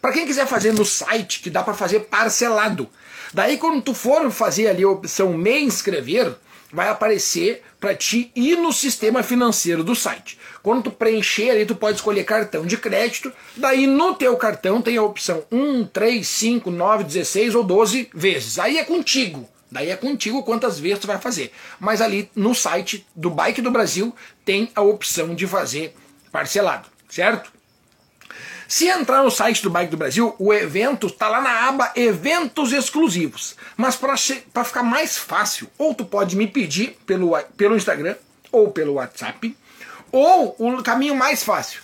Para 0.00 0.12
quem 0.12 0.24
quiser 0.24 0.46
fazer 0.46 0.72
no 0.72 0.84
site, 0.86 1.40
que 1.40 1.50
dá 1.50 1.62
para 1.62 1.74
fazer 1.74 2.00
parcelado. 2.00 2.88
Daí 3.34 3.58
quando 3.58 3.82
tu 3.82 3.92
for 3.92 4.30
fazer 4.30 4.68
ali 4.68 4.82
a 4.82 4.88
opção 4.88 5.36
me 5.36 5.60
inscrever, 5.60 6.34
vai 6.72 6.88
aparecer 6.88 7.62
para 7.78 7.94
ti 7.94 8.30
ir 8.34 8.56
no 8.56 8.72
sistema 8.72 9.22
financeiro 9.22 9.82
do 9.82 9.94
site. 9.94 10.38
Quando 10.62 10.84
tu 10.84 10.90
preencher 10.90 11.50
ali, 11.50 11.66
tu 11.66 11.74
pode 11.74 11.96
escolher 11.96 12.24
cartão 12.24 12.66
de 12.66 12.76
crédito, 12.76 13.32
daí 13.56 13.86
no 13.86 14.14
teu 14.14 14.36
cartão 14.36 14.82
tem 14.82 14.96
a 14.96 15.02
opção 15.02 15.42
1, 15.50 15.86
3, 15.86 16.26
5, 16.26 16.70
9, 16.70 17.04
16 17.04 17.54
ou 17.54 17.64
12 17.64 18.10
vezes. 18.14 18.58
Aí 18.58 18.78
é 18.78 18.84
contigo, 18.84 19.48
Daí 19.70 19.88
é 19.88 19.96
contigo 19.96 20.42
quantas 20.42 20.80
vezes 20.80 20.98
tu 20.98 21.06
vai 21.06 21.18
fazer. 21.18 21.52
Mas 21.78 22.00
ali 22.00 22.28
no 22.34 22.54
site 22.54 23.06
do 23.14 23.30
Bike 23.30 23.62
do 23.62 23.70
Brasil 23.70 24.14
tem 24.44 24.70
a 24.74 24.82
opção 24.82 25.34
de 25.34 25.46
fazer 25.46 25.94
parcelado, 26.32 26.88
certo? 27.08 27.52
Se 28.70 28.86
entrar 28.86 29.22
no 29.24 29.32
site 29.32 29.64
do 29.64 29.68
Bike 29.68 29.90
do 29.90 29.96
Brasil, 29.96 30.32
o 30.38 30.54
evento 30.54 31.08
está 31.08 31.28
lá 31.28 31.40
na 31.40 31.66
aba 31.66 31.90
Eventos 31.96 32.72
Exclusivos. 32.72 33.56
Mas 33.76 33.96
para 33.96 34.16
ficar 34.16 34.84
mais 34.84 35.18
fácil, 35.18 35.68
ou 35.76 35.92
tu 35.92 36.04
pode 36.04 36.36
me 36.36 36.46
pedir 36.46 36.96
pelo, 37.04 37.36
pelo 37.56 37.74
Instagram 37.74 38.14
ou 38.52 38.70
pelo 38.70 38.92
WhatsApp, 38.92 39.56
ou 40.12 40.54
o 40.56 40.80
caminho 40.84 41.16
mais 41.16 41.42
fácil, 41.42 41.82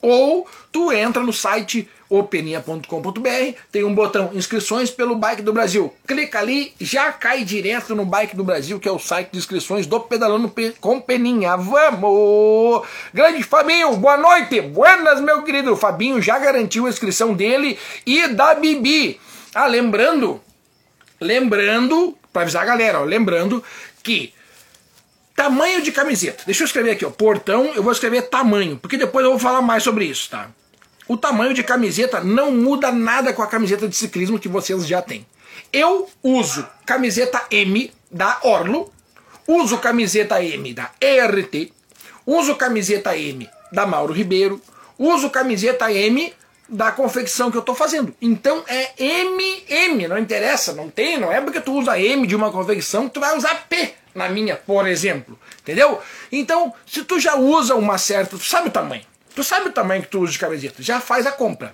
Ou 0.00 0.46
tu 0.70 0.92
entra 0.92 1.22
no 1.22 1.32
site 1.32 1.88
openia.com.br, 2.08 3.58
tem 3.70 3.84
um 3.84 3.94
botão 3.94 4.30
inscrições 4.32 4.90
pelo 4.90 5.16
Bike 5.16 5.42
do 5.42 5.52
Brasil. 5.52 5.92
Clica 6.06 6.38
ali, 6.38 6.72
já 6.80 7.12
cai 7.12 7.44
direto 7.44 7.94
no 7.94 8.04
Bike 8.04 8.36
do 8.36 8.44
Brasil, 8.44 8.80
que 8.80 8.88
é 8.88 8.92
o 8.92 8.98
site 8.98 9.30
de 9.32 9.38
inscrições 9.38 9.86
do 9.86 10.00
Pedalando 10.00 10.52
com 10.80 11.00
Peninha. 11.00 11.56
Vamos! 11.56 12.86
Grande 13.12 13.42
Fabinho, 13.42 13.96
boa 13.96 14.16
noite! 14.16 14.60
Buenas, 14.60 15.20
meu 15.20 15.42
querido! 15.42 15.76
Fabinho 15.76 16.20
já 16.22 16.38
garantiu 16.38 16.86
a 16.86 16.90
inscrição 16.90 17.34
dele 17.34 17.78
e 18.06 18.28
da 18.28 18.54
Bibi. 18.54 19.20
Ah, 19.54 19.66
lembrando, 19.66 20.40
lembrando, 21.20 22.16
para 22.32 22.42
avisar 22.42 22.62
a 22.62 22.66
galera, 22.66 23.00
ó, 23.00 23.04
lembrando 23.04 23.62
que 24.02 24.32
tamanho 25.34 25.82
de 25.82 25.92
camiseta. 25.92 26.42
Deixa 26.46 26.62
eu 26.62 26.66
escrever 26.66 26.92
aqui, 26.92 27.04
ó, 27.04 27.10
portão, 27.10 27.66
eu 27.74 27.82
vou 27.82 27.92
escrever 27.92 28.22
tamanho, 28.22 28.76
porque 28.76 28.96
depois 28.96 29.24
eu 29.24 29.30
vou 29.32 29.40
falar 29.40 29.62
mais 29.62 29.82
sobre 29.82 30.04
isso, 30.04 30.30
tá? 30.30 30.50
O 31.08 31.16
tamanho 31.16 31.54
de 31.54 31.62
camiseta 31.62 32.20
não 32.20 32.52
muda 32.52 32.92
nada 32.92 33.32
com 33.32 33.42
a 33.42 33.46
camiseta 33.46 33.88
de 33.88 33.96
ciclismo 33.96 34.38
que 34.38 34.48
vocês 34.48 34.86
já 34.86 35.00
têm. 35.00 35.26
Eu 35.72 36.08
uso 36.22 36.66
camiseta 36.84 37.42
M 37.50 37.90
da 38.10 38.38
Orlo, 38.42 38.92
uso 39.46 39.78
camiseta 39.78 40.42
M 40.44 40.74
da 40.74 40.90
ERT, 41.00 41.72
uso 42.26 42.54
camiseta 42.56 43.16
M 43.16 43.48
da 43.72 43.86
Mauro 43.86 44.12
Ribeiro, 44.12 44.60
uso 44.98 45.30
camiseta 45.30 45.90
M 45.90 46.32
da 46.68 46.92
confecção 46.92 47.50
que 47.50 47.56
eu 47.56 47.60
estou 47.60 47.74
fazendo. 47.74 48.14
Então 48.20 48.62
é 48.68 48.92
MM, 48.98 50.06
não 50.06 50.18
interessa, 50.18 50.74
não 50.74 50.90
tem, 50.90 51.18
não 51.18 51.32
é 51.32 51.40
porque 51.40 51.60
tu 51.60 51.72
usa 51.72 51.98
M 51.98 52.26
de 52.26 52.36
uma 52.36 52.52
confecção 52.52 53.08
que 53.08 53.14
tu 53.14 53.20
vai 53.20 53.34
usar 53.34 53.66
P 53.66 53.94
na 54.14 54.28
minha, 54.28 54.56
por 54.56 54.86
exemplo. 54.86 55.38
Entendeu? 55.60 56.00
Então, 56.30 56.74
se 56.86 57.02
tu 57.04 57.18
já 57.18 57.36
usa 57.36 57.74
uma 57.74 57.96
certa, 57.96 58.36
tu 58.36 58.44
sabe 58.44 58.68
o 58.68 58.72
tamanho. 58.72 59.04
Tu 59.38 59.44
sabe 59.44 59.68
o 59.68 59.72
tamanho 59.72 60.02
que 60.02 60.08
tu 60.08 60.18
usa 60.18 60.32
de 60.32 60.38
camiseta, 60.40 60.82
já 60.82 61.00
faz 61.00 61.24
a 61.24 61.30
compra. 61.30 61.72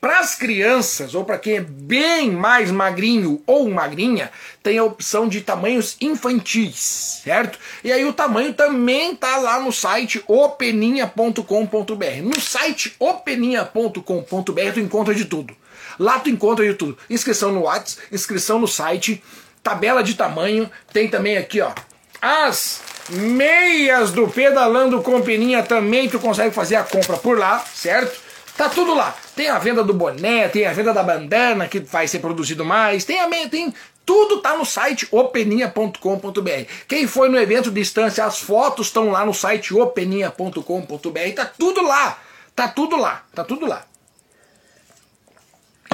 Para 0.00 0.20
as 0.20 0.34
crianças 0.34 1.14
ou 1.14 1.26
para 1.26 1.36
quem 1.36 1.56
é 1.56 1.60
bem 1.60 2.30
mais 2.30 2.70
magrinho 2.70 3.42
ou 3.46 3.68
magrinha, 3.68 4.32
tem 4.62 4.78
a 4.78 4.84
opção 4.84 5.28
de 5.28 5.42
tamanhos 5.42 5.94
infantis, 6.00 7.20
certo? 7.22 7.58
E 7.84 7.92
aí 7.92 8.02
o 8.06 8.14
tamanho 8.14 8.54
também 8.54 9.14
tá 9.14 9.36
lá 9.36 9.60
no 9.60 9.70
site 9.70 10.24
openinha.com.br. 10.26 12.22
No 12.22 12.40
site 12.40 12.96
openinha.com.br 12.98 14.72
tu 14.72 14.80
encontra 14.80 15.14
de 15.14 15.26
tudo. 15.26 15.54
Lá 15.98 16.18
tu 16.18 16.30
encontra 16.30 16.64
de 16.64 16.72
tudo. 16.72 16.96
Inscrição 17.10 17.52
no 17.52 17.64
WhatsApp, 17.64 18.06
inscrição 18.10 18.58
no 18.58 18.66
site, 18.66 19.22
tabela 19.62 20.02
de 20.02 20.14
tamanho, 20.14 20.70
tem 20.94 21.10
também 21.10 21.36
aqui, 21.36 21.60
ó, 21.60 21.74
as 22.22 22.80
Meias 23.10 24.12
do 24.12 24.28
Pedalando 24.28 25.02
com 25.02 25.20
Peninha 25.20 25.62
também 25.62 26.08
tu 26.08 26.18
consegue 26.18 26.54
fazer 26.54 26.76
a 26.76 26.84
compra 26.84 27.16
por 27.16 27.38
lá, 27.38 27.64
certo? 27.74 28.20
Tá 28.56 28.68
tudo 28.68 28.94
lá. 28.94 29.14
Tem 29.34 29.48
a 29.48 29.58
venda 29.58 29.82
do 29.82 29.94
boné, 29.94 30.48
tem 30.48 30.66
a 30.66 30.72
venda 30.72 30.92
da 30.92 31.02
bandana 31.02 31.66
que 31.66 31.80
vai 31.80 32.06
ser 32.06 32.20
produzido 32.20 32.64
mais, 32.64 33.04
tem 33.04 33.18
a 33.20 33.28
tem 33.48 33.74
tudo 34.04 34.40
tá 34.40 34.56
no 34.56 34.64
site 34.64 35.06
openinha.com.br. 35.10 36.70
Quem 36.88 37.06
foi 37.06 37.28
no 37.28 37.38
evento 37.38 37.70
distância, 37.70 38.24
as 38.24 38.40
fotos 38.40 38.88
estão 38.88 39.10
lá 39.10 39.24
no 39.24 39.32
site 39.32 39.74
openinha.com.br. 39.74 41.34
Tá 41.34 41.46
tudo 41.46 41.82
lá. 41.82 42.18
Tá 42.54 42.68
tudo 42.68 42.96
lá. 42.96 43.24
Tá 43.34 43.44
tudo 43.44 43.66
lá. 43.66 43.84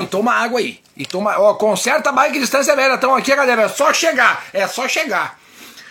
E 0.01 0.07
toma 0.07 0.33
água 0.33 0.61
aí. 0.61 0.81
E 0.97 1.05
toma, 1.05 1.39
ó, 1.39 1.55
conserta 1.55 2.11
a 2.11 2.13
bike 2.13 2.39
distância 2.39 2.75
velha. 2.75 2.95
Então 2.95 3.15
aqui, 3.15 3.35
galera, 3.35 3.63
é 3.63 3.69
só 3.69 3.93
chegar. 3.93 4.47
É 4.53 4.67
só 4.67 4.89
chegar. 4.89 5.39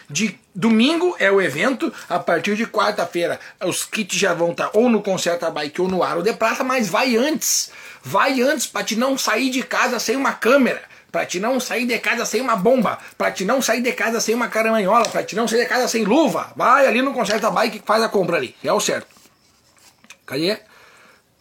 De 0.10 0.40
domingo 0.56 1.16
é 1.20 1.30
o 1.30 1.42
evento, 1.42 1.94
a 2.08 2.18
partir 2.18 2.56
de 2.56 2.66
quarta-feira 2.66 3.40
os 3.64 3.84
kits 3.84 4.16
já 4.16 4.34
vão 4.34 4.52
estar 4.52 4.70
ou 4.74 4.90
no 4.90 5.02
Concerta 5.02 5.50
Bike 5.50 5.82
ou 5.82 5.88
no 5.88 6.02
Aro 6.02 6.24
de 6.24 6.34
Prata, 6.34 6.64
mas 6.64 6.88
vai 6.88 7.18
antes. 7.18 7.72
Vai 8.02 8.42
antes 8.42 8.66
para 8.66 8.86
te 8.86 8.96
não 8.96 9.18
sair 9.18 9.50
de 9.50 9.64
casa 9.64 10.00
sem 10.00 10.16
uma 10.16 10.34
câmera 10.34 10.82
para 11.12 11.26
te 11.26 11.40
não 11.40 11.60
sair 11.60 11.86
de 11.86 11.98
casa 11.98 12.26
sem 12.26 12.42
uma 12.42 12.56
bomba, 12.56 13.00
para 13.18 13.32
te 13.32 13.44
não 13.46 13.62
sair 13.62 13.82
de 13.82 13.92
casa 13.94 14.20
sem 14.20 14.36
uma 14.36 14.50
caramanhola, 14.50 15.08
para 15.10 15.24
te 15.24 15.36
não 15.36 15.48
sair 15.48 15.62
de 15.62 15.66
casa 15.66 15.88
sem 15.88 16.04
luva. 16.04 16.52
Vai 16.56 16.86
ali 16.86 17.02
no 17.02 17.14
Concerta 17.14 17.50
Bike 17.50 17.80
que 17.80 17.88
faz 17.88 18.04
a 18.04 18.10
compra 18.10 18.38
ali. 18.38 18.56
É 18.64 18.72
o 18.72 18.80
certo. 18.80 19.08
Cadê? 20.26 20.60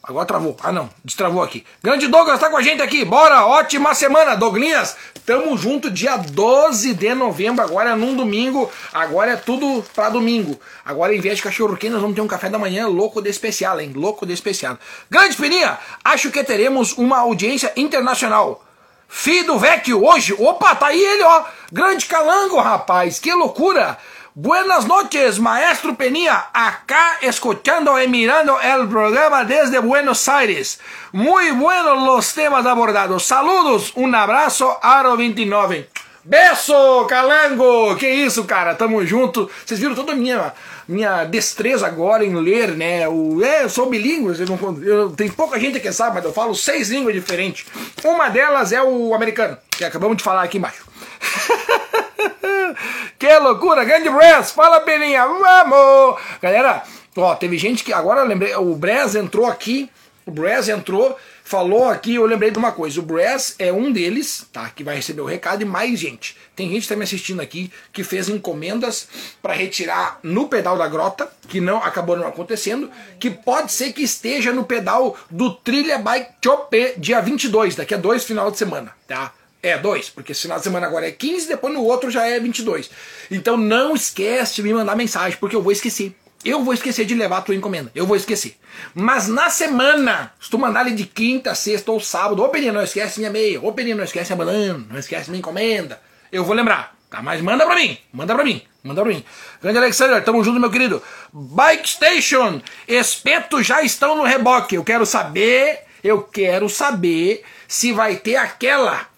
Agora 0.09 0.25
travou. 0.25 0.57
Ah, 0.63 0.71
não. 0.71 0.89
Destravou 1.05 1.43
aqui. 1.43 1.65
Grande 1.83 2.07
Douglas 2.07 2.39
tá 2.39 2.49
com 2.49 2.57
a 2.57 2.63
gente 2.63 2.81
aqui. 2.81 3.05
Bora. 3.05 3.45
Ótima 3.45 3.93
semana, 3.93 4.37
Douglinhas. 4.37 4.97
Tamo 5.27 5.59
junto 5.59 5.91
dia 5.91 6.17
12 6.17 6.95
de 6.95 7.13
novembro. 7.13 7.65
Agora 7.65 7.91
é 7.91 7.95
num 7.97 8.15
domingo. 8.15 8.71
Agora 8.93 9.33
é 9.33 9.37
tudo 9.37 9.85
pra 9.95 10.09
domingo. 10.09 10.61
Agora, 10.85 11.13
em 11.13 11.21
vez 11.21 11.39
de 11.39 11.43
cachorro 11.43 11.77
quente, 11.77 11.93
nós 11.93 12.01
vamos 12.01 12.15
ter 12.15 12.23
um 12.23 12.29
café 12.29 12.49
da 12.49 12.59
manhã 12.59 12.87
louco 12.87 13.21
de 13.21 13.29
especial, 13.29 13.81
hein? 13.81 13.93
Louco 13.97 14.25
de 14.25 14.33
especial. 14.33 14.79
Grande 15.11 15.37
Pininha, 15.37 15.77
acho 16.05 16.31
que 16.31 16.45
teremos 16.45 16.93
uma 16.93 17.19
audiência 17.19 17.73
internacional. 17.77 18.65
Fido 19.09 19.59
Vecchio 19.59 20.05
hoje. 20.05 20.35
Opa, 20.39 20.77
tá 20.77 20.87
aí 20.87 21.01
ele, 21.01 21.25
ó. 21.25 21.45
Grande 21.73 22.07
calango, 22.07 22.61
rapaz. 22.61 23.19
Que 23.19 23.33
loucura. 23.33 23.99
Buenas 24.39 24.87
noches, 24.87 25.39
maestro 25.39 25.97
Penía. 25.97 26.49
Acá 26.53 27.17
escuchando 27.23 27.99
y 27.99 28.07
mirando 28.07 28.61
el 28.61 28.87
programa 28.87 29.45
desde 29.45 29.79
Buenos 29.79 30.29
Aires. 30.29 30.79
Muy 31.11 31.53
buenos 31.53 32.05
los 32.05 32.35
temas 32.35 32.67
abordados. 32.67 33.25
Saludos, 33.25 33.95
um 33.97 34.15
abraço, 34.15 34.77
Aro 34.83 35.17
29. 35.17 35.89
Beso, 36.23 37.07
Calango! 37.09 37.97
Que 37.97 38.11
isso, 38.11 38.45
cara? 38.45 38.75
Tamo 38.75 39.07
junto. 39.07 39.51
Vocês 39.65 39.81
viram 39.81 39.95
toda 39.95 40.13
a 40.13 40.15
minha, 40.15 40.53
minha 40.87 41.25
destreza 41.25 41.87
agora 41.87 42.23
em 42.23 42.35
ler, 42.35 42.77
né? 42.77 43.09
O, 43.09 43.43
é, 43.43 43.63
eu 43.63 43.71
sou 43.71 43.89
bilíngue, 43.89 44.39
eu 44.39 44.47
não, 44.47 44.83
eu, 44.85 45.11
tem 45.13 45.31
pouca 45.31 45.59
gente 45.59 45.81
que 45.81 45.91
sabe, 45.93 46.17
mas 46.17 46.25
eu 46.27 46.33
falo 46.35 46.55
seis 46.55 46.91
línguas 46.91 47.15
diferentes. 47.15 47.65
Uma 48.05 48.29
delas 48.29 48.71
é 48.71 48.83
o 48.83 49.15
americano, 49.15 49.57
que 49.71 49.83
acabamos 49.83 50.19
de 50.19 50.23
falar 50.23 50.43
aqui 50.43 50.59
embaixo. 50.59 50.85
que 53.19 53.39
loucura, 53.39 53.85
grande 53.85 54.11
Brez, 54.11 54.51
fala 54.51 54.81
Belinha, 54.81 55.27
vamos! 55.27 56.21
Galera, 56.41 56.83
ó, 57.17 57.35
teve 57.35 57.59
gente 57.59 57.85
que, 57.85 57.93
agora 57.93 58.23
lembrei, 58.23 58.55
o 58.55 58.75
Brez 58.75 59.15
entrou 59.15 59.47
aqui, 59.47 59.91
o 60.25 60.31
Brez 60.31 60.69
entrou, 60.69 61.17
falou 61.45 61.89
aqui, 61.89 62.17
eu 62.17 62.27
lembrei 62.27 62.51
de 62.51 62.59
uma 62.59 62.73
coisa, 62.73 62.99
o 62.99 63.03
Brez 63.03 63.55
é 63.61 63.73
um 63.73 63.93
deles, 63.93 64.45
tá, 64.53 64.69
que 64.69 64.83
vai 64.83 64.97
receber 64.97 65.21
o 65.21 65.25
recado 65.25 65.63
e 65.63 65.65
mais 65.65 66.01
gente. 66.01 66.37
Tem 66.57 66.69
gente 66.69 66.83
que 66.83 66.89
tá 66.89 66.97
me 66.97 67.05
assistindo 67.05 67.41
aqui 67.41 67.71
que 67.93 68.03
fez 68.03 68.29
encomendas 68.29 69.07
para 69.41 69.55
retirar 69.55 70.19
no 70.25 70.49
pedal 70.49 70.77
da 70.77 70.89
grota, 70.89 71.31
que 71.49 71.61
não 71.61 71.79
acabou 71.79 72.17
não 72.17 72.27
acontecendo, 72.27 72.91
que 73.21 73.31
pode 73.31 73.71
ser 73.71 73.93
que 73.93 74.03
esteja 74.03 74.53
no 74.53 74.65
pedal 74.65 75.17
do 75.31 75.55
Trilha 75.55 75.99
Bike 75.99 76.33
Chopé 76.45 76.95
dia 76.99 77.21
22, 77.21 77.77
daqui 77.77 77.95
a 77.95 77.99
dois 77.99 78.25
final 78.25 78.51
de 78.51 78.59
semana, 78.59 78.93
tá? 79.07 79.33
É, 79.67 79.77
dois, 79.79 80.09
porque 80.09 80.33
final 80.33 80.59
de 80.59 80.65
semana 80.65 80.87
agora 80.87 81.09
é 81.09 81.11
15, 81.11 81.49
depois 81.49 81.75
no 81.75 81.83
outro 81.83 82.11
já 82.11 82.27
é 82.27 82.39
22. 82.39 82.91
Então 83.31 83.57
não 83.57 83.95
esquece 83.95 84.57
de 84.57 84.63
me 84.63 84.73
mandar 84.73 84.95
mensagem, 84.95 85.39
porque 85.39 85.57
eu 85.57 85.63
vou 85.63 85.73
esquecer. 85.73 86.15
Eu 86.45 86.63
vou 86.63 86.73
esquecer 86.73 87.05
de 87.05 87.15
levar 87.15 87.39
a 87.39 87.43
tua 87.43 87.55
encomenda. 87.55 87.91
Eu 87.93 88.07
vou 88.07 88.17
esquecer. 88.17 88.57
Mas 88.95 89.27
na 89.27 89.51
semana, 89.51 90.33
se 90.41 90.49
tu 90.49 90.59
mandar 90.59 90.87
ele 90.87 90.95
de 90.95 91.05
quinta, 91.05 91.55
sexta 91.55 91.91
ou 91.91 91.99
sábado, 91.99 92.43
ô 92.43 92.49
Peninha, 92.49 92.73
não 92.73 92.83
esquece 92.83 93.19
minha 93.19 93.31
meia, 93.31 93.61
ô 93.61 93.73
Peninha, 93.73 93.97
não 93.97 94.05
esquece 94.05 94.33
a 94.33 94.37
banana, 94.37 94.87
não 94.89 94.99
esquece 94.99 95.31
minha 95.31 95.41
encomenda. 95.41 96.01
Eu 96.31 96.45
vou 96.45 96.55
lembrar, 96.55 96.95
tá? 97.11 97.21
Mas 97.21 97.41
manda 97.41 97.67
pra 97.67 97.75
mim, 97.75 97.99
manda 98.13 98.35
pra 98.35 98.45
mim, 98.45 98.63
Mandaram 98.87 99.11
ruim. 99.11 99.25
Grande 99.61 99.79
Alexander, 99.79 100.23
tamo 100.23 100.45
junto, 100.45 100.61
meu 100.61 100.71
querido. 100.71 101.03
Bike 101.33 101.89
Station, 101.89 102.63
espetos 102.87 103.67
já 103.67 103.83
estão 103.83 104.17
no 104.17 104.23
reboque. 104.23 104.77
Eu 104.77 104.85
quero 104.85 105.05
saber, 105.05 105.81
eu 106.05 106.23
quero 106.23 106.69
saber 106.69 107.43
se 107.67 107.93
vai 107.93 108.17
ter 108.17 108.37
aquela, 108.37 109.09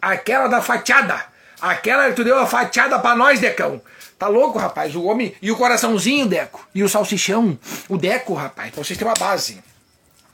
aquela 0.00 0.46
da 0.46 0.60
fatiada. 0.60 1.24
Aquela 1.60 2.08
que 2.08 2.14
tu 2.14 2.24
deu 2.24 2.38
a 2.38 2.46
fatiada 2.46 2.98
pra 2.98 3.16
nós, 3.16 3.40
Decão. 3.40 3.80
Tá 4.18 4.28
louco, 4.28 4.58
rapaz? 4.58 4.94
O 4.94 5.04
homem. 5.04 5.34
E 5.42 5.50
o 5.50 5.56
coraçãozinho, 5.56 6.26
Deco. 6.26 6.66
E 6.74 6.82
o 6.82 6.88
salsichão. 6.88 7.58
O 7.88 7.96
Deco, 7.96 8.34
rapaz. 8.34 8.70
Pra 8.70 8.82
vocês 8.82 8.98
terem 8.98 9.12
uma 9.12 9.18
base. 9.18 9.62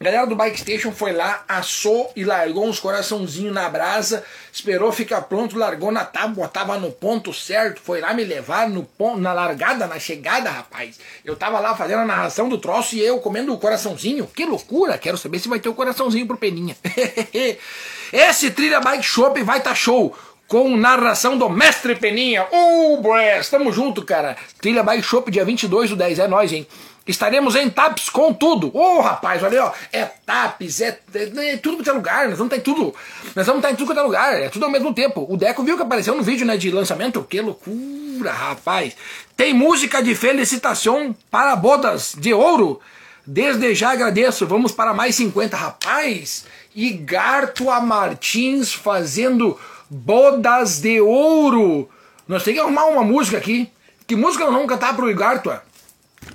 A 0.03 0.05
galera 0.05 0.27
do 0.27 0.35
Bike 0.35 0.59
Station 0.59 0.91
foi 0.91 1.13
lá, 1.13 1.45
assou 1.47 2.11
e 2.17 2.25
largou 2.25 2.67
uns 2.67 2.81
coraçãozinhos 2.81 3.55
na 3.55 3.69
brasa, 3.69 4.25
esperou 4.53 4.91
ficar 4.91 5.21
pronto, 5.21 5.57
largou 5.57 5.93
na 5.93 6.05
tábua, 6.05 6.49
tava 6.49 6.77
no 6.77 6.91
ponto 6.91 7.33
certo, 7.33 7.81
foi 7.81 8.01
lá 8.01 8.13
me 8.13 8.25
levar 8.25 8.69
no 8.69 8.83
ponto, 8.83 9.21
na 9.21 9.33
largada, 9.33 9.87
na 9.87 10.01
chegada, 10.01 10.51
rapaz. 10.51 10.99
Eu 11.25 11.37
tava 11.37 11.61
lá 11.61 11.77
fazendo 11.77 12.01
a 12.01 12.05
narração 12.05 12.49
do 12.49 12.59
troço 12.59 12.97
e 12.97 13.01
eu 13.01 13.21
comendo 13.21 13.55
o 13.55 13.59
coraçãozinho. 13.59 14.27
Que 14.27 14.45
loucura! 14.45 14.99
Quero 14.99 15.17
saber 15.17 15.39
se 15.39 15.49
vai 15.49 15.61
ter 15.61 15.69
o 15.69 15.75
coraçãozinho 15.75 16.27
pro 16.27 16.37
Peninha. 16.37 16.77
Esse 18.13 18.51
Trilha 18.51 18.81
Bike 18.81 19.05
Shop 19.05 19.41
vai 19.45 19.61
tá 19.61 19.73
show 19.73 20.17
com 20.49 20.77
narração 20.77 21.39
do 21.39 21.49
Mestre 21.49 21.95
Peninha. 21.95 22.45
Uh, 22.53 23.01
Bress, 23.01 23.49
tamo 23.49 23.73
junto, 23.73 24.05
cara. 24.05 24.37
Trilha 24.61 24.83
Bike 24.83 25.05
Shop 25.05 25.31
dia 25.31 25.45
22 25.45 25.91
do 25.91 25.97
10, 25.97 26.19
é 26.19 26.27
nóis, 26.27 26.53
hein? 26.53 26.67
Estaremos 27.07 27.57
em 27.57 27.69
TAPS 27.69 28.09
com 28.09 28.33
tudo. 28.33 28.69
Ô, 28.69 28.99
oh, 28.99 29.01
rapaz, 29.01 29.43
olha 29.43 29.61
aí, 29.61 29.69
ó. 29.69 29.73
É 29.93 30.05
TAPS, 30.05 30.81
é, 30.81 31.01
é, 31.15 31.53
é 31.53 31.57
tudo 31.57 31.79
quanto 31.79 31.91
é 31.91 31.93
lugar. 31.93 32.29
Nós 32.29 32.39
vamos 32.39 32.53
estar 32.53 32.57
em 32.57 32.61
tudo. 32.61 32.95
Nós 33.35 33.47
vamos 33.47 33.59
estar 33.59 33.73
em 33.73 33.75
tudo 33.75 33.89
quanto 33.89 33.99
é 33.99 34.03
lugar. 34.03 34.41
É 34.41 34.49
tudo 34.49 34.65
ao 34.65 34.71
mesmo 34.71 34.95
tempo. 34.95 35.27
O 35.29 35.37
Deco 35.37 35.65
viu 35.65 35.77
que 35.77 35.83
apareceu 35.83 36.15
no 36.15 36.23
vídeo 36.23 36.47
né, 36.47 36.57
de 36.57 36.71
lançamento. 36.71 37.25
Que 37.25 37.41
loucura, 37.41 38.33
rapaz. 38.33 38.97
Tem 39.37 39.53
música 39.53 40.01
de 40.01 40.15
felicitação 40.15 41.15
para 41.29 41.57
bodas 41.57 42.15
de 42.17 42.33
ouro. 42.33 42.81
Desde 43.27 43.75
já 43.75 43.91
agradeço. 43.91 44.47
Vamos 44.47 44.71
para 44.71 44.95
mais 44.95 45.17
50. 45.17 45.57
Rapaz, 45.57 46.45
Igartua 46.73 47.81
Martins 47.81 48.73
fazendo 48.73 49.59
bodas 49.91 50.81
de 50.81 51.01
ouro. 51.01 51.89
Nós 52.29 52.45
temos 52.45 52.61
que 52.61 52.65
arrumar 52.65 52.87
uma 52.87 53.03
música 53.03 53.39
aqui. 53.39 53.69
Que 54.07 54.15
música 54.15 54.45
nós 54.45 54.53
vamos 54.53 54.69
cantar 54.69 54.95
pro 54.95 55.11
Igartua? 55.11 55.63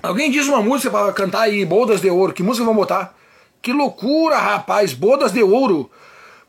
Alguém 0.01 0.29
diz 0.29 0.47
uma 0.47 0.61
música 0.61 0.91
para 0.91 1.11
cantar 1.11 1.41
aí, 1.41 1.65
Bodas 1.65 2.01
de 2.01 2.09
Ouro. 2.09 2.33
Que 2.33 2.43
música 2.43 2.65
vão 2.65 2.75
botar? 2.75 3.13
Que 3.61 3.73
loucura, 3.73 4.37
rapaz, 4.37 4.93
Bodas 4.93 5.31
de 5.31 5.41
Ouro. 5.41 5.89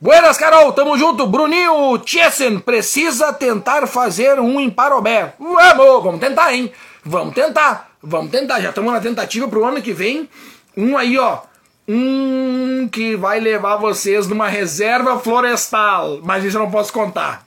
Buenas, 0.01 0.37
Carol, 0.37 0.73
tamo 0.73 0.97
junto. 0.97 1.27
Bruninho 1.27 2.01
Chessen 2.05 2.61
precisa 2.61 3.33
tentar 3.33 3.87
fazer 3.87 4.39
um 4.39 4.61
em 4.61 4.71
Parobé. 4.71 5.35
Vamos, 5.39 6.05
vamos 6.05 6.21
tentar, 6.21 6.53
hein? 6.55 6.71
Vamos 7.05 7.35
tentar, 7.35 7.91
vamos 8.03 8.31
tentar. 8.31 8.61
Já 8.61 8.69
estamos 8.69 8.93
na 8.93 9.01
tentativa 9.01 9.49
pro 9.49 9.65
ano 9.65 9.83
que 9.83 9.93
vem. 9.93 10.29
Um 10.77 10.97
aí, 10.97 11.19
ó, 11.19 11.41
um 11.89 12.87
que 12.93 13.17
vai 13.17 13.41
levar 13.41 13.77
vocês 13.77 14.27
numa 14.27 14.47
reserva 14.47 15.19
florestal. 15.19 16.21
Mas 16.23 16.45
isso 16.45 16.59
eu 16.59 16.63
não 16.63 16.71
posso 16.71 16.93
contar. 16.93 17.43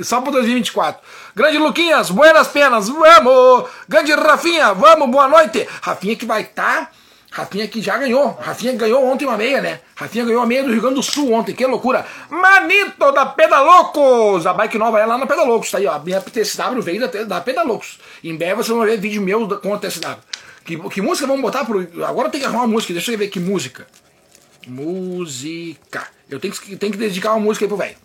Só 0.00 0.22
para 0.22 0.32
2024. 0.32 1.02
Grande 1.34 1.58
Luquinhas, 1.58 2.10
buenas 2.10 2.48
penas, 2.48 2.88
vamos! 2.88 3.68
Grande 3.86 4.12
Rafinha, 4.12 4.72
vamos, 4.72 5.10
boa 5.10 5.28
noite! 5.28 5.68
Rafinha 5.82 6.16
que 6.16 6.24
vai 6.24 6.40
estar. 6.42 6.86
Tá, 6.86 6.90
Rafinha 7.30 7.68
que 7.68 7.82
já 7.82 7.98
ganhou. 7.98 8.30
Rafinha 8.40 8.72
ganhou 8.72 9.04
ontem 9.04 9.26
uma 9.26 9.36
meia, 9.36 9.60
né? 9.60 9.80
Rafinha 9.94 10.24
ganhou 10.24 10.40
a 10.40 10.46
meia 10.46 10.62
do 10.62 10.72
Rio 10.72 10.80
Grande 10.80 10.94
do 10.94 11.02
Sul 11.02 11.34
ontem, 11.34 11.54
que 11.54 11.66
loucura. 11.66 12.06
Manito 12.30 13.12
da 13.12 13.26
Pedalocos! 13.26 14.46
A 14.46 14.54
bike 14.54 14.78
nova 14.78 14.98
é 14.98 15.04
lá 15.04 15.18
na 15.18 15.26
Pedalocos, 15.26 15.70
tá 15.70 15.76
aí, 15.76 15.86
ó. 15.86 15.96
A 15.96 15.98
minha 15.98 16.18
TSW 16.18 16.80
veio 16.80 17.06
da, 17.06 17.24
da 17.24 17.40
Pedalocos. 17.42 17.98
Em 18.24 18.34
breve 18.34 18.54
vocês 18.54 18.74
vão 18.74 18.86
ver 18.86 18.96
vídeo 18.96 19.20
meu 19.20 19.46
com 19.60 19.74
a 19.74 19.78
TSW. 19.78 20.16
Que, 20.66 20.76
que 20.90 21.00
música 21.00 21.26
vamos 21.26 21.42
botar 21.42 21.64
pro. 21.64 22.04
Agora 22.04 22.28
tem 22.28 22.40
que 22.40 22.46
arrumar 22.46 22.64
uma 22.64 22.74
música, 22.74 22.92
deixa 22.92 23.12
eu 23.12 23.18
ver 23.18 23.28
que 23.28 23.40
música. 23.40 23.86
Música. 24.66 26.08
Eu 26.28 26.40
tenho 26.40 26.52
que, 26.52 26.76
tenho 26.76 26.92
que 26.92 26.98
dedicar 26.98 27.32
uma 27.32 27.40
música 27.40 27.64
aí 27.64 27.68
pro 27.68 27.76
velho. 27.76 27.96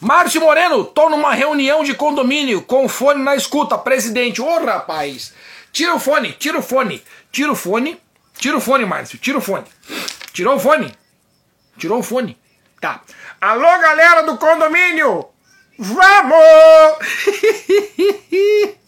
Márcio 0.00 0.40
Moreno, 0.40 0.84
tô 0.84 1.08
numa 1.08 1.34
reunião 1.34 1.82
de 1.82 1.94
condomínio 1.94 2.62
com 2.62 2.88
fone 2.88 3.22
na 3.22 3.34
escuta, 3.34 3.76
presidente. 3.76 4.40
Ô 4.40 4.64
rapaz, 4.64 5.34
tira 5.72 5.94
o 5.94 5.98
fone, 5.98 6.32
tira 6.32 6.58
o 6.58 6.62
fone, 6.62 7.02
tira 7.32 7.50
o 7.50 7.56
fone, 7.56 7.98
tira 8.38 8.56
o 8.56 8.60
fone, 8.60 8.84
Márcio, 8.84 9.18
tira 9.18 9.38
o 9.38 9.40
fone. 9.40 9.64
Tirou 10.38 10.54
o 10.54 10.60
fone? 10.60 10.94
Tirou 11.76 11.98
o 11.98 12.02
fone. 12.02 12.38
Tá. 12.80 13.02
Alô, 13.40 13.66
galera 13.80 14.22
do 14.22 14.38
condomínio! 14.38 15.26
Vamos! 15.76 16.38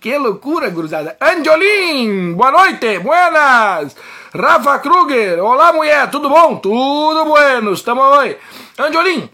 Que 0.00 0.16
loucura, 0.18 0.70
cruzada. 0.70 1.16
Angelim, 1.20 2.34
boa 2.34 2.50
noite, 2.52 2.98
buenas. 3.00 3.96
Rafa 4.34 4.78
Kruger, 4.78 5.42
olá 5.42 5.72
mulher, 5.72 6.10
tudo 6.10 6.28
bom? 6.28 6.56
Tudo 6.56 7.24
bueno, 7.24 7.72
estamos 7.72 8.18
aí. 8.18 8.36
Angelim, 8.78 9.28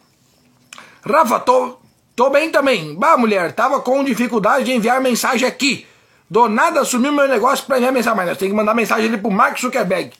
Rafa, 1.04 1.40
tô, 1.40 1.78
tô 2.16 2.30
bem 2.30 2.50
também. 2.50 2.94
Bah, 2.94 3.16
mulher, 3.16 3.52
tava 3.52 3.80
com 3.80 4.02
dificuldade 4.02 4.64
de 4.64 4.72
enviar 4.72 5.00
mensagem 5.00 5.46
aqui. 5.46 5.86
Do 6.28 6.48
nada 6.48 6.84
sumiu 6.84 7.12
meu 7.12 7.28
negócio 7.28 7.64
pra 7.64 7.76
enviar 7.76 7.92
mensagem, 7.92 8.16
mas 8.16 8.36
tem 8.36 8.50
que 8.50 8.54
mandar 8.54 8.74
mensagem 8.74 9.06
ali 9.06 9.18
pro 9.18 9.30
Mark 9.30 9.58
Zuckerberg. 9.58 10.12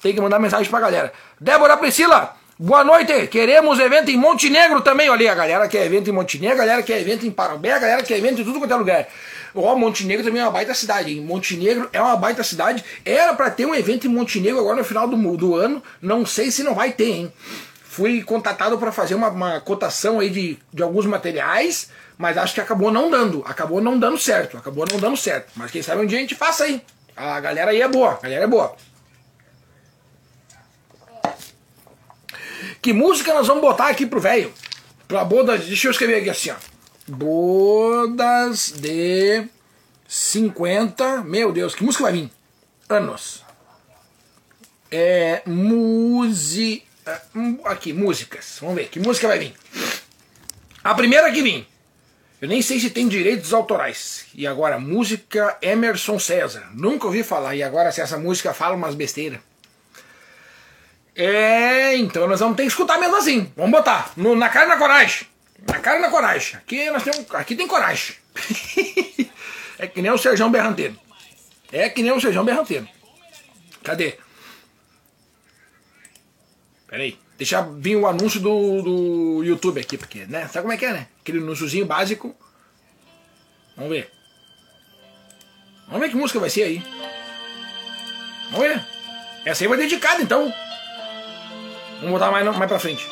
Tem 0.00 0.14
que 0.14 0.20
mandar 0.20 0.38
mensagem 0.38 0.70
pra 0.70 0.78
galera. 0.80 1.12
Débora 1.40 1.76
Priscila, 1.76 2.36
Boa 2.60 2.82
noite, 2.82 3.28
queremos 3.28 3.78
evento 3.78 4.10
em 4.10 4.16
Montenegro 4.16 4.80
também. 4.80 5.08
Olha 5.08 5.20
aí, 5.20 5.28
a 5.28 5.34
galera 5.36 5.68
quer 5.68 5.86
evento 5.86 6.10
em 6.10 6.12
Montenegro, 6.12 6.56
a 6.56 6.58
galera 6.58 6.82
quer 6.82 7.00
evento 7.00 7.24
em 7.24 7.30
Parobé, 7.30 7.70
a 7.70 7.78
galera 7.78 8.02
quer 8.02 8.18
evento 8.18 8.40
em 8.40 8.44
tudo 8.44 8.58
quanto 8.58 8.74
é 8.74 8.76
lugar. 8.76 9.08
Ó, 9.54 9.76
Montenegro 9.76 10.24
também 10.24 10.42
é 10.42 10.44
uma 10.44 10.50
baita 10.50 10.74
cidade, 10.74 11.12
hein? 11.12 11.20
Montenegro 11.20 11.88
é 11.92 12.02
uma 12.02 12.16
baita 12.16 12.42
cidade. 12.42 12.84
Era 13.04 13.32
para 13.34 13.48
ter 13.48 13.64
um 13.64 13.72
evento 13.72 14.08
em 14.08 14.10
Montenegro 14.10 14.58
agora 14.58 14.78
no 14.78 14.82
final 14.82 15.06
do, 15.06 15.36
do 15.36 15.54
ano, 15.54 15.80
não 16.02 16.26
sei 16.26 16.50
se 16.50 16.64
não 16.64 16.74
vai 16.74 16.90
ter, 16.90 17.08
hein? 17.08 17.32
Fui 17.84 18.24
contatado 18.24 18.76
para 18.76 18.90
fazer 18.90 19.14
uma, 19.14 19.28
uma, 19.28 19.60
cotação 19.60 20.18
aí 20.18 20.28
de, 20.28 20.58
de 20.72 20.82
alguns 20.82 21.06
materiais, 21.06 21.90
mas 22.18 22.36
acho 22.36 22.54
que 22.54 22.60
acabou 22.60 22.90
não 22.90 23.08
dando, 23.08 23.44
acabou 23.46 23.80
não 23.80 23.96
dando 23.96 24.18
certo, 24.18 24.56
acabou 24.56 24.84
não 24.90 24.98
dando 24.98 25.16
certo. 25.16 25.52
Mas 25.54 25.70
quem 25.70 25.80
sabe 25.80 26.02
um 26.02 26.06
dia 26.06 26.18
a 26.18 26.22
gente 26.22 26.34
faça 26.34 26.64
aí. 26.64 26.82
A 27.16 27.38
galera 27.38 27.70
aí 27.70 27.80
é 27.80 27.86
boa, 27.86 28.14
a 28.14 28.20
galera 28.20 28.42
é 28.42 28.48
boa. 28.48 28.74
Que 32.80 32.92
música 32.92 33.34
nós 33.34 33.46
vamos 33.46 33.62
botar 33.62 33.88
aqui 33.88 34.06
pro 34.06 34.20
velho? 34.20 34.52
Pra 35.06 35.24
boda. 35.24 35.58
Deixa 35.58 35.88
eu 35.88 35.90
escrever 35.90 36.16
aqui 36.16 36.30
assim, 36.30 36.50
ó. 36.50 36.56
Bodas 37.06 38.72
de 38.76 39.48
50. 40.06 41.22
Meu 41.24 41.52
Deus, 41.52 41.74
que 41.74 41.82
música 41.82 42.04
vai 42.04 42.12
vir? 42.12 42.30
Anos. 42.88 43.44
É. 44.90 45.42
Música. 45.46 46.86
Aqui, 47.64 47.92
músicas. 47.92 48.58
Vamos 48.60 48.76
ver, 48.76 48.88
que 48.88 49.00
música 49.00 49.26
vai 49.26 49.38
vir? 49.38 49.54
A 50.84 50.94
primeira 50.94 51.30
que 51.32 51.42
vim. 51.42 51.66
Eu 52.40 52.48
nem 52.48 52.62
sei 52.62 52.78
se 52.78 52.90
tem 52.90 53.08
direitos 53.08 53.52
autorais. 53.52 54.26
E 54.32 54.46
agora, 54.46 54.78
música 54.78 55.58
Emerson 55.60 56.18
César. 56.18 56.70
Nunca 56.72 57.06
ouvi 57.06 57.24
falar. 57.24 57.56
E 57.56 57.62
agora, 57.62 57.90
se 57.90 58.00
essa 58.00 58.16
música 58.16 58.54
fala 58.54 58.76
umas 58.76 58.94
besteiras. 58.94 59.40
É, 61.20 61.96
então 61.96 62.28
nós 62.28 62.38
vamos 62.38 62.56
ter 62.56 62.62
que 62.62 62.68
escutar 62.68 62.96
mesmo 62.96 63.16
assim. 63.16 63.52
Vamos 63.56 63.72
botar 63.72 64.12
no, 64.16 64.36
na 64.36 64.48
cara 64.48 64.66
e 64.66 64.68
na 64.68 64.76
coragem. 64.76 65.26
Na 65.66 65.80
cara 65.80 65.98
e 65.98 66.00
na 66.00 66.10
coragem. 66.10 66.54
Aqui 66.54 66.88
nós 66.92 67.02
temos, 67.02 67.34
aqui 67.34 67.56
tem 67.56 67.66
coragem. 67.66 68.14
é 69.80 69.88
que 69.88 70.00
nem 70.00 70.12
o 70.12 70.16
Serjão 70.16 70.48
Berranteiro. 70.48 70.96
É 71.72 71.88
que 71.90 72.04
nem 72.04 72.12
o 72.12 72.20
Serjão 72.20 72.44
Berranteiro. 72.44 72.88
Cadê? 73.82 74.16
Pera 76.86 77.02
aí. 77.02 77.18
Deixa 77.36 77.62
vir 77.62 77.96
o 77.96 78.06
anúncio 78.06 78.38
do, 78.38 78.82
do 78.82 79.42
YouTube 79.42 79.80
aqui, 79.80 79.98
porque, 79.98 80.24
né? 80.26 80.46
Sabe 80.46 80.62
como 80.62 80.72
é 80.72 80.76
que 80.76 80.86
é, 80.86 80.92
né? 80.92 81.08
Aquele 81.20 81.38
anúnciozinho 81.38 81.84
básico. 81.84 82.32
Vamos 83.76 83.90
ver. 83.90 84.08
Vamos 85.88 86.00
ver 86.00 86.10
que 86.10 86.16
música 86.16 86.38
vai 86.38 86.50
ser 86.50 86.62
aí. 86.62 86.82
Vamos 88.52 88.68
ver. 88.68 88.86
Essa 89.44 89.64
aí 89.64 89.68
vai 89.68 89.78
dedicada, 89.78 90.22
então. 90.22 90.52
Vamos 92.00 92.10
botar 92.10 92.30
mais, 92.30 92.44
mais 92.44 92.68
pra 92.68 92.78
frente. 92.78 93.06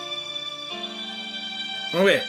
Vamos 1.93 2.11
ver. 2.11 2.23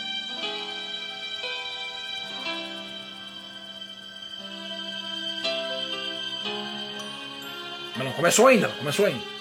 Mas 7.96 8.06
não 8.06 8.14
começou 8.14 8.48
ainda, 8.48 8.68
não 8.68 8.76
começou 8.78 9.06
ainda. 9.06 9.38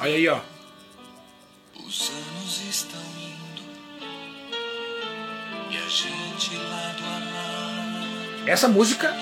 Olha 0.00 0.14
aí, 0.14 0.28
ó. 0.28 0.40
Os 1.86 2.10
anos 2.10 2.62
estão 2.70 3.00
indo 3.18 3.62
e 5.70 5.76
a 5.76 5.88
gente 5.88 6.56
lado 6.56 7.04
a 7.04 7.18
lado. 7.18 8.48
Essa 8.48 8.66
música 8.66 9.14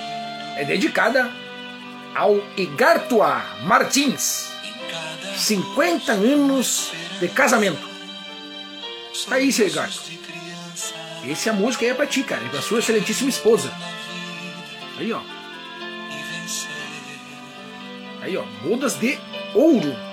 é 0.57 0.65
dedicada 0.65 1.29
ao 2.15 2.37
Igartua 2.57 3.43
Martins. 3.63 4.58
50 5.37 6.13
anos 6.13 6.93
de 7.21 7.29
casamento. 7.29 7.89
Tá 9.29 9.37
aí, 9.37 9.53
seu 9.53 9.67
Igarto. 9.67 10.01
Essa 11.29 11.51
é 11.51 11.53
música 11.53 11.85
aí 11.85 11.91
é 11.91 11.95
pra 11.95 12.07
ti, 12.07 12.23
cara, 12.23 12.45
é 12.45 12.49
pra 12.49 12.63
sua 12.63 12.79
excelentíssima 12.79 13.29
esposa. 13.29 13.73
Aí, 14.99 15.13
ó. 15.13 15.21
Aí, 18.23 18.37
ó, 18.37 18.45
bodas 18.63 18.95
de 18.95 19.19
ouro. 19.55 20.08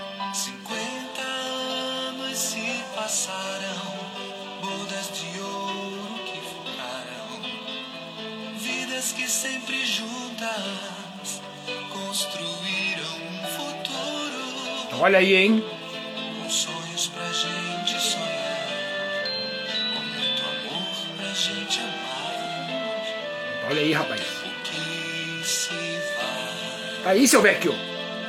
Olha 14.99 15.19
aí, 15.19 15.35
hein? 15.35 15.63
com 16.45 16.49
sonhos 16.49 17.07
pra 17.07 17.25
gente 17.25 18.01
sonhar, 18.01 19.27
com 19.93 19.99
muito 19.99 20.41
amor 20.41 21.17
pra 21.17 21.33
gente 21.33 21.79
amar, 21.79 23.67
Olha 23.69 23.81
aí, 23.81 23.91
rapaz. 23.91 24.21
Tá 27.03 27.11
aí, 27.11 27.27
seu 27.27 27.41
Vecchio. 27.41 27.73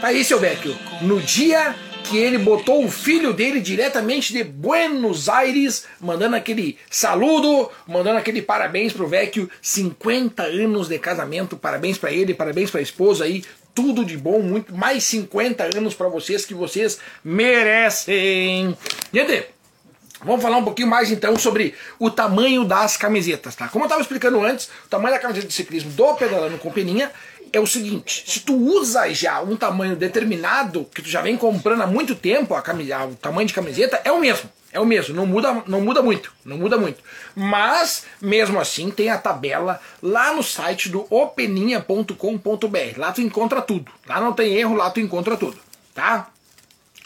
Tá 0.01 0.09
aí, 0.09 0.25
seu 0.25 0.39
Vecchio. 0.39 0.77
No 1.01 1.21
dia 1.21 1.75
que 2.05 2.19
ele 2.19 2.39
botou 2.39 2.85
o 2.85 2.91
filho 2.91 3.33
dele 3.33 3.61
diretamente 3.61 4.33
de 4.33 4.45
Buenos 4.45 5.29
Aires, 5.29 5.87
mandando 6.01 6.37
aquele 6.37 6.79
saludo, 6.91 7.71
mandando 7.87 8.19
aquele 8.19 8.43
parabéns 8.43 8.93
pro 8.93 9.09
Vecchio, 9.09 9.51
50 9.63 10.43
anos 10.43 10.89
de 10.89 10.99
casamento, 10.99 11.57
parabéns 11.57 11.99
para 11.99 12.13
ele, 12.13 12.35
parabéns 12.35 12.71
pra 12.71 12.81
esposa 12.81 13.25
aí, 13.25 13.43
tudo 13.77 14.07
de 14.07 14.17
bom, 14.17 14.41
muito 14.41 14.75
mais 14.75 15.05
50 15.05 15.77
anos 15.77 15.95
para 15.95 16.09
vocês 16.09 16.47
que 16.47 16.55
vocês 16.55 16.99
merecem. 17.23 18.77
Gente, 19.13 19.55
Vamos 20.25 20.41
falar 20.41 20.57
um 20.57 20.65
pouquinho 20.65 20.89
mais 20.89 21.11
então 21.11 21.39
sobre 21.39 21.75
o 21.99 22.11
tamanho 22.11 22.65
das 22.65 22.97
camisetas, 22.97 23.55
tá? 23.55 23.69
Como 23.69 23.85
eu 23.85 23.87
estava 23.87 24.01
explicando 24.01 24.43
antes, 24.43 24.71
o 24.87 24.89
tamanho 24.89 25.15
da 25.15 25.21
camiseta 25.21 25.47
de 25.47 25.53
ciclismo 25.53 25.91
do 25.91 26.15
Pedalando 26.15 26.57
com 26.57 26.73
Peninha 26.73 27.13
é 27.53 27.61
o 27.61 27.67
seguinte: 27.67 28.25
se 28.27 28.41
tu 28.41 28.57
usa 28.57 29.13
já 29.13 29.43
um 29.43 29.55
tamanho 29.57 29.95
determinado, 29.95 30.89
que 30.95 31.03
tu 31.03 31.09
já 31.11 31.21
vem 31.21 31.37
comprando 31.37 31.83
há 31.83 31.87
muito 31.87 32.15
tempo, 32.15 32.55
a 32.55 32.63
camisa, 32.63 33.05
o 33.05 33.15
tamanho 33.15 33.47
de 33.47 33.53
camiseta 33.53 34.01
é 34.05 34.11
o 34.11 34.19
mesmo. 34.19 34.51
É 34.73 34.81
o 34.81 34.85
mesmo, 34.85 35.15
não 35.15 35.27
muda, 35.27 35.63
não 35.67 35.81
muda 35.81 36.03
muito, 36.03 36.33
não 36.45 36.59
muda 36.59 36.77
muito. 36.77 36.99
Mas, 37.39 38.07
mesmo 38.19 38.59
assim, 38.59 38.91
tem 38.91 39.11
a 39.11 39.19
tabela 39.19 39.79
lá 40.03 40.33
no 40.33 40.43
site 40.43 40.89
do 40.89 41.07
openinha.com.br. 41.11 42.97
Lá 42.97 43.13
tu 43.13 43.21
encontra 43.21 43.61
tudo. 43.61 43.93
Lá 44.09 44.19
não 44.19 44.33
tem 44.33 44.55
erro, 44.55 44.75
lá 44.75 44.89
tu 44.91 45.01
encontra 45.01 45.37
tudo, 45.37 45.59
tá? 45.95 46.31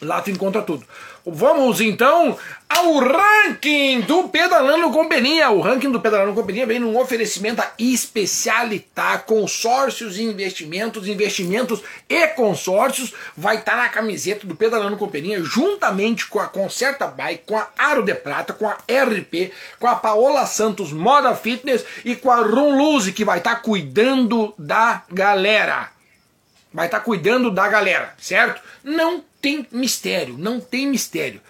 Lá 0.01 0.23
tu 0.23 0.31
encontra 0.31 0.63
tudo. 0.63 0.85
Vamos 1.27 1.83
então 1.83 2.39
ao 2.67 2.99
ranking 2.99 4.01
do 4.01 4.29
Pedalando 4.29 4.91
com 4.91 5.07
Peninha. 5.07 5.51
O 5.51 5.61
ranking 5.61 5.91
do 5.91 6.01
Pedalando 6.01 6.33
com 6.33 6.47
Peninha 6.47 6.67
vem 6.67 6.79
num 6.79 6.99
oferecimento 6.99 7.57
da 7.57 7.71
Especialità, 7.79 9.19
consórcios 9.19 10.17
e 10.17 10.23
investimentos, 10.23 11.07
investimentos 11.07 11.83
e 12.09 12.27
consórcios. 12.29 13.13
Vai 13.37 13.57
estar 13.57 13.77
na 13.77 13.91
camiseta 13.91 14.47
do 14.47 14.57
Pedalando 14.57 14.97
com 14.97 15.07
Peninha, 15.07 15.43
juntamente 15.43 16.27
com 16.27 16.41
a 16.41 16.47
Concerta 16.47 17.07
Bike, 17.07 17.45
com 17.45 17.59
a 17.59 17.69
Aro 17.77 18.03
de 18.03 18.15
Prata, 18.15 18.55
com 18.55 18.67
a 18.67 18.79
RP, 18.89 19.53
com 19.79 19.87
a 19.87 19.97
Paola 19.97 20.47
Santos 20.47 20.93
Moda 20.93 21.35
Fitness 21.35 21.85
e 22.07 22.17
com 22.17 22.31
a 22.31 22.37
Rum 22.37 22.79
Luzi, 22.79 23.13
que 23.13 23.25
vai 23.25 23.39
estar 23.39 23.57
cuidando 23.57 24.55
da 24.59 25.03
galera 25.11 25.91
vai 26.73 26.87
estar 26.87 27.01
cuidando 27.01 27.51
da 27.51 27.69
galera, 27.69 28.15
certo? 28.17 28.63
Não 28.85 29.25
tem 29.41 29.67
mistério, 29.71 30.37
não 30.39 30.61
tem 30.61 30.87
mistério. 30.87 31.41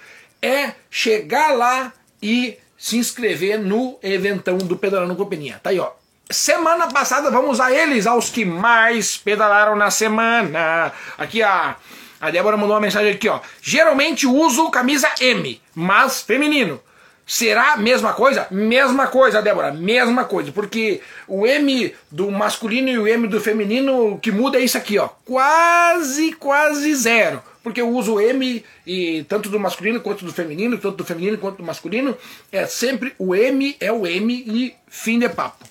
É 0.42 0.72
chegar 0.90 1.52
lá 1.52 1.92
e 2.22 2.58
se 2.78 2.96
inscrever 2.96 3.58
no 3.58 3.98
eventão 4.02 4.56
do 4.56 4.76
Pedalando 4.76 5.14
com 5.14 5.26
Peninha. 5.26 5.60
Tá 5.62 5.70
aí, 5.70 5.78
ó. 5.78 5.90
Semana 6.30 6.86
passada, 6.86 7.30
vamos 7.30 7.60
a 7.60 7.72
eles, 7.72 8.06
aos 8.06 8.30
que 8.30 8.44
mais 8.44 9.16
pedalaram 9.16 9.74
na 9.74 9.90
semana. 9.90 10.92
Aqui 11.18 11.42
a, 11.42 11.76
a 12.20 12.30
Débora 12.30 12.56
mandou 12.56 12.74
uma 12.74 12.80
mensagem 12.80 13.12
aqui, 13.12 13.28
ó. 13.28 13.40
Geralmente 13.60 14.26
uso 14.26 14.70
camisa 14.70 15.10
M, 15.20 15.60
mas 15.74 16.22
feminino. 16.22 16.80
Será 17.26 17.74
a 17.74 17.76
mesma 17.76 18.12
coisa? 18.12 18.46
Mesma 18.50 19.06
coisa, 19.08 19.42
Débora, 19.42 19.72
mesma 19.72 20.24
coisa. 20.24 20.50
Porque 20.50 21.00
o 21.28 21.46
M 21.46 21.94
do 22.10 22.30
masculino 22.30 22.88
e 22.88 22.98
o 22.98 23.06
M 23.06 23.28
do 23.28 23.40
feminino, 23.40 24.14
o 24.14 24.18
que 24.18 24.32
muda 24.32 24.58
é 24.58 24.62
isso 24.62 24.78
aqui, 24.78 24.98
ó. 24.98 25.08
Quase, 25.24 26.32
quase 26.32 26.94
zero. 26.94 27.42
Porque 27.70 27.80
eu 27.80 27.88
uso 27.88 28.20
M 28.20 28.64
e 28.84 29.24
tanto 29.28 29.48
do 29.48 29.60
masculino 29.60 30.00
quanto 30.00 30.24
do 30.24 30.32
feminino, 30.32 30.76
tanto 30.76 30.96
do 30.96 31.04
feminino 31.04 31.38
quanto 31.38 31.58
do 31.58 31.62
masculino, 31.62 32.16
é 32.50 32.66
sempre 32.66 33.14
o 33.16 33.32
M 33.32 33.76
é 33.78 33.92
o 33.92 34.04
M 34.04 34.34
e 34.34 34.74
fim 34.88 35.20
de 35.20 35.28
papo. 35.28 35.64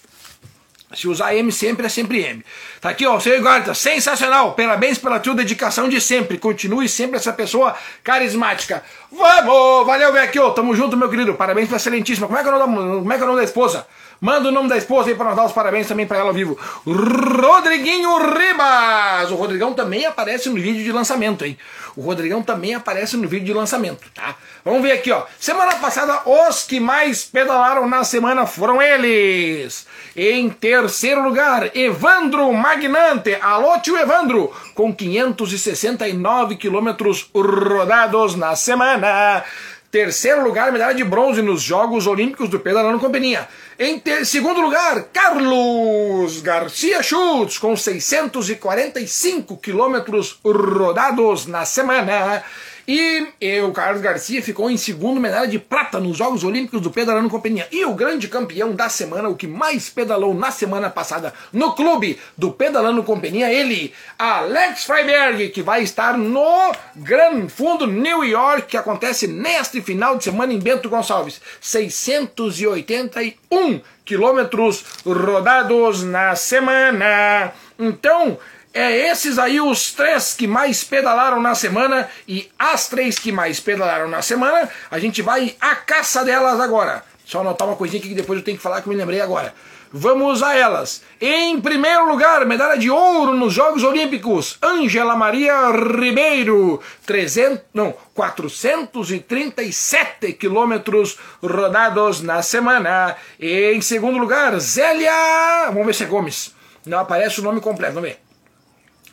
Se 0.95 1.09
usar 1.09 1.35
M 1.35 1.51
sempre 1.51 1.85
é 1.85 1.89
sempre 1.89 2.21
M. 2.21 2.43
Tá 2.79 2.89
aqui, 2.89 3.05
ó, 3.05 3.17
o 3.17 3.19
seu 3.19 3.39
Guarda, 3.41 3.73
sensacional. 3.73 4.53
Parabéns 4.53 4.97
pela 4.97 5.19
tua 5.19 5.35
dedicação 5.35 5.89
de 5.89 5.99
sempre. 5.99 6.37
Continue 6.37 6.87
sempre 6.87 7.17
essa 7.17 7.33
pessoa 7.33 7.75
carismática. 8.01 8.81
Vamos! 9.11 9.85
Valeu, 9.85 10.13
Vecchio. 10.13 10.51
Tamo 10.51 10.73
junto, 10.73 10.95
meu 10.95 11.09
querido. 11.09 11.35
Parabéns 11.35 11.67
pela 11.67 11.77
excelentíssima. 11.77 12.27
Como 12.27 12.39
é 12.39 12.43
que 12.43 12.49
é 12.49 12.53
o 12.53 12.59
nome, 12.59 12.99
como 12.99 13.13
é 13.13 13.17
que 13.17 13.21
é 13.21 13.25
o 13.25 13.27
nome 13.27 13.39
da 13.39 13.43
esposa? 13.43 13.85
Manda 14.22 14.49
o 14.49 14.51
nome 14.51 14.67
da 14.67 14.78
esposa 14.78 15.09
aí 15.09 15.15
para 15.15 15.28
nós 15.28 15.36
dar 15.36 15.45
os 15.45 15.53
parabéns 15.53 15.88
também 15.88 16.05
para 16.05 16.17
ela 16.17 16.28
ao 16.30 16.34
vivo. 16.34 16.57
Rodriguinho 16.86 18.17
Ribas. 18.17 19.32
O 19.32 19.36
Rodrigão 19.36 19.74
também 19.74 20.05
aparece 20.05 20.49
no 20.49 20.55
vídeo 20.55 20.84
de 20.84 20.91
lançamento, 20.91 21.45
hein? 21.45 21.57
O 21.95 22.01
Rodrigão 22.01 22.41
também 22.41 22.76
aparece 22.76 23.15
no 23.15 23.28
vídeo 23.28 23.45
de 23.45 23.53
lançamento, 23.53 24.09
tá? 24.13 24.36
Vamos 24.65 24.82
ver 24.82 24.91
aqui, 24.91 25.11
ó. 25.11 25.24
Semana 25.39 25.76
passada, 25.76 26.22
os 26.26 26.63
que 26.63 26.80
mais 26.80 27.24
pedalaram 27.24 27.88
na 27.88 28.03
semana 28.03 28.45
foram 28.45 28.82
eles. 28.82 29.88
Em 30.15 30.49
terceiro 30.49 31.24
lugar, 31.24 31.76
Evandro 31.76 32.51
Magnante. 32.53 33.38
Alô, 33.41 33.80
tio 33.80 33.97
Evandro. 33.97 34.53
Com 34.76 34.93
569 34.93 36.57
quilômetros 36.57 37.30
rodados 37.34 38.36
na 38.36 38.55
semana. 38.55 39.43
Terceiro 39.91 40.43
lugar, 40.43 40.71
medalha 40.71 40.93
de 40.93 41.03
bronze 41.03 41.41
nos 41.41 41.63
Jogos 41.63 42.05
Olímpicos 42.05 42.47
do 42.47 42.59
Pedalando 42.59 42.99
com 42.99 43.09
Peninha. 43.09 43.47
Em 43.79 43.99
segundo 44.23 44.61
lugar, 44.61 45.05
Carlos 45.11 46.41
Garcia 46.41 47.01
Schultz, 47.01 47.57
com 47.57 47.75
645 47.75 49.57
quilômetros 49.57 50.39
rodados 50.43 51.47
na 51.47 51.65
semana. 51.65 52.43
E, 52.91 53.27
e 53.39 53.61
o 53.61 53.71
Carlos 53.71 54.01
Garcia 54.01 54.41
ficou 54.41 54.67
em 54.67 54.75
segundo 54.75 55.21
medalha 55.21 55.47
de 55.47 55.59
prata 55.59 55.99
nos 55.99 56.17
Jogos 56.17 56.43
Olímpicos 56.43 56.81
do 56.81 56.89
Pedalando 56.89 57.29
com 57.29 57.39
Peninha. 57.39 57.67
E 57.71 57.85
o 57.85 57.93
grande 57.93 58.27
campeão 58.27 58.73
da 58.73 58.89
semana, 58.89 59.29
o 59.29 59.35
que 59.35 59.45
mais 59.45 59.91
pedalou 59.91 60.33
na 60.33 60.49
semana 60.49 60.89
passada 60.89 61.31
no 61.53 61.73
clube 61.73 62.19
do 62.35 62.51
Pedalando 62.51 63.03
com 63.03 63.19
Peninha, 63.19 63.53
ele, 63.53 63.93
Alex 64.17 64.85
Freiberg, 64.85 65.49
que 65.49 65.61
vai 65.61 65.83
estar 65.83 66.17
no 66.17 66.71
Gran 66.95 67.47
Fundo 67.47 67.85
New 67.85 68.23
York, 68.23 68.63
que 68.63 68.77
acontece 68.77 69.27
neste 69.27 69.83
final 69.83 70.17
de 70.17 70.23
semana 70.23 70.51
em 70.51 70.57
Bento 70.57 70.89
Gonçalves. 70.89 71.39
681 71.61 73.81
quilômetros 74.03 74.83
rodados 75.05 76.03
na 76.03 76.35
semana. 76.35 77.53
Então, 77.77 78.39
é 78.74 79.09
esses 79.09 79.39
aí 79.39 79.59
os 79.59 79.93
três 79.93 80.34
que 80.34 80.47
mais 80.47 80.84
pedalaram 80.84 81.41
na 81.41 81.55
semana 81.55 82.09
e 82.28 82.49
as 82.57 82.88
três 82.88 83.17
que 83.17 83.32
mais 83.32 83.59
pedalaram 83.59 84.07
na 84.07 84.22
semana, 84.22 84.70
a 84.91 84.99
gente 84.99 85.22
vai 85.22 85.55
à 85.59 85.76
caça 85.76 86.24
delas 86.24 86.59
agora. 86.59 87.03
Só 87.26 87.41
anotar 87.41 87.67
uma 87.67 87.76
coisinha 87.76 87.99
aqui 87.99 88.09
que 88.09 88.15
depois 88.15 88.39
eu 88.39 88.45
tenho 88.45 88.57
que 88.57 88.63
falar 88.63 88.82
que 88.82 88.88
eu 88.88 88.93
me 88.93 88.97
lembrei 88.97 89.22
agora. 89.22 89.53
Vamos 89.91 90.43
a 90.43 90.55
elas. 90.55 91.01
Em 91.20 91.59
primeiro 91.59 92.07
lugar, 92.07 92.45
medalha 92.45 92.78
de 92.78 92.91
ouro 92.91 93.34
nos 93.34 93.53
Jogos 93.53 93.84
Olímpicos, 93.84 94.59
Ângela 94.63 95.15
Maria 95.15 95.72
Ribeiro, 95.72 96.80
300, 97.07 97.61
não, 97.74 97.95
437 98.13 100.34
quilômetros 100.34 101.17
rodados 101.41 102.22
na 102.22 102.43
semana. 102.43 103.15
Em 103.39 103.82
segundo 103.82 104.20
lugar, 104.20 104.59
Zélia, 104.59 105.72
vamos 105.72 105.88
ver 105.88 105.95
se 105.95 106.03
é 106.03 106.07
Gomes. 106.07 106.53
Não 106.86 106.99
aparece 106.99 107.39
o 107.39 107.43
nome 107.43 107.59
completo, 107.59 107.95
vamos 107.95 108.09
ver. 108.09 108.28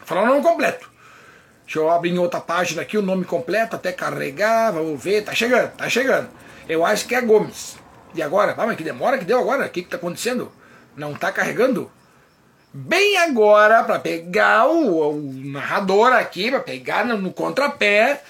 Falar 0.07 0.23
o 0.23 0.27
nome 0.27 0.43
completo. 0.43 0.89
Deixa 1.65 1.81
eu 1.81 1.91
abrir 1.91 2.11
em 2.11 2.19
outra 2.19 2.41
página 2.41 2.81
aqui 2.81 2.97
o 2.97 3.03
nome 3.03 3.25
completo, 3.25 3.75
até 3.75 3.91
carregar, 3.91 4.71
vamos 4.71 5.03
ver, 5.03 5.25
tá 5.25 5.35
chegando, 5.35 5.73
tá 5.73 5.89
chegando. 5.89 6.29
Eu 6.69 6.87
acho 6.87 7.09
que 7.09 7.15
é 7.15 7.21
Gomes. 7.21 7.77
E 8.15 8.23
agora? 8.23 8.55
Ah, 8.57 8.67
mas 8.67 8.77
que 8.77 8.85
demora 8.85 9.19
que 9.19 9.25
deu 9.25 9.41
agora? 9.41 9.67
O 9.67 9.69
que, 9.69 9.83
que 9.83 9.89
tá 9.91 9.97
acontecendo? 9.97 10.53
Não 10.97 11.13
tá 11.13 11.33
carregando? 11.33 11.91
Bem 12.73 13.19
agora, 13.19 13.83
para 13.83 13.99
pegar 13.99 14.69
o, 14.69 15.11
o, 15.11 15.33
narrador 15.51 16.13
aqui, 16.13 16.51
para 16.51 16.61
pegar 16.61 17.05
no, 17.05 17.19
no 17.19 17.33
contrapé, 17.33 18.23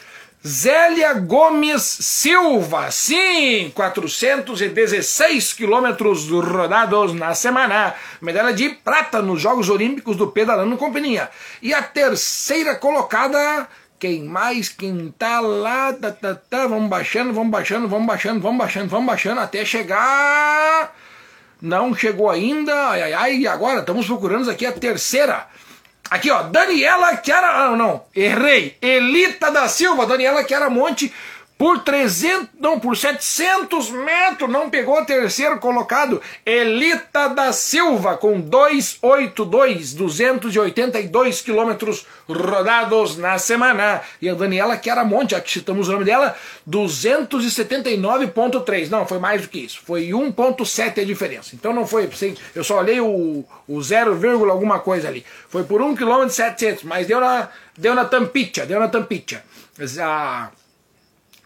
Zélia 0.46 1.12
Gomes 1.14 1.82
Silva, 1.82 2.88
sim, 2.92 3.72
416 3.74 5.52
quilômetros 5.54 6.30
rodados 6.30 7.12
na 7.14 7.34
semana, 7.34 7.96
medalha 8.22 8.52
de 8.52 8.68
prata 8.68 9.20
nos 9.20 9.40
Jogos 9.40 9.68
Olímpicos 9.68 10.16
do 10.16 10.28
Pedalando 10.28 10.76
com 10.76 10.92
Peninha. 10.92 11.28
E 11.60 11.74
a 11.74 11.82
terceira 11.82 12.76
colocada, 12.76 13.66
quem 13.98 14.22
mais, 14.22 14.68
quem 14.68 15.12
tá 15.18 15.40
lá, 15.40 15.92
tá, 15.92 16.12
tá, 16.12 16.36
tá, 16.36 16.68
vamos 16.68 16.88
baixando, 16.88 17.32
vamos 17.32 17.50
baixando, 17.50 17.88
vamos 17.88 18.06
baixando, 18.06 18.38
vamos 18.38 18.58
baixando, 18.58 18.88
vamos 18.88 19.06
baixando, 19.06 19.40
até 19.40 19.64
chegar 19.64 20.94
Não 21.60 21.92
chegou 21.92 22.30
ainda. 22.30 22.90
Ai, 22.90 23.02
ai, 23.02 23.14
ai. 23.14 23.46
Agora 23.48 23.80
estamos 23.80 24.06
procurando 24.06 24.48
aqui 24.48 24.64
a 24.64 24.70
terceira. 24.70 25.48
Aqui, 26.10 26.30
ó. 26.30 26.44
Daniela 26.44 27.20
Chiara. 27.22 27.48
Ah, 27.48 27.76
não. 27.76 28.04
Errei. 28.14 28.76
Elita 28.80 29.50
da 29.50 29.68
Silva. 29.68 30.06
Daniela 30.06 30.46
Chiara 30.46 30.70
Monte 30.70 31.12
por 31.58 31.78
300, 31.78 32.48
não, 32.60 32.78
por 32.78 32.94
700 32.96 33.90
metros, 33.90 34.50
não 34.50 34.68
pegou 34.68 35.02
terceiro 35.06 35.58
colocado. 35.58 36.20
Elita 36.44 37.28
da 37.28 37.50
Silva 37.50 38.18
com 38.18 38.38
282, 38.38 39.94
282 39.94 41.40
quilômetros 41.40 42.06
rodados 42.28 43.16
na 43.16 43.38
semana. 43.38 44.02
E 44.20 44.28
a 44.28 44.34
Daniela 44.34 44.78
Chiaramonte, 44.80 45.34
aqui 45.34 45.50
citamos 45.50 45.88
o 45.88 45.92
nome 45.92 46.04
dela, 46.04 46.36
279,3. 46.68 48.90
Não, 48.90 49.06
foi 49.06 49.18
mais 49.18 49.40
do 49.40 49.48
que 49.48 49.60
isso. 49.60 49.80
Foi 49.82 50.08
1,7 50.08 51.00
a 51.00 51.04
diferença. 51.04 51.54
Então 51.54 51.72
não 51.72 51.86
foi, 51.86 52.10
eu 52.54 52.62
só 52.62 52.80
olhei 52.80 53.00
o, 53.00 53.42
o 53.66 53.82
0, 53.82 54.50
alguma 54.50 54.80
coisa 54.80 55.08
ali. 55.08 55.24
Foi 55.48 55.64
por 55.64 55.80
1 55.80 55.96
km 55.96 56.28
700, 56.28 56.84
mas 56.84 57.06
deu 57.06 57.18
na, 57.18 57.48
deu 57.78 57.94
na 57.94 58.04
tampicha, 58.04 58.66
deu 58.66 58.78
na 58.78 58.88
tampicha. 58.88 59.42
A 59.78 60.50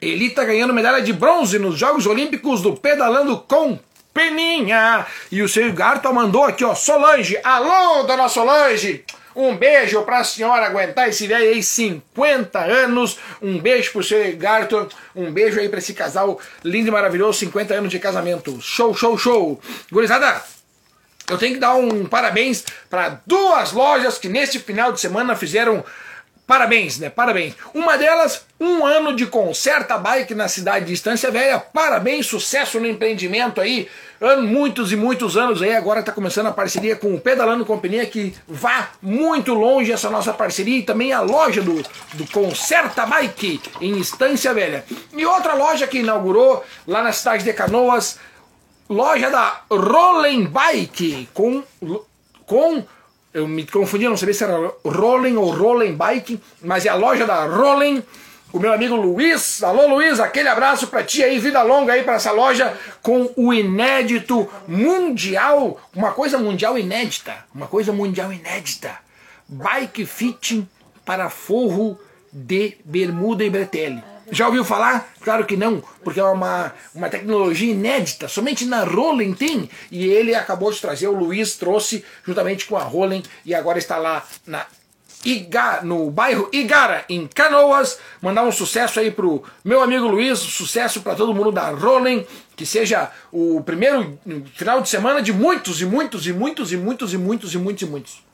ele 0.01 0.26
está 0.26 0.44
ganhando 0.44 0.72
medalha 0.72 1.03
de 1.03 1.12
bronze 1.12 1.59
nos 1.59 1.78
Jogos 1.78 2.07
Olímpicos 2.07 2.62
do 2.62 2.74
Pedalando 2.74 3.36
com 3.46 3.78
Peninha. 4.14 5.07
E 5.30 5.42
o 5.42 5.48
seu 5.48 5.70
Garto 5.72 6.12
mandou 6.12 6.44
aqui, 6.44 6.64
ó, 6.64 6.74
Solange. 6.74 7.38
Alô, 7.44 8.03
dona 8.05 8.28
Solange! 8.28 9.05
Um 9.36 9.55
beijo 9.57 10.03
pra 10.03 10.24
senhora 10.24 10.66
aguentar 10.66 11.09
esse 11.09 11.26
velho 11.26 11.51
aí, 11.51 11.62
50 11.62 12.59
anos. 12.59 13.18
Um 13.40 13.59
beijo 13.59 13.92
pro 13.92 14.03
seu 14.03 14.36
Garto. 14.36 14.88
Um 15.14 15.30
beijo 15.30 15.61
aí 15.61 15.68
pra 15.68 15.78
esse 15.78 15.92
casal 15.92 16.40
lindo 16.64 16.88
e 16.88 16.90
maravilhoso, 16.90 17.38
50 17.40 17.74
anos 17.74 17.90
de 17.90 17.98
casamento. 17.98 18.61
Show, 18.61 18.94
show, 18.94 19.16
show. 19.18 19.61
Gurizada, 19.92 20.42
eu 21.28 21.38
tenho 21.38 21.55
que 21.55 21.61
dar 21.61 21.74
um 21.74 22.07
parabéns 22.07 22.64
para 22.88 23.20
duas 23.24 23.72
lojas 23.72 24.18
que 24.18 24.28
neste 24.28 24.59
final 24.59 24.92
de 24.92 25.01
semana 25.01 25.36
fizeram 25.36 25.84
Parabéns, 26.51 26.98
né? 26.98 27.09
Parabéns. 27.09 27.55
Uma 27.72 27.96
delas, 27.96 28.44
um 28.59 28.84
ano 28.84 29.14
de 29.14 29.24
conserta 29.24 29.96
bike 29.96 30.34
na 30.34 30.48
cidade 30.48 30.86
de 30.86 30.92
Estância 30.92 31.30
Velha. 31.30 31.61
Parabéns, 31.61 32.26
sucesso 32.26 32.80
no 32.80 32.88
empreendimento 32.88 33.61
aí. 33.61 33.88
Muitos 34.42 34.90
e 34.90 34.96
muitos 34.96 35.36
anos 35.36 35.62
aí. 35.62 35.72
Agora 35.76 36.01
está 36.01 36.11
começando 36.11 36.48
a 36.48 36.53
parceria 36.53 36.96
com 36.96 37.14
o 37.14 37.20
Pedalando 37.20 37.64
Companhia, 37.64 38.05
que 38.05 38.34
vá 38.48 38.88
muito 39.01 39.55
longe 39.55 39.92
essa 39.92 40.11
nossa 40.11 40.32
parceria. 40.32 40.78
E 40.78 40.82
também 40.82 41.12
a 41.12 41.20
loja 41.20 41.62
do, 41.62 41.84
do 42.14 42.26
Conserta 42.32 43.07
Bike 43.07 43.61
em 43.80 44.01
Estância 44.01 44.53
Velha. 44.53 44.84
E 45.16 45.24
outra 45.24 45.55
loja 45.55 45.86
que 45.86 46.01
inaugurou 46.01 46.64
lá 46.84 47.01
na 47.01 47.12
cidade 47.12 47.44
de 47.44 47.53
Canoas, 47.53 48.18
loja 48.88 49.30
da 49.30 49.61
Rolling 49.70 50.46
Bike 50.46 51.28
com. 51.32 51.62
com 52.44 52.82
eu 53.33 53.47
me 53.47 53.64
confundi, 53.64 54.09
não 54.09 54.16
sabia 54.16 54.35
se 54.35 54.45
era 54.45 54.72
Rolling 54.85 55.37
ou 55.37 55.51
Rolling 55.51 55.95
Bike, 55.95 56.41
mas 56.62 56.85
é 56.85 56.89
a 56.89 56.95
loja 56.95 57.26
da 57.26 57.47
Rolling. 57.47 58.03
O 58.53 58.59
meu 58.59 58.72
amigo 58.72 58.97
Luiz, 58.97 59.62
alô 59.62 59.87
Luiz, 59.87 60.18
aquele 60.18 60.49
abraço 60.49 60.89
para 60.89 61.05
ti 61.05 61.22
aí, 61.22 61.39
vida 61.39 61.62
longa 61.62 61.93
aí 61.93 62.03
para 62.03 62.14
essa 62.14 62.33
loja 62.33 62.76
com 63.01 63.31
o 63.37 63.55
inédito 63.55 64.49
mundial, 64.66 65.81
uma 65.95 66.11
coisa 66.11 66.37
mundial 66.37 66.76
inédita, 66.76 67.45
uma 67.55 67.68
coisa 67.68 67.93
mundial 67.93 68.33
inédita. 68.33 68.99
Bike 69.49 70.05
fitting 70.05 70.68
para 71.05 71.31
forro 71.31 71.97
de 72.33 72.76
bermuda 72.85 73.45
e 73.45 73.51
bretelle. 73.51 74.03
Já 74.31 74.47
ouviu 74.47 74.64
falar? 74.64 75.12
Claro 75.20 75.45
que 75.45 75.57
não, 75.57 75.83
porque 76.05 76.20
é 76.20 76.24
uma, 76.24 76.72
uma 76.95 77.09
tecnologia 77.09 77.72
inédita, 77.72 78.28
somente 78.28 78.64
na 78.64 78.85
Rolling 78.85 79.35
tem, 79.35 79.68
e 79.91 80.07
ele 80.07 80.35
acabou 80.35 80.70
de 80.72 80.81
trazer, 80.81 81.09
o 81.09 81.16
Luiz 81.16 81.57
trouxe 81.57 82.05
juntamente 82.24 82.66
com 82.66 82.76
a 82.76 82.83
Rolling, 82.83 83.22
e 83.45 83.55
agora 83.55 83.78
está 83.78 83.97
lá 83.97 84.24
na 84.47 84.66
Iga, 85.24 85.81
no 85.83 86.11
bairro 86.11 86.49
Igara, 86.51 87.05
em 87.09 87.26
Canoas. 87.26 87.99
Mandar 88.22 88.43
um 88.43 88.53
sucesso 88.53 89.01
aí 89.01 89.11
pro 89.11 89.43
meu 89.62 89.83
amigo 89.83 90.07
Luiz, 90.07 90.39
sucesso 90.39 91.03
para 91.03 91.14
todo 91.14 91.35
mundo 91.35 91.53
da 91.53 91.68
Rolling, 91.70 92.24
que 92.57 92.64
seja 92.64 93.11
o 93.31 93.61
primeiro 93.62 94.18
final 94.55 94.81
de 94.81 94.89
semana 94.89 95.20
de 95.20 95.33
muitos 95.33 95.81
e 95.83 95.85
muitos 95.85 96.26
e 96.26 96.33
muitos 96.33 96.72
e 96.72 96.76
muitos 96.76 97.12
e 97.12 97.18
muitos 97.18 97.55
e 97.55 97.59
muitos 97.59 97.83
e 97.83 97.87
muitos. 97.87 98.30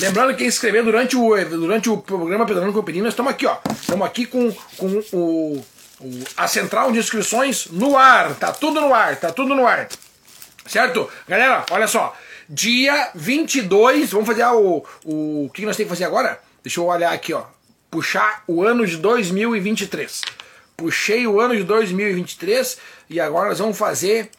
Lembrando 0.00 0.30
que 0.30 0.38
quem 0.38 0.46
escrever 0.46 0.82
durante 0.82 1.14
o, 1.14 1.44
durante 1.44 1.90
o 1.90 1.98
programa 1.98 2.46
Pedalando 2.46 2.72
com 2.72 2.90
nós 3.00 3.08
estamos 3.08 3.32
aqui, 3.32 3.44
ó. 3.44 3.58
Estamos 3.70 4.06
aqui 4.06 4.24
com, 4.24 4.50
com 4.78 4.86
o, 5.12 5.64
o, 6.00 6.24
a 6.38 6.48
central 6.48 6.90
de 6.90 6.98
inscrições 6.98 7.66
no 7.66 7.98
ar. 7.98 8.34
Tá 8.36 8.50
tudo 8.50 8.80
no 8.80 8.94
ar, 8.94 9.16
tá 9.16 9.30
tudo 9.30 9.54
no 9.54 9.66
ar. 9.66 9.88
Certo? 10.66 11.06
Galera, 11.28 11.66
olha 11.70 11.86
só. 11.86 12.16
Dia 12.48 13.10
22, 13.14 14.10
vamos 14.10 14.26
fazer 14.26 14.42
o, 14.44 14.82
o, 15.04 15.44
o 15.44 15.50
que 15.52 15.66
nós 15.66 15.76
temos 15.76 15.92
que 15.92 15.96
fazer 15.96 16.04
agora? 16.04 16.40
Deixa 16.62 16.80
eu 16.80 16.86
olhar 16.86 17.12
aqui, 17.12 17.34
ó. 17.34 17.44
Puxar 17.90 18.42
o 18.48 18.64
ano 18.64 18.86
de 18.86 18.96
2023. 18.96 20.22
Puxei 20.78 21.26
o 21.26 21.38
ano 21.38 21.54
de 21.54 21.62
2023 21.62 22.78
e 23.10 23.20
agora 23.20 23.50
nós 23.50 23.58
vamos 23.58 23.76
fazer 23.76 24.30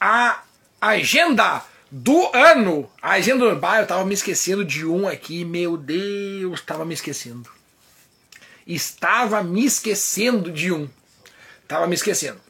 a 0.00 0.40
agenda 0.80 1.62
do 1.90 2.30
ano. 2.34 2.90
A 3.02 3.12
agenda 3.12 3.48
do 3.48 3.56
bah, 3.56 3.80
eu 3.80 3.86
tava 3.86 4.04
me 4.04 4.14
esquecendo 4.14 4.64
de 4.64 4.86
um 4.86 5.08
aqui, 5.08 5.44
meu 5.44 5.76
Deus, 5.76 6.60
tava 6.60 6.84
me 6.84 6.94
esquecendo. 6.94 7.50
Estava 8.66 9.42
me 9.42 9.64
esquecendo 9.64 10.50
de 10.50 10.72
um. 10.72 10.88
Tava 11.66 11.86
me 11.86 11.94
esquecendo. 11.94 12.40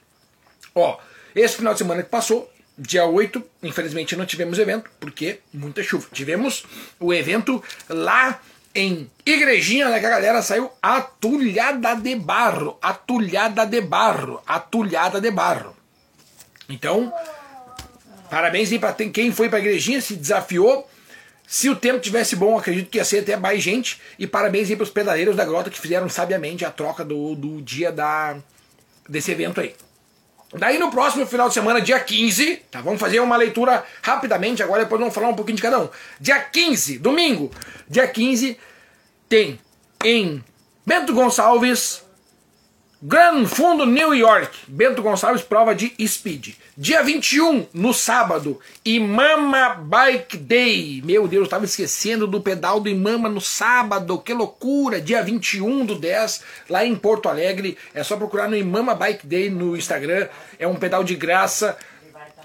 Ó, 0.74 0.98
esse 1.34 1.56
final 1.56 1.72
de 1.72 1.78
semana 1.78 2.02
que 2.02 2.08
passou, 2.08 2.52
dia 2.76 3.04
8, 3.04 3.42
infelizmente 3.62 4.16
não 4.16 4.26
tivemos 4.26 4.58
evento, 4.58 4.90
porque 4.98 5.40
muita 5.52 5.82
chuva. 5.82 6.08
Tivemos 6.12 6.64
o 6.98 7.12
evento 7.12 7.62
lá 7.88 8.40
em 8.74 9.10
Igrejinha, 9.26 9.88
né, 9.88 9.98
que 9.98 10.06
a 10.06 10.10
galera 10.10 10.42
saiu 10.42 10.70
atulhada 10.80 11.94
de 11.94 12.14
barro, 12.14 12.78
atulhada 12.80 13.66
de 13.66 13.80
barro, 13.80 14.40
atulhada 14.46 15.20
de 15.20 15.30
barro. 15.30 15.76
Então, 16.68 17.12
Parabéns 18.30 18.70
aí 18.70 18.78
para 18.78 18.92
quem 18.92 19.32
foi 19.32 19.48
para 19.48 19.58
a 19.58 19.60
igrejinha, 19.60 20.00
se 20.00 20.14
desafiou. 20.14 20.88
Se 21.46 21.68
o 21.68 21.74
tempo 21.74 21.98
tivesse 21.98 22.36
bom, 22.36 22.56
acredito 22.56 22.88
que 22.88 22.98
ia 22.98 23.04
ser 23.04 23.18
até 23.18 23.36
mais 23.36 23.60
gente. 23.60 24.00
E 24.16 24.26
parabéns 24.26 24.70
aí 24.70 24.76
para 24.76 24.84
os 24.84 24.90
pedaleiros 24.90 25.34
da 25.34 25.44
grota 25.44 25.68
que 25.68 25.80
fizeram 25.80 26.08
sabiamente 26.08 26.64
a 26.64 26.70
troca 26.70 27.04
do, 27.04 27.34
do 27.34 27.60
dia 27.60 27.90
da, 27.90 28.36
desse 29.08 29.32
evento 29.32 29.60
aí. 29.60 29.74
Daí 30.52 30.78
no 30.78 30.90
próximo 30.90 31.26
final 31.26 31.48
de 31.48 31.54
semana, 31.54 31.80
dia 31.80 31.98
15, 31.98 32.56
tá? 32.70 32.80
Vamos 32.80 33.00
fazer 33.00 33.20
uma 33.20 33.36
leitura 33.36 33.84
rapidamente, 34.02 34.62
agora 34.62 34.82
depois 34.82 35.00
vamos 35.00 35.14
falar 35.14 35.28
um 35.28 35.34
pouquinho 35.34 35.56
de 35.56 35.62
cada 35.62 35.80
um. 35.80 35.88
Dia 36.20 36.40
15, 36.40 36.98
domingo, 36.98 37.52
dia 37.88 38.06
15, 38.06 38.56
tem 39.28 39.60
em 40.04 40.42
Bento 40.84 41.14
Gonçalves, 41.14 42.02
Gran 43.02 43.46
Fundo 43.46 43.86
New 43.86 44.14
York, 44.14 44.58
Bento 44.68 45.00
Gonçalves, 45.00 45.40
prova 45.40 45.74
de 45.74 45.90
speed. 46.06 46.56
Dia 46.76 47.02
21, 47.02 47.66
no 47.72 47.94
sábado, 47.94 48.60
Imama 48.84 49.70
Bike 49.70 50.36
Day. 50.36 51.00
Meu 51.02 51.26
Deus, 51.26 51.44
estava 51.44 51.64
esquecendo 51.64 52.26
do 52.26 52.42
pedal 52.42 52.78
do 52.78 52.90
Imama 52.90 53.26
no 53.26 53.40
sábado, 53.40 54.18
que 54.18 54.34
loucura! 54.34 55.00
Dia 55.00 55.22
21 55.22 55.86
do 55.86 55.98
10, 55.98 56.42
lá 56.68 56.84
em 56.84 56.94
Porto 56.94 57.30
Alegre. 57.30 57.78
É 57.94 58.02
só 58.02 58.18
procurar 58.18 58.50
no 58.50 58.56
Imama 58.56 58.94
Bike 58.94 59.26
Day 59.26 59.48
no 59.48 59.74
Instagram. 59.74 60.28
É 60.58 60.66
um 60.66 60.76
pedal 60.76 61.02
de 61.02 61.14
graça, 61.14 61.78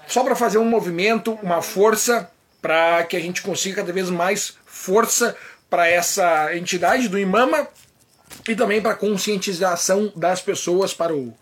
só 0.06 0.24
para 0.24 0.34
fazer 0.34 0.56
um 0.56 0.64
movimento, 0.64 1.38
uma 1.42 1.60
força, 1.60 2.30
para 2.62 3.04
que 3.04 3.14
a 3.14 3.20
gente 3.20 3.42
consiga 3.42 3.82
cada 3.82 3.92
vez 3.92 4.08
mais 4.08 4.56
força 4.64 5.36
para 5.68 5.86
essa 5.86 6.56
entidade 6.56 7.08
do 7.08 7.18
Imama 7.18 7.68
e 8.48 8.54
também 8.54 8.80
para 8.80 8.94
conscientização 8.94 10.12
das 10.14 10.40
pessoas 10.40 10.94
para 10.94 11.14
o 11.14 11.34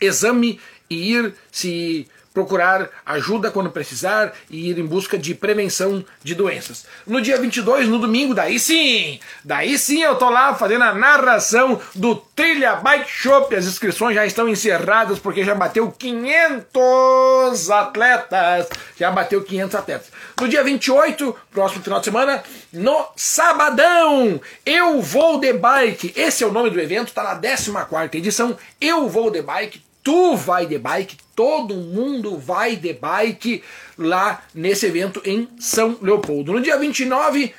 exame 0.00 0.60
e 0.88 1.12
ir 1.12 1.34
se 1.50 2.06
procurar 2.38 2.88
ajuda 3.04 3.50
quando 3.50 3.68
precisar 3.68 4.32
e 4.48 4.70
ir 4.70 4.78
em 4.78 4.86
busca 4.86 5.18
de 5.18 5.34
prevenção 5.34 6.04
de 6.22 6.36
doenças. 6.36 6.86
No 7.04 7.20
dia 7.20 7.36
22, 7.36 7.88
no 7.88 7.98
domingo, 7.98 8.32
daí 8.32 8.60
sim, 8.60 9.18
daí 9.44 9.76
sim 9.76 10.02
eu 10.02 10.14
tô 10.14 10.30
lá 10.30 10.54
fazendo 10.54 10.84
a 10.84 10.94
narração 10.94 11.80
do 11.96 12.14
Trilha 12.14 12.76
Bike 12.76 13.10
Shop. 13.10 13.52
As 13.52 13.66
inscrições 13.66 14.14
já 14.14 14.24
estão 14.24 14.48
encerradas 14.48 15.18
porque 15.18 15.42
já 15.42 15.52
bateu 15.52 15.90
500 15.90 17.70
atletas. 17.70 18.68
Já 18.96 19.10
bateu 19.10 19.42
500 19.42 19.74
atletas. 19.74 20.12
No 20.40 20.46
dia 20.46 20.62
28, 20.62 21.34
próximo 21.50 21.82
final 21.82 21.98
de 21.98 22.04
semana, 22.04 22.44
no 22.72 23.08
sabadão, 23.16 24.40
eu 24.64 25.02
vou 25.02 25.40
de 25.40 25.52
bike. 25.52 26.12
Esse 26.14 26.44
é 26.44 26.46
o 26.46 26.52
nome 26.52 26.70
do 26.70 26.80
evento, 26.80 27.12
tá 27.12 27.24
na 27.24 27.34
14 27.34 28.16
edição. 28.16 28.56
Eu 28.80 29.08
vou 29.08 29.28
de 29.28 29.42
bike 29.42 29.87
tu 30.08 30.36
vai 30.36 30.64
de 30.64 30.78
bike, 30.78 31.18
todo 31.36 31.74
mundo 31.74 32.38
vai 32.38 32.76
de 32.76 32.94
bike 32.94 33.62
lá 33.98 34.42
nesse 34.54 34.86
evento 34.86 35.20
em 35.22 35.46
São 35.60 35.98
Leopoldo. 36.00 36.50
No 36.50 36.62
dia 36.62 36.78
29, 36.78 37.54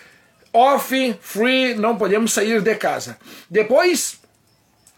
off, 0.51 1.15
free, 1.21 1.75
não 1.75 1.95
podemos 1.95 2.33
sair 2.33 2.59
de 2.59 2.73
casa. 2.73 3.19
Depois, 3.47 4.19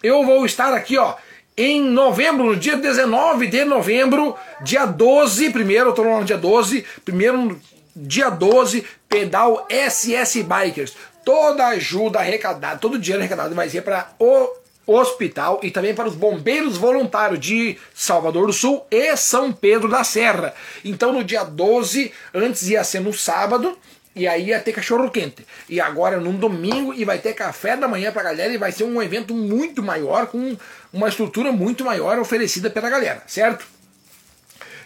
eu 0.01 0.25
vou 0.25 0.45
estar 0.45 0.73
aqui, 0.73 0.97
ó, 0.97 1.15
em 1.57 1.81
novembro, 1.81 2.45
no 2.45 2.55
dia 2.55 2.77
19 2.77 3.47
de 3.47 3.65
novembro, 3.65 4.33
dia 4.61 4.85
12, 4.85 5.49
primeiro, 5.49 5.89
eu 5.89 5.93
tô 5.93 6.05
no 6.05 6.23
dia 6.23 6.37
12, 6.37 6.85
primeiro, 7.03 7.59
dia 7.93 8.29
12, 8.29 8.85
pedal 9.09 9.67
SS 9.69 10.41
Bikers. 10.43 10.95
Toda 11.25 11.67
ajuda 11.67 12.19
arrecadada, 12.19 12.79
todo 12.79 12.97
dinheiro 12.97 13.21
arrecadado 13.21 13.53
vai 13.53 13.69
ser 13.69 13.81
para 13.81 14.09
o 14.17 14.60
hospital 14.85 15.59
e 15.63 15.71
também 15.71 15.93
para 15.93 16.07
os 16.07 16.15
bombeiros 16.15 16.77
voluntários 16.77 17.39
de 17.39 17.77
Salvador 17.93 18.47
do 18.47 18.53
Sul 18.53 18.85
e 18.89 19.15
São 19.15 19.51
Pedro 19.51 19.87
da 19.87 20.03
Serra. 20.03 20.53
Então 20.83 21.13
no 21.13 21.23
dia 21.23 21.43
12, 21.43 22.11
antes 22.33 22.69
ia 22.69 22.83
ser 22.83 22.99
no 22.99 23.13
sábado, 23.13 23.77
e 24.15 24.27
aí 24.27 24.47
ia 24.47 24.59
ter 24.59 24.73
cachorro 24.73 25.09
quente. 25.09 25.45
E 25.69 25.79
agora 25.79 26.19
num 26.19 26.35
domingo 26.35 26.93
e 26.93 27.05
vai 27.05 27.17
ter 27.19 27.33
café 27.33 27.77
da 27.77 27.87
manhã 27.87 28.11
pra 28.11 28.23
galera 28.23 28.53
e 28.53 28.57
vai 28.57 28.71
ser 28.71 28.83
um 28.83 29.01
evento 29.01 29.33
muito 29.33 29.81
maior, 29.81 30.27
com 30.27 30.57
uma 30.91 31.07
estrutura 31.07 31.51
muito 31.51 31.85
maior 31.85 32.19
oferecida 32.19 32.69
pela 32.69 32.89
galera, 32.89 33.23
certo? 33.27 33.65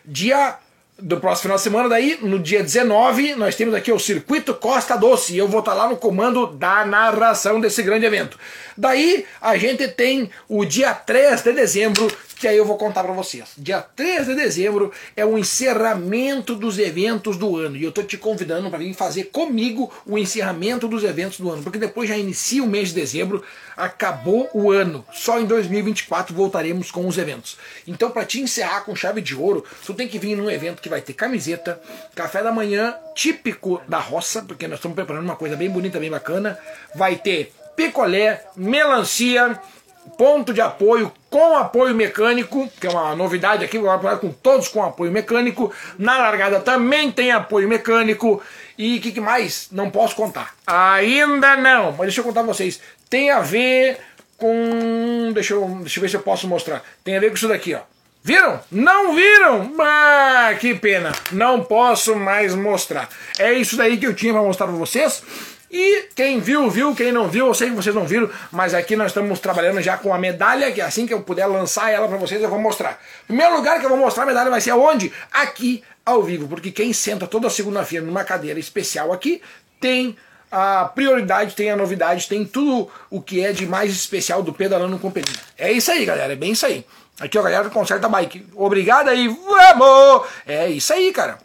Dia 0.04 0.60
do 0.98 1.20
próximo 1.20 1.44
final 1.44 1.58
de 1.58 1.64
semana, 1.64 1.90
daí, 1.90 2.18
no 2.22 2.40
dia 2.40 2.64
19, 2.64 3.36
nós 3.36 3.56
temos 3.56 3.74
aqui 3.74 3.92
o 3.92 4.00
Circuito 4.00 4.54
Costa 4.54 4.96
Doce. 4.96 5.34
E 5.34 5.38
eu 5.38 5.48
vou 5.48 5.60
estar 5.60 5.74
lá 5.74 5.90
no 5.90 5.98
comando 5.98 6.48
da 6.48 6.86
narração 6.86 7.60
desse 7.60 7.84
grande 7.84 8.06
evento. 8.06 8.40
Daí, 8.78 9.26
a 9.42 9.58
gente 9.58 9.88
tem 9.90 10.30
o 10.48 10.64
dia 10.64 10.94
3 10.94 11.42
de 11.42 11.52
dezembro, 11.52 12.08
que 12.36 12.48
aí 12.48 12.58
eu 12.58 12.66
vou 12.66 12.78
contar 12.78 13.04
para 13.04 13.14
vocês. 13.14 13.50
Dia 13.58 13.82
3 13.82 14.28
de 14.28 14.36
dezembro 14.36 14.92
é 15.16 15.26
o 15.26 15.38
encerramento 15.38 16.56
dos 16.56 16.78
eventos 16.78 17.38
do 17.38 17.58
ano. 17.58 17.78
E 17.78 17.84
eu 17.84 17.92
tô 17.92 18.04
te 18.04 18.18
convidando 18.18 18.70
para 18.70 18.80
vir 18.80 18.94
fazer 18.94 19.26
comigo 19.26 19.92
o 20.06 20.18
encerramento 20.18 20.88
dos 20.88 21.04
eventos 21.04 21.40
do 21.40 21.50
ano. 21.50 21.64
Porque 21.64 21.80
depois 21.80 22.10
já 22.10 22.18
inicia 22.18 22.64
o 22.64 22.68
mês 22.68 22.90
de 22.90 22.96
dezembro, 22.96 23.44
acabou 23.76 24.50
o 24.54 24.72
ano. 24.72 25.06
Só 25.14 25.40
em 25.40 25.46
2024 25.46 26.36
voltaremos 26.36 26.92
com 26.92 27.08
os 27.08 27.18
eventos. 27.18 27.58
Então, 27.88 28.12
para 28.12 28.26
te 28.26 28.42
encerrar 28.42 28.82
com 28.82 28.96
chave 28.96 29.22
de 29.22 29.36
ouro, 29.36 29.64
tu 29.86 29.94
tem 29.94 30.08
que 30.08 30.20
vir 30.20 30.36
num 30.36 30.50
evento 30.50 30.82
que 30.82 30.90
vai 30.90 31.02
ter 31.02 31.14
camiseta, 31.14 31.82
café 32.14 32.44
da 32.44 32.52
manhã 32.52 32.96
típico 33.16 33.82
da 33.88 34.00
roça, 34.00 34.42
porque 34.42 34.68
nós 34.68 34.78
estamos 34.78 34.96
preparando 34.96 35.24
uma 35.24 35.36
coisa 35.36 35.56
bem 35.56 35.70
bonita, 35.70 36.00
bem 36.00 36.12
bacana. 36.12 36.60
Vai 36.94 37.16
ter 37.16 37.54
picolé, 37.76 38.46
melancia 38.56 39.60
ponto 40.18 40.54
de 40.54 40.62
apoio 40.62 41.12
com 41.30 41.58
apoio 41.58 41.94
mecânico, 41.94 42.70
que 42.80 42.88
é 42.88 42.90
uma 42.90 43.16
novidade 43.16 43.64
aqui, 43.64 43.78
com 44.22 44.32
todos 44.32 44.68
com 44.68 44.84
apoio 44.84 45.12
mecânico. 45.12 45.74
Na 45.98 46.18
largada 46.18 46.60
também 46.60 47.12
tem 47.12 47.32
apoio 47.32 47.68
mecânico. 47.68 48.42
E 48.78 48.98
o 48.98 49.02
que, 49.02 49.12
que, 49.12 49.22
mais? 49.22 49.68
Não 49.72 49.90
posso 49.90 50.16
contar. 50.16 50.54
Ainda 50.66 51.56
não, 51.58 51.92
mas 51.92 52.08
deixa 52.08 52.22
eu 52.22 52.26
contar 52.26 52.44
pra 52.44 52.54
vocês. 52.54 52.80
Tem 53.10 53.32
a 53.32 53.40
ver 53.40 53.98
com. 54.38 55.32
Deixa 55.34 55.54
eu, 55.54 55.68
deixa 55.82 56.00
eu 56.00 56.02
ver 56.02 56.10
se 56.10 56.16
eu 56.16 56.22
posso 56.22 56.48
mostrar. 56.48 56.84
Tem 57.04 57.16
a 57.16 57.20
ver 57.20 57.30
com 57.30 57.36
isso 57.36 57.48
daqui, 57.48 57.74
ó. 57.74 57.80
Viram? 58.24 58.60
Não 58.72 59.14
viram? 59.14 59.72
Ah, 59.80 60.56
que 60.60 60.74
pena. 60.74 61.12
Não 61.32 61.64
posso 61.64 62.16
mais 62.16 62.56
mostrar. 62.56 63.08
É 63.38 63.54
isso 63.54 63.78
daí 63.78 63.98
que 63.98 64.08
eu 64.08 64.16
tinha 64.16 64.34
para 64.34 64.42
mostrar 64.42 64.66
para 64.66 64.76
vocês. 64.76 65.22
E 65.78 66.08
quem 66.16 66.40
viu, 66.40 66.70
viu, 66.70 66.96
quem 66.96 67.12
não 67.12 67.28
viu, 67.28 67.48
eu 67.48 67.54
sei 67.54 67.70
que 67.70 67.76
vocês 67.76 67.94
não 67.94 68.06
viram, 68.06 68.30
mas 68.50 68.74
aqui 68.74 68.96
nós 68.96 69.08
estamos 69.08 69.42
trabalhando 69.42 69.82
já 69.82 69.98
com 69.98 70.14
a 70.14 70.18
medalha, 70.18 70.72
que 70.72 70.80
assim 70.80 71.06
que 71.06 71.14
eu 71.14 71.22
puder 71.22 71.46
lançar 71.48 71.92
ela 71.92 72.08
para 72.08 72.16
vocês, 72.16 72.42
eu 72.42 72.50
vou 72.50 72.58
mostrar. 72.58 72.98
Primeiro 73.28 73.58
lugar 73.58 73.78
que 73.82 73.86
eu 73.86 73.90
vou 73.90 73.98
mostrar 73.98 74.24
a 74.24 74.26
medalha 74.26 74.50
vai 74.50 74.62
ser 74.62 74.70
aonde? 74.70 75.12
Aqui, 75.34 75.84
ao 76.06 76.24
vivo, 76.24 76.48
porque 76.48 76.72
quem 76.72 76.94
senta 76.94 77.28
toda 77.28 77.50
segunda-feira 77.50 78.06
numa 78.06 78.24
cadeira 78.24 78.58
especial 78.58 79.12
aqui, 79.12 79.42
tem 79.78 80.16
a 80.50 80.86
prioridade, 80.86 81.56
tem 81.56 81.70
a 81.70 81.76
novidade, 81.76 82.30
tem 82.30 82.46
tudo 82.46 82.90
o 83.10 83.22
que 83.22 83.44
é 83.44 83.52
de 83.52 83.66
mais 83.66 83.92
especial 83.92 84.42
do 84.42 84.54
Pedalando 84.54 84.98
Companhia. 84.98 85.36
É 85.58 85.74
isso 85.74 85.92
aí, 85.92 86.06
galera, 86.06 86.32
é 86.32 86.38
bem 86.38 86.54
isso 86.54 86.66
aí. 86.66 86.86
Aqui, 87.20 87.38
ó, 87.38 87.44
galera, 87.44 87.70
conserta 87.70 88.08
a 88.08 88.10
bike. 88.10 88.48
Obrigado 88.56 89.10
aí, 89.10 89.28
vamos! 89.28 90.26
É 90.48 90.70
isso 90.70 90.94
aí, 90.94 91.12
cara. 91.12 91.38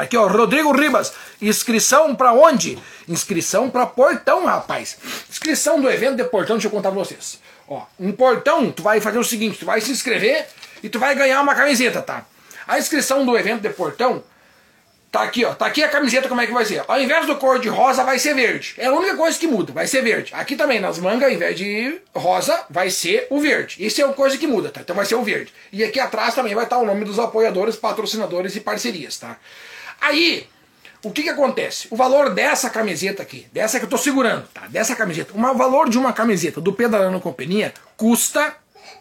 Aqui, 0.00 0.16
ó, 0.16 0.26
Rodrigo 0.26 0.72
Ribas. 0.72 1.12
Inscrição 1.42 2.14
para 2.14 2.32
onde? 2.32 2.78
Inscrição 3.06 3.68
para 3.68 3.84
Portão, 3.84 4.46
rapaz. 4.46 4.96
Inscrição 5.28 5.78
do 5.78 5.90
evento 5.90 6.16
de 6.16 6.24
Portão, 6.24 6.56
deixa 6.56 6.68
eu 6.68 6.72
contar 6.72 6.90
pra 6.90 6.98
vocês. 6.98 7.38
Ó, 7.68 7.82
em 8.00 8.10
Portão, 8.10 8.72
tu 8.72 8.82
vai 8.82 8.98
fazer 8.98 9.18
o 9.18 9.24
seguinte, 9.24 9.58
tu 9.58 9.66
vai 9.66 9.78
se 9.78 9.92
inscrever 9.92 10.46
e 10.82 10.88
tu 10.88 10.98
vai 10.98 11.14
ganhar 11.14 11.42
uma 11.42 11.54
camiseta, 11.54 12.00
tá? 12.00 12.24
A 12.66 12.78
inscrição 12.78 13.26
do 13.26 13.36
evento 13.36 13.60
de 13.60 13.68
Portão 13.68 14.24
tá 15.12 15.22
aqui, 15.22 15.44
ó. 15.44 15.52
Tá 15.52 15.66
aqui 15.66 15.84
a 15.84 15.88
camiseta 15.90 16.30
como 16.30 16.40
é 16.40 16.46
que 16.46 16.52
vai 16.52 16.64
ser. 16.64 16.82
Ao 16.88 16.98
invés 16.98 17.26
do 17.26 17.36
cor 17.36 17.58
de 17.58 17.68
rosa, 17.68 18.02
vai 18.02 18.18
ser 18.18 18.34
verde. 18.34 18.76
É 18.78 18.86
a 18.86 18.92
única 18.94 19.18
coisa 19.18 19.38
que 19.38 19.46
muda, 19.46 19.70
vai 19.70 19.86
ser 19.86 20.00
verde. 20.00 20.32
Aqui 20.34 20.56
também, 20.56 20.80
nas 20.80 20.98
mangas, 20.98 21.24
ao 21.24 21.30
invés 21.30 21.58
de 21.58 22.00
rosa, 22.14 22.58
vai 22.70 22.88
ser 22.88 23.26
o 23.28 23.38
verde. 23.38 23.84
Isso 23.84 24.00
é 24.00 24.06
uma 24.06 24.14
coisa 24.14 24.38
que 24.38 24.46
muda, 24.46 24.70
tá? 24.70 24.80
Então 24.80 24.96
vai 24.96 25.04
ser 25.04 25.16
o 25.16 25.22
verde. 25.22 25.52
E 25.70 25.84
aqui 25.84 26.00
atrás 26.00 26.34
também 26.34 26.54
vai 26.54 26.64
estar 26.64 26.78
o 26.78 26.86
nome 26.86 27.04
dos 27.04 27.18
apoiadores, 27.18 27.76
patrocinadores 27.76 28.56
e 28.56 28.60
parcerias, 28.60 29.18
tá? 29.18 29.36
Aí, 30.00 30.46
o 31.02 31.10
que 31.10 31.22
que 31.22 31.28
acontece? 31.28 31.88
O 31.90 31.96
valor 31.96 32.34
dessa 32.34 32.68
camiseta 32.68 33.22
aqui, 33.22 33.46
dessa 33.52 33.78
que 33.78 33.84
eu 33.84 33.86
estou 33.86 33.98
segurando, 33.98 34.46
tá? 34.52 34.66
Dessa 34.68 34.94
camiseta, 34.94 35.32
o 35.34 35.54
valor 35.54 35.88
de 35.88 35.98
uma 35.98 36.12
camiseta 36.12 36.60
do 36.60 36.72
Pedalando 36.72 37.20
Companhia 37.20 37.72
custa, 37.96 38.54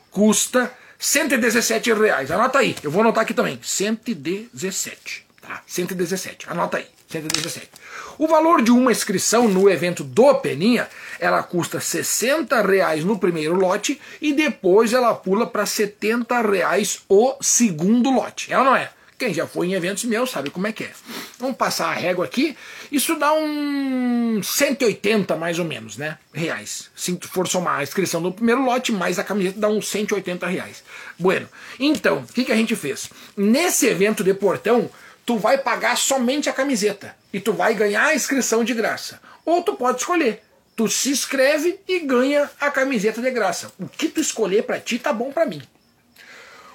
custa 0.09 0.71
117 0.97 1.93
reais. 1.93 2.31
Anota 2.31 2.59
aí, 2.59 2.75
eu 2.83 2.89
vou 2.89 3.01
anotar 3.01 3.23
aqui 3.23 3.33
também, 3.33 3.59
117, 3.61 5.25
tá? 5.41 5.61
117, 5.67 6.47
anota 6.49 6.77
aí, 6.77 6.87
117. 7.09 7.69
O 8.17 8.27
valor 8.27 8.61
de 8.61 8.71
uma 8.71 8.91
inscrição 8.91 9.47
no 9.47 9.69
evento 9.69 10.03
do 10.03 10.35
Peninha, 10.35 10.87
ela 11.19 11.41
custa 11.43 11.79
60 11.79 12.61
reais 12.61 13.03
no 13.03 13.17
primeiro 13.17 13.55
lote 13.55 13.99
e 14.21 14.33
depois 14.33 14.93
ela 14.93 15.13
pula 15.13 15.47
para 15.47 15.65
70 15.65 16.41
reais 16.41 17.01
o 17.09 17.35
segundo 17.41 18.09
lote. 18.09 18.53
É 18.53 18.57
ou 18.57 18.63
não 18.63 18.75
é? 18.75 18.89
Quem 19.19 19.33
já 19.33 19.45
foi 19.45 19.67
em 19.67 19.73
eventos 19.73 20.05
meus 20.05 20.31
sabe 20.31 20.49
como 20.49 20.65
é 20.65 20.71
que 20.71 20.85
é. 20.85 20.91
Vamos 21.37 21.57
passar 21.57 21.89
a 21.89 21.93
régua 21.93 22.23
aqui. 22.23 22.55
Isso 22.89 23.15
dá 23.15 23.33
um 23.33 24.41
180 24.41 25.35
mais 25.35 25.59
ou 25.59 25.65
menos, 25.65 25.97
né? 25.97 26.17
Reais. 26.33 26.89
Se 26.95 27.19
for 27.29 27.45
somar 27.45 27.79
a 27.79 27.83
inscrição 27.83 28.21
do 28.21 28.31
primeiro 28.31 28.63
lote 28.63 28.93
mais 28.93 29.19
a 29.19 29.23
camiseta 29.23 29.59
dá 29.59 29.67
uns 29.67 29.89
180 29.89 30.47
reais. 30.47 30.85
Bueno, 31.19 31.49
então, 31.77 32.19
o 32.19 32.33
que, 32.33 32.45
que 32.45 32.51
a 32.53 32.55
gente 32.55 32.77
fez? 32.77 33.09
Nesse 33.35 33.87
evento 33.87 34.23
de 34.23 34.33
portão, 34.33 34.89
tu 35.25 35.37
vai 35.37 35.57
pagar 35.57 35.97
somente 35.97 36.47
a 36.47 36.53
camiseta 36.53 37.13
e 37.33 37.41
tu 37.41 37.51
vai 37.51 37.73
ganhar 37.73 38.05
a 38.05 38.15
inscrição 38.15 38.63
de 38.63 38.73
graça. 38.73 39.19
Ou 39.43 39.61
tu 39.61 39.73
pode 39.73 39.99
escolher. 39.99 40.41
Tu 40.77 40.87
se 40.87 41.09
inscreve 41.09 41.77
e 41.85 41.99
ganha 41.99 42.49
a 42.57 42.71
camiseta 42.71 43.21
de 43.21 43.31
graça. 43.31 43.69
O 43.77 43.85
que 43.85 44.07
tu 44.07 44.21
escolher 44.21 44.63
para 44.63 44.79
ti 44.79 44.97
tá 44.97 45.11
bom 45.11 45.29
para 45.29 45.45
mim. 45.45 45.61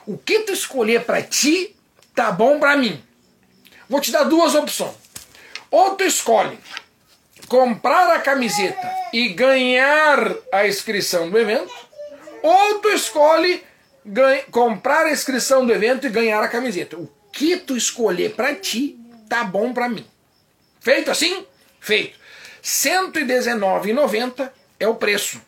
O 0.07 0.19
que 0.19 0.41
tu 0.41 0.53
escolher 0.53 1.05
para 1.05 1.23
ti 1.23 1.75
tá 2.15 2.31
bom 2.33 2.59
para 2.59 2.77
mim. 2.77 3.03
Vou 3.89 4.01
te 4.01 4.11
dar 4.11 4.25
duas 4.25 4.55
opções. 4.55 4.95
Ou 5.71 5.97
tu 5.97 6.05
escolhe 6.05 6.59
comprar 7.49 8.11
a 8.15 8.21
camiseta 8.21 8.91
e 9.13 9.29
ganhar 9.29 10.35
a 10.53 10.67
inscrição 10.67 11.31
do 11.31 11.39
evento, 11.39 11.73
ou 12.43 12.79
tu 12.79 12.89
escolhe 12.89 13.63
comprar 14.51 15.07
a 15.07 15.13
inscrição 15.13 15.67
do 15.67 15.73
evento 15.73 16.07
e 16.07 16.11
ganhar 16.11 16.43
a 16.43 16.49
camiseta. 16.49 16.97
O 16.97 17.11
que 17.33 17.57
tu 17.57 17.77
escolher 17.77 18.35
para 18.35 18.55
ti 18.55 18.99
tá 19.29 19.45
bom 19.45 19.73
para 19.73 19.89
mim. 19.89 20.07
Feito 20.81 21.11
assim? 21.11 21.45
Feito. 21.81 22.19
R$ 22.19 22.23
119,90 22.63 24.51
é 24.79 24.89
o 24.89 24.95
preço 24.95 25.41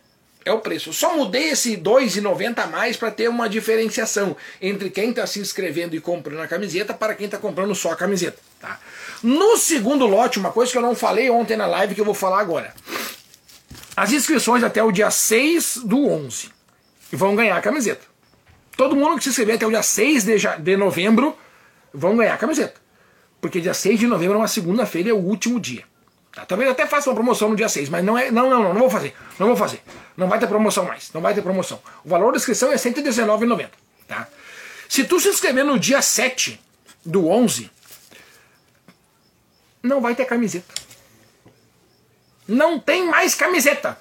é 0.46 0.52
o 0.52 0.60
preço. 0.60 0.92
Só 0.92 1.16
mudei 1.16 1.50
esse 1.50 1.72
R$ 1.72 1.82
2,90 1.82 2.58
a 2.60 2.66
mais 2.68 2.96
para 2.96 3.10
ter 3.10 3.28
uma 3.28 3.48
diferenciação 3.48 4.36
entre 4.62 4.88
quem 4.88 5.10
está 5.10 5.26
se 5.26 5.40
inscrevendo 5.40 5.96
e 5.96 6.00
comprando 6.00 6.40
a 6.40 6.46
camiseta 6.46 6.94
para 6.94 7.16
quem 7.16 7.26
está 7.26 7.36
comprando 7.36 7.74
só 7.74 7.90
a 7.90 7.96
camiseta. 7.96 8.38
Tá? 8.60 8.78
No 9.24 9.56
segundo 9.56 10.06
lote, 10.06 10.38
uma 10.38 10.52
coisa 10.52 10.70
que 10.70 10.78
eu 10.78 10.82
não 10.82 10.94
falei 10.94 11.28
ontem 11.28 11.56
na 11.56 11.66
live 11.66 11.96
que 11.96 12.00
eu 12.00 12.04
vou 12.04 12.14
falar 12.14 12.40
agora. 12.40 12.72
As 13.96 14.12
inscrições 14.12 14.62
até 14.62 14.80
o 14.82 14.92
dia 14.92 15.10
6 15.10 15.78
do 15.78 16.06
11 16.06 16.50
vão 17.10 17.34
ganhar 17.34 17.56
a 17.56 17.60
camiseta. 17.60 18.06
Todo 18.76 18.94
mundo 18.94 19.16
que 19.16 19.24
se 19.24 19.30
inscrever 19.30 19.56
até 19.56 19.66
o 19.66 19.70
dia 19.70 19.82
6 19.82 20.24
de, 20.24 20.36
de 20.60 20.76
novembro 20.76 21.36
vão 21.92 22.16
ganhar 22.16 22.34
a 22.34 22.38
camiseta. 22.38 22.80
Porque 23.40 23.60
dia 23.60 23.74
6 23.74 23.98
de 23.98 24.06
novembro 24.06 24.34
é 24.34 24.38
uma 24.38 24.48
segunda-feira, 24.48 25.10
é 25.10 25.12
o 25.12 25.16
último 25.16 25.58
dia. 25.58 25.82
Tá? 26.36 26.44
Talvez 26.44 26.70
até 26.70 26.86
faça 26.86 27.08
uma 27.08 27.14
promoção 27.14 27.48
no 27.48 27.56
dia 27.56 27.66
6, 27.66 27.88
mas 27.88 28.04
não 28.04 28.16
é. 28.16 28.30
Não, 28.30 28.50
não, 28.50 28.62
não, 28.62 28.74
não 28.74 28.80
vou 28.82 28.90
fazer. 28.90 29.16
Não 29.38 29.46
vou 29.46 29.56
fazer. 29.56 29.80
Não 30.14 30.28
vai 30.28 30.38
ter 30.38 30.46
promoção 30.46 30.84
mais. 30.84 31.10
Não 31.14 31.22
vai 31.22 31.32
ter 31.32 31.40
promoção. 31.40 31.80
O 32.04 32.10
valor 32.10 32.30
da 32.30 32.36
inscrição 32.36 32.70
é 32.70 32.76
R$ 32.76 32.78
119,90. 32.78 33.70
Tá? 34.06 34.28
Se 34.86 35.04
tu 35.04 35.18
se 35.18 35.28
inscrever 35.28 35.64
no 35.64 35.78
dia 35.78 36.02
7 36.02 36.60
do 37.02 37.26
11, 37.26 37.70
não 39.82 40.02
vai 40.02 40.14
ter 40.14 40.26
camiseta. 40.26 40.74
Não 42.46 42.78
tem 42.78 43.08
mais 43.08 43.34
camiseta. 43.34 43.98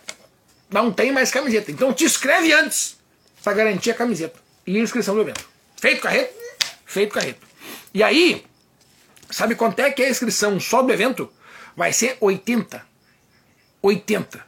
Não 0.70 0.92
tem 0.92 1.14
mais 1.14 1.32
camiseta. 1.32 1.72
Então 1.72 1.94
te 1.94 2.04
inscreve 2.04 2.52
antes 2.52 2.98
para 3.42 3.54
garantir 3.54 3.92
a 3.92 3.94
camiseta 3.94 4.38
e 4.68 4.78
a 4.78 4.82
inscrição 4.82 5.16
do 5.16 5.22
evento. 5.22 5.48
Feito 5.78 6.02
carreto? 6.02 6.34
Feito 6.86 7.14
carreto. 7.14 7.48
E 7.94 8.04
aí, 8.04 8.46
sabe 9.32 9.56
quanto 9.56 9.80
é 9.80 9.90
que 9.90 10.04
é 10.04 10.08
a 10.08 10.10
inscrição 10.10 10.60
só 10.60 10.82
do 10.82 10.92
evento? 10.92 11.32
Vai 11.76 11.94
ser 11.94 12.18
80. 12.20 12.86
80. 13.82 14.46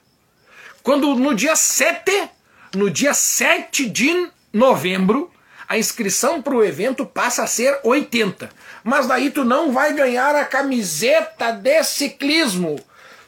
Quando 0.81 1.15
no 1.15 1.35
dia 1.35 1.55
7 1.55 2.29
no 2.75 2.89
dia 2.89 3.13
7 3.13 3.89
de 3.89 4.29
novembro, 4.51 5.31
a 5.67 5.77
inscrição 5.77 6.41
para 6.41 6.55
o 6.55 6.63
evento 6.63 7.05
passa 7.05 7.43
a 7.43 7.47
ser 7.47 7.79
80. 7.83 8.49
Mas 8.83 9.07
daí 9.07 9.29
tu 9.29 9.43
não 9.43 9.71
vai 9.71 9.93
ganhar 9.93 10.35
a 10.35 10.45
camiseta 10.45 11.51
de 11.51 11.83
ciclismo. 11.83 12.79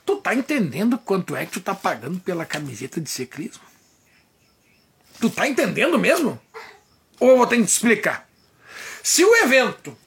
Tu 0.06 0.16
tá 0.18 0.34
entendendo 0.34 0.97
quanto 0.97 1.36
é 1.36 1.45
que 1.45 1.54
tu 1.54 1.62
tá 1.62 1.76
pagando 1.76 2.20
pela 2.20 2.45
camiseta 2.45 3.00
de 3.00 3.10
ciclismo? 3.10 3.64
Tu 5.20 5.30
tá 5.30 5.47
entendendo 5.47 6.00
mesmo? 6.00 6.39
Ou 7.20 7.32
eu 7.32 7.38
vou 7.38 7.47
ter 7.47 7.58
que 7.58 7.66
te 7.66 7.70
explicar? 7.70 8.28
Se 9.04 9.24
o 9.24 9.36
evento 9.36 9.97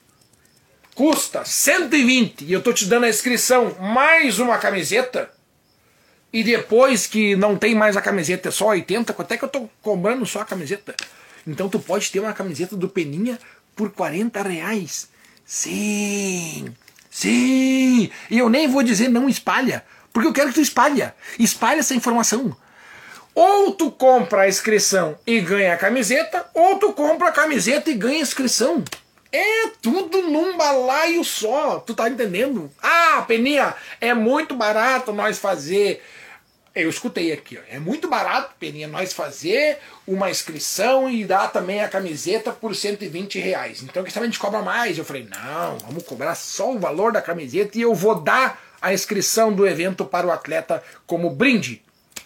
custa 0.93 1.43
120 1.43 2.45
e 2.45 2.53
eu 2.53 2.61
tô 2.61 2.71
te 2.71 2.85
dando 2.85 3.05
a 3.05 3.09
inscrição 3.09 3.75
mais 3.79 4.39
uma 4.39 4.57
camiseta, 4.57 5.29
e 6.33 6.43
depois 6.43 7.05
que 7.05 7.35
não 7.35 7.55
tem 7.55 7.75
mais 7.75 7.95
a 7.95 8.01
camiseta, 8.01 8.49
é 8.49 8.51
só 8.51 8.69
80, 8.69 9.13
quanto 9.13 9.31
é 9.31 9.37
que 9.37 9.45
eu 9.45 9.49
tô 9.49 9.69
cobrando 9.83 10.25
só 10.25 10.41
a 10.41 10.45
camiseta? 10.45 10.95
Então 11.45 11.69
tu 11.69 11.79
pode 11.79 12.11
ter 12.11 12.19
uma 12.19 12.33
camiseta 12.33 12.75
do 12.75 12.89
Peninha 12.89 13.37
por 13.75 13.91
40 13.91 14.41
reais. 14.41 15.09
Sim, 15.45 16.73
sim. 17.07 18.09
E 18.31 18.39
eu 18.39 18.49
nem 18.49 18.67
vou 18.67 18.81
dizer 18.81 19.09
não 19.09 19.29
espalha, 19.29 19.85
porque 20.11 20.27
eu 20.27 20.33
quero 20.33 20.49
que 20.49 20.55
tu 20.55 20.61
espalha. 20.61 21.13
Espalha 21.37 21.79
essa 21.79 21.93
informação. 21.93 22.57
Ou 23.35 23.71
tu 23.71 23.91
compra 23.91 24.41
a 24.41 24.49
inscrição 24.49 25.15
e 25.27 25.39
ganha 25.39 25.73
a 25.73 25.77
camiseta, 25.77 26.47
ou 26.55 26.79
tu 26.79 26.93
compra 26.93 27.29
a 27.29 27.31
camiseta 27.31 27.91
e 27.91 27.95
ganha 27.95 28.17
a 28.17 28.21
inscrição. 28.21 28.83
É 29.35 29.67
tudo 29.81 30.21
num 30.21 30.55
balaio 30.55 31.23
só, 31.23 31.79
tu 31.79 31.95
tá 31.95 32.07
entendendo? 32.07 32.71
Ah, 32.79 33.25
Peninha, 33.27 33.73
é 33.99 34.13
muito 34.13 34.53
barato 34.53 35.11
nós 35.11 35.39
fazer. 35.39 36.03
Eu 36.75 36.87
escutei 36.87 37.31
aqui, 37.31 37.57
ó. 37.57 37.61
é 37.67 37.79
muito 37.79 38.07
barato, 38.07 38.53
Peninha, 38.59 38.87
nós 38.87 39.11
fazer 39.11 39.79
uma 40.07 40.29
inscrição 40.29 41.09
e 41.09 41.25
dar 41.25 41.51
também 41.51 41.81
a 41.81 41.89
camiseta 41.89 42.51
por 42.51 42.75
120 42.75 43.39
reais. 43.39 43.81
Então 43.81 44.03
que 44.03 44.17
a 44.17 44.23
gente 44.23 44.37
cobra 44.37 44.61
mais. 44.61 44.97
Eu 44.99 45.05
falei, 45.05 45.27
não, 45.27 45.79
vamos 45.79 46.03
cobrar 46.03 46.35
só 46.35 46.71
o 46.71 46.79
valor 46.79 47.11
da 47.11 47.21
camiseta 47.21 47.77
e 47.77 47.81
eu 47.81 47.95
vou 47.95 48.15
dar 48.15 48.61
a 48.79 48.93
inscrição 48.93 49.51
do 49.51 49.65
evento 49.67 50.05
para 50.05 50.27
o 50.27 50.31
atleta 50.31 50.83
como 51.07 51.31
brinde. 51.31 51.81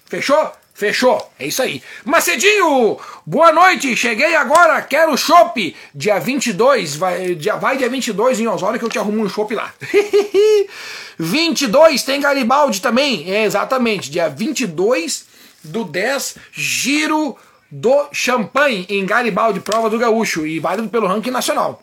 Fechou? 0.06 0.52
Fechou, 0.78 1.28
é 1.40 1.48
isso 1.48 1.64
aí. 1.64 1.82
Macedinho, 2.06 3.00
boa 3.26 3.52
noite, 3.52 3.96
cheguei 3.96 4.36
agora, 4.36 4.80
quero 4.84 5.18
chopp. 5.18 5.76
Dia 5.92 6.20
22, 6.20 6.96
vai 6.96 7.34
dia, 7.34 7.56
vai 7.56 7.78
dia 7.78 7.90
22 7.90 8.40
em 8.40 8.48
Osório 8.48 8.78
que 8.78 8.86
eu 8.86 8.90
te 8.90 9.00
arrumo 9.00 9.24
um 9.24 9.28
chopp 9.28 9.56
lá. 9.56 9.74
22 11.18 12.04
tem 12.04 12.22
Garibaldi 12.22 12.80
também, 12.80 13.28
é, 13.28 13.46
exatamente, 13.46 14.12
dia 14.12 14.30
22 14.30 15.26
do 15.64 15.84
10, 15.84 16.38
giro 16.52 17.36
do 17.72 18.08
Champanhe 18.12 18.86
em 18.88 19.04
Garibaldi, 19.04 19.60
prova 19.60 19.90
do 19.90 19.98
Gaúcho 19.98 20.46
e 20.46 20.60
válido 20.60 20.90
pelo 20.90 21.08
ranking 21.08 21.32
nacional. 21.32 21.82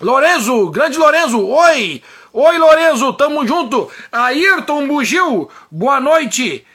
Lorenzo, 0.00 0.68
grande 0.70 0.98
Lorenzo, 0.98 1.46
oi! 1.46 2.02
Oi 2.32 2.58
Lorenzo, 2.58 3.12
tamo 3.12 3.46
junto. 3.46 3.88
Ayrton 4.10 4.88
Bugil, 4.88 5.48
boa 5.70 6.00
noite. 6.00 6.66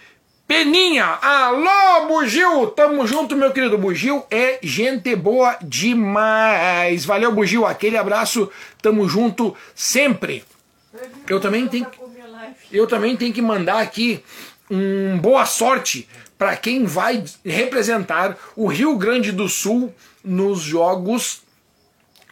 Peninha, 0.54 1.18
alô 1.20 2.08
Bugil, 2.08 2.68
tamo 2.68 3.08
junto 3.08 3.36
meu 3.36 3.52
querido 3.52 3.76
Bugil, 3.76 4.24
é 4.30 4.60
gente 4.62 5.16
boa 5.16 5.58
demais, 5.64 7.06
valeu 7.06 7.32
Bugil, 7.32 7.66
aquele 7.66 7.98
abraço, 7.98 8.52
tamo 8.80 9.10
junto 9.10 9.58
sempre. 9.74 10.46
Eu 11.28 11.40
também 11.40 11.68
tenho, 11.68 11.88
eu 12.72 12.86
também 12.86 13.18
tenho 13.18 13.34
que 13.34 13.42
mandar 13.42 13.80
aqui 13.80 14.24
um 14.70 15.18
boa 15.18 15.44
sorte 15.48 16.08
para 16.38 16.56
quem 16.56 16.86
vai 16.86 17.24
representar 17.44 18.38
o 18.56 18.68
Rio 18.68 18.96
Grande 18.96 19.32
do 19.32 19.50
Sul 19.50 19.92
nos 20.24 20.62
Jogos 20.62 21.42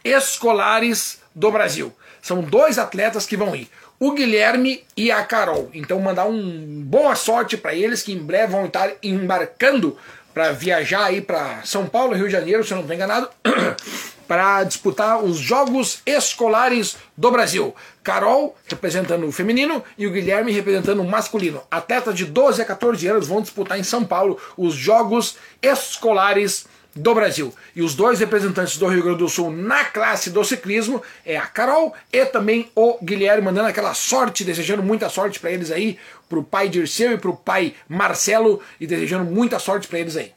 Escolares 0.04 1.20
do 1.34 1.50
Brasil. 1.50 1.92
São 2.22 2.40
dois 2.40 2.78
atletas 2.78 3.26
que 3.26 3.36
vão 3.36 3.56
ir 3.56 3.68
o 4.02 4.10
Guilherme 4.10 4.82
e 4.96 5.12
a 5.12 5.22
Carol. 5.22 5.70
Então 5.72 6.00
mandar 6.00 6.24
um 6.24 6.82
boa 6.82 7.14
sorte 7.14 7.56
para 7.56 7.72
eles 7.72 8.02
que 8.02 8.12
em 8.12 8.18
breve 8.18 8.50
vão 8.50 8.66
estar 8.66 8.90
embarcando 9.00 9.96
para 10.34 10.50
viajar 10.50 11.04
aí 11.04 11.20
para 11.20 11.62
São 11.62 11.86
Paulo, 11.86 12.12
Rio 12.12 12.26
de 12.26 12.32
Janeiro, 12.32 12.64
se 12.64 12.72
eu 12.72 12.78
não 12.78 12.82
estou 12.82 12.96
enganado, 12.96 13.30
para 14.26 14.64
disputar 14.64 15.22
os 15.22 15.36
Jogos 15.36 16.00
Escolares 16.04 16.96
do 17.16 17.30
Brasil. 17.30 17.76
Carol 18.02 18.56
representando 18.66 19.24
o 19.24 19.30
feminino 19.30 19.84
e 19.96 20.04
o 20.04 20.10
Guilherme 20.10 20.50
representando 20.50 21.00
o 21.00 21.08
masculino. 21.08 21.62
Atletas 21.70 22.16
de 22.16 22.24
12 22.24 22.60
a 22.60 22.64
14 22.64 23.06
anos 23.06 23.28
vão 23.28 23.40
disputar 23.40 23.78
em 23.78 23.84
São 23.84 24.02
Paulo 24.02 24.36
os 24.56 24.74
Jogos 24.74 25.36
Escolares 25.62 26.64
do 26.64 26.72
Brasil. 26.94 27.54
E 27.74 27.82
os 27.82 27.94
dois 27.94 28.20
representantes 28.20 28.76
do 28.76 28.86
Rio 28.86 29.02
Grande 29.02 29.18
do 29.18 29.28
Sul 29.28 29.50
na 29.50 29.84
classe 29.84 30.30
do 30.30 30.44
ciclismo 30.44 31.02
é 31.24 31.36
a 31.36 31.46
Carol 31.46 31.94
e 32.12 32.24
também 32.26 32.70
o 32.74 32.98
Guilherme, 33.02 33.42
mandando 33.42 33.68
aquela 33.68 33.94
sorte, 33.94 34.44
desejando 34.44 34.82
muita 34.82 35.08
sorte 35.08 35.40
para 35.40 35.50
eles 35.50 35.70
aí, 35.70 35.98
para 36.28 36.38
o 36.38 36.44
pai 36.44 36.68
Dirceu 36.68 37.12
e 37.12 37.18
para 37.18 37.30
o 37.30 37.36
pai 37.36 37.74
Marcelo, 37.88 38.62
e 38.80 38.86
desejando 38.86 39.30
muita 39.30 39.58
sorte 39.58 39.88
para 39.88 39.98
eles 39.98 40.16
aí. 40.16 40.32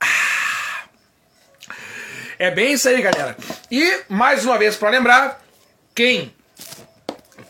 Ah. 0.00 0.84
É 2.38 2.50
bem 2.50 2.72
isso 2.72 2.88
aí, 2.88 3.00
galera. 3.00 3.36
E 3.70 4.02
mais 4.08 4.44
uma 4.44 4.58
vez 4.58 4.76
para 4.76 4.90
lembrar, 4.90 5.40
quem 5.94 6.34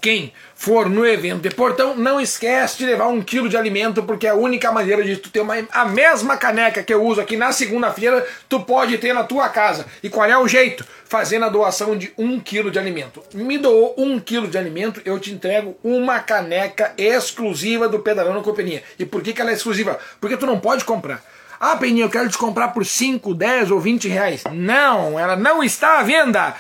quem 0.01 0.33
for 0.61 0.91
no 0.91 1.07
evento 1.07 1.41
de 1.41 1.55
Portão, 1.55 1.97
não 1.97 2.21
esquece 2.21 2.77
de 2.77 2.85
levar 2.85 3.07
um 3.07 3.23
quilo 3.23 3.49
de 3.49 3.57
alimento, 3.57 4.03
porque 4.03 4.27
é 4.27 4.31
a 4.31 4.35
única 4.35 4.71
maneira 4.71 5.03
de 5.03 5.17
tu 5.17 5.31
ter 5.31 5.41
uma, 5.41 5.55
a 5.73 5.87
mesma 5.87 6.37
caneca 6.37 6.83
que 6.83 6.93
eu 6.93 7.03
uso 7.03 7.19
aqui 7.19 7.35
na 7.35 7.51
segunda-feira, 7.51 8.27
tu 8.47 8.61
pode 8.61 8.99
ter 8.99 9.15
na 9.15 9.25
tua 9.25 9.49
casa. 9.49 9.87
E 10.03 10.11
qual 10.11 10.29
é 10.29 10.37
o 10.37 10.47
jeito? 10.47 10.85
Fazendo 11.07 11.47
a 11.47 11.49
doação 11.49 11.97
de 11.97 12.13
um 12.19 12.39
quilo 12.39 12.71
de 12.71 12.79
alimento. 12.79 13.23
Me 13.33 13.57
doou 13.57 13.95
um 13.97 14.21
quilo 14.21 14.49
de 14.49 14.59
alimento, 14.59 15.01
eu 15.07 15.19
te 15.19 15.33
entrego 15.33 15.79
uma 15.83 16.21
caneca 16.21 16.93
exclusiva 16.99 17.89
do 17.89 18.01
Pedalando 18.01 18.43
Companhia. 18.43 18.83
E 18.99 19.07
por 19.07 19.23
que, 19.23 19.33
que 19.33 19.41
ela 19.41 19.53
é 19.53 19.55
exclusiva? 19.55 19.99
Porque 20.21 20.37
tu 20.37 20.45
não 20.45 20.61
pode 20.61 20.85
comprar. 20.85 21.25
Ah, 21.59 21.75
Peninha, 21.77 22.05
eu 22.05 22.11
quero 22.11 22.29
te 22.29 22.37
comprar 22.37 22.69
por 22.69 22.85
5, 22.85 23.33
10 23.33 23.71
ou 23.71 23.81
20 23.81 24.09
reais. 24.09 24.45
Não, 24.53 25.19
ela 25.19 25.37
não 25.37 25.63
está 25.63 26.01
à 26.01 26.03
venda. 26.03 26.55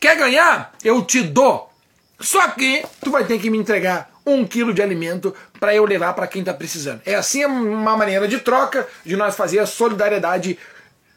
Quer 0.00 0.16
ganhar? 0.16 0.72
Eu 0.82 1.02
te 1.02 1.22
dou. 1.22 1.72
Só 2.24 2.48
que 2.48 2.82
tu 3.02 3.10
vai 3.10 3.24
ter 3.24 3.38
que 3.38 3.50
me 3.50 3.58
entregar 3.58 4.10
um 4.24 4.46
quilo 4.46 4.72
de 4.72 4.80
alimento 4.80 5.34
para 5.60 5.74
eu 5.74 5.84
levar 5.84 6.14
para 6.14 6.26
quem 6.26 6.40
está 6.40 6.54
precisando. 6.54 7.02
É 7.04 7.14
assim 7.14 7.44
uma 7.44 7.96
maneira 7.96 8.26
de 8.26 8.38
troca 8.38 8.88
de 9.04 9.14
nós 9.14 9.36
fazer 9.36 9.58
a 9.58 9.66
solidariedade 9.66 10.58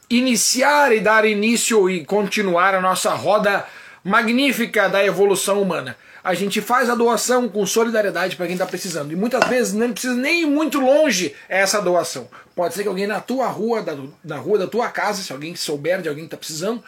iniciar 0.10 0.92
e 0.92 1.00
dar 1.00 1.24
início 1.24 1.90
e 1.90 2.04
continuar 2.04 2.76
a 2.76 2.82
nossa 2.82 3.14
roda 3.14 3.66
magnífica 4.04 4.90
da 4.90 5.04
evolução 5.04 5.62
humana. 5.62 5.96
A 6.22 6.34
gente 6.34 6.60
faz 6.60 6.90
a 6.90 6.96
doação 6.96 7.48
com 7.48 7.66
solidariedade 7.66 8.36
para 8.36 8.46
quem 8.46 8.56
está 8.56 8.66
precisando. 8.66 9.14
E 9.14 9.16
muitas 9.16 9.48
vezes 9.48 9.74
não 9.74 9.94
precisa 9.94 10.14
nem 10.14 10.42
ir 10.42 10.46
muito 10.46 10.78
longe 10.78 11.34
essa 11.48 11.82
doação. 11.82 12.28
Pode 12.54 12.74
ser 12.74 12.84
que 12.84 12.90
alguém 12.90 13.08
na 13.08 13.22
tua 13.22 13.48
rua, 13.48 13.82
da, 13.82 13.96
na 14.22 14.36
rua 14.36 14.58
da 14.58 14.68
tua 14.68 14.90
casa, 14.90 15.22
se 15.22 15.32
alguém 15.32 15.56
souber 15.56 16.02
de 16.02 16.10
alguém 16.10 16.26
que 16.26 16.28
está 16.28 16.38
precisando, 16.38 16.84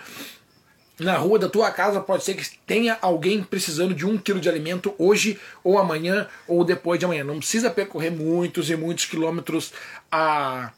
na 0.99 1.15
rua 1.17 1.39
da 1.39 1.49
tua 1.49 1.71
casa 1.71 1.99
pode 1.99 2.23
ser 2.23 2.35
que 2.35 2.45
tenha 2.67 2.97
alguém 3.01 3.41
precisando 3.41 3.93
de 3.93 4.05
um 4.05 4.17
quilo 4.17 4.39
de 4.39 4.49
alimento 4.49 4.93
hoje 4.97 5.39
ou 5.63 5.77
amanhã 5.77 6.27
ou 6.47 6.63
depois 6.63 6.99
de 6.99 7.05
amanhã. 7.05 7.23
Não 7.23 7.39
precisa 7.39 7.69
percorrer 7.69 8.11
muitos 8.11 8.69
e 8.69 8.75
muitos 8.75 9.05
quilômetros 9.05 9.71
a, 10.11 10.71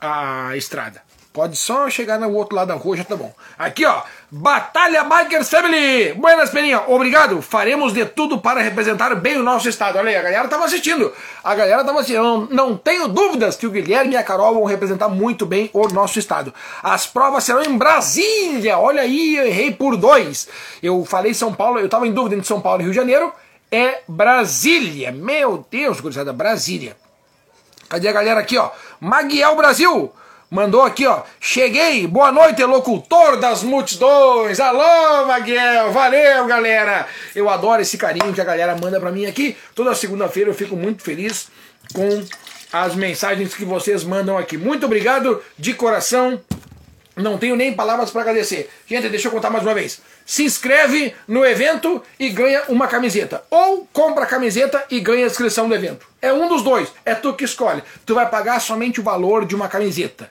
a 0.00 0.56
estrada. 0.56 1.02
Pode 1.32 1.56
só 1.56 1.88
chegar 1.88 2.20
no 2.20 2.30
outro 2.30 2.54
lado 2.54 2.68
da 2.68 2.74
rua, 2.74 2.96
já 2.96 3.04
tá 3.04 3.16
bom. 3.16 3.34
Aqui, 3.58 3.84
ó. 3.86 4.02
Batalha 4.34 5.04
Bikers 5.04 5.50
Family! 5.50 6.14
Buenas, 6.14 6.48
Peninha. 6.48 6.84
Obrigado. 6.86 7.42
Faremos 7.42 7.92
de 7.92 8.06
tudo 8.06 8.38
para 8.38 8.62
representar 8.62 9.14
bem 9.14 9.36
o 9.36 9.42
nosso 9.42 9.68
estado. 9.68 9.98
Olha 9.98 10.08
aí, 10.08 10.16
a 10.16 10.22
galera 10.22 10.48
tava 10.48 10.64
assistindo. 10.64 11.12
A 11.44 11.54
galera 11.54 11.84
tava 11.84 12.00
assistindo. 12.00 12.22
Não, 12.22 12.46
não 12.46 12.74
tenho 12.74 13.08
dúvidas 13.08 13.56
que 13.56 13.66
o 13.66 13.70
Guilherme 13.70 14.14
e 14.14 14.16
a 14.16 14.22
Carol 14.22 14.54
vão 14.54 14.64
representar 14.64 15.10
muito 15.10 15.44
bem 15.44 15.68
o 15.74 15.86
nosso 15.88 16.18
estado. 16.18 16.54
As 16.82 17.06
provas 17.06 17.44
serão 17.44 17.62
em 17.62 17.76
Brasília. 17.76 18.78
Olha 18.78 19.02
aí, 19.02 19.36
eu 19.36 19.44
errei 19.44 19.70
por 19.70 19.98
dois. 19.98 20.48
Eu 20.82 21.04
falei 21.04 21.34
São 21.34 21.52
Paulo, 21.52 21.78
eu 21.78 21.88
tava 21.90 22.08
em 22.08 22.12
dúvida 22.14 22.34
entre 22.34 22.48
São 22.48 22.58
Paulo 22.58 22.80
e 22.80 22.84
Rio 22.84 22.92
de 22.92 22.96
Janeiro. 22.96 23.30
É 23.70 24.00
Brasília. 24.08 25.12
Meu 25.12 25.62
Deus, 25.70 26.00
gurizada, 26.00 26.32
Brasília. 26.32 26.96
Cadê 27.86 28.08
a 28.08 28.12
galera 28.12 28.40
aqui, 28.40 28.56
ó? 28.56 28.70
Maguiel 28.98 29.54
Brasil 29.56 30.10
mandou 30.52 30.82
aqui, 30.82 31.06
ó. 31.06 31.22
Cheguei, 31.40 32.06
boa 32.06 32.30
noite, 32.30 32.62
locutor 32.62 33.38
das 33.38 33.62
multidões. 33.62 34.60
Alô, 34.60 35.26
Maguel, 35.26 35.90
valeu, 35.92 36.44
galera. 36.44 37.08
Eu 37.34 37.48
adoro 37.48 37.80
esse 37.80 37.96
carinho 37.96 38.34
que 38.34 38.40
a 38.40 38.44
galera 38.44 38.76
manda 38.76 39.00
pra 39.00 39.10
mim 39.10 39.24
aqui. 39.24 39.56
Toda 39.74 39.94
segunda-feira 39.94 40.50
eu 40.50 40.54
fico 40.54 40.76
muito 40.76 41.02
feliz 41.02 41.48
com 41.94 42.22
as 42.70 42.94
mensagens 42.94 43.54
que 43.54 43.64
vocês 43.64 44.04
mandam 44.04 44.36
aqui. 44.36 44.58
Muito 44.58 44.84
obrigado 44.84 45.42
de 45.58 45.72
coração. 45.72 46.38
Não 47.16 47.38
tenho 47.38 47.56
nem 47.56 47.72
palavras 47.72 48.10
para 48.10 48.20
agradecer. 48.20 48.70
Gente, 48.86 49.08
deixa 49.08 49.28
eu 49.28 49.32
contar 49.32 49.48
mais 49.48 49.64
uma 49.64 49.74
vez. 49.74 50.02
Se 50.24 50.44
inscreve 50.44 51.14
no 51.26 51.46
evento 51.46 52.02
e 52.18 52.28
ganha 52.28 52.64
uma 52.68 52.86
camiseta. 52.88 53.42
Ou 53.50 53.88
compra 53.90 54.24
a 54.24 54.26
camiseta 54.26 54.84
e 54.90 55.00
ganha 55.00 55.24
a 55.24 55.26
inscrição 55.28 55.66
do 55.66 55.74
evento. 55.74 56.06
É 56.20 56.30
um 56.30 56.46
dos 56.46 56.62
dois. 56.62 56.92
É 57.06 57.14
tu 57.14 57.32
que 57.32 57.44
escolhe. 57.44 57.82
Tu 58.04 58.14
vai 58.14 58.28
pagar 58.28 58.60
somente 58.60 59.00
o 59.00 59.02
valor 59.02 59.46
de 59.46 59.54
uma 59.54 59.68
camiseta. 59.68 60.30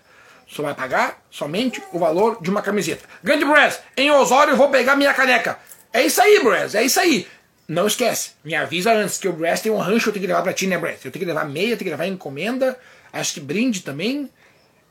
Só 0.52 0.62
vai 0.62 0.76
pagar 0.76 1.24
somente 1.32 1.82
o 1.94 2.00
valor 2.00 2.42
de 2.42 2.50
uma 2.50 2.62
camiseta. 2.62 3.06
Grande 3.24 3.46
Brass, 3.46 3.80
em 3.96 4.12
Osório 4.12 4.58
vou 4.58 4.70
pegar 4.70 4.98
minha 4.98 5.14
caneca. 5.14 5.58
É 5.94 6.04
isso 6.04 6.22
aí, 6.22 6.44
Brass, 6.44 6.76
é 6.76 6.84
isso 6.84 7.00
aí. 7.00 7.26
Não 7.70 7.88
esquece, 7.88 8.32
me 8.44 8.54
avisa 8.54 8.92
antes 8.92 9.18
que 9.18 9.30
o 9.30 9.34
Brass 9.34 9.62
tem 9.62 9.72
um 9.72 9.78
rancho 9.78 10.10
eu 10.10 10.14
tenho 10.14 10.24
que 10.24 10.28
levar 10.28 10.42
pra 10.42 10.52
ti, 10.52 10.68
né, 10.68 10.78
Brass? 10.78 11.06
Eu 11.06 11.12
tenho 11.12 11.22
que 11.22 11.26
levar 11.26 11.46
meia, 11.46 11.78
tenho 11.78 11.86
que 11.86 11.90
levar 11.90 12.06
encomenda, 12.06 12.78
acho 13.14 13.36
que 13.36 13.40
brinde 13.40 13.82
também 13.82 14.30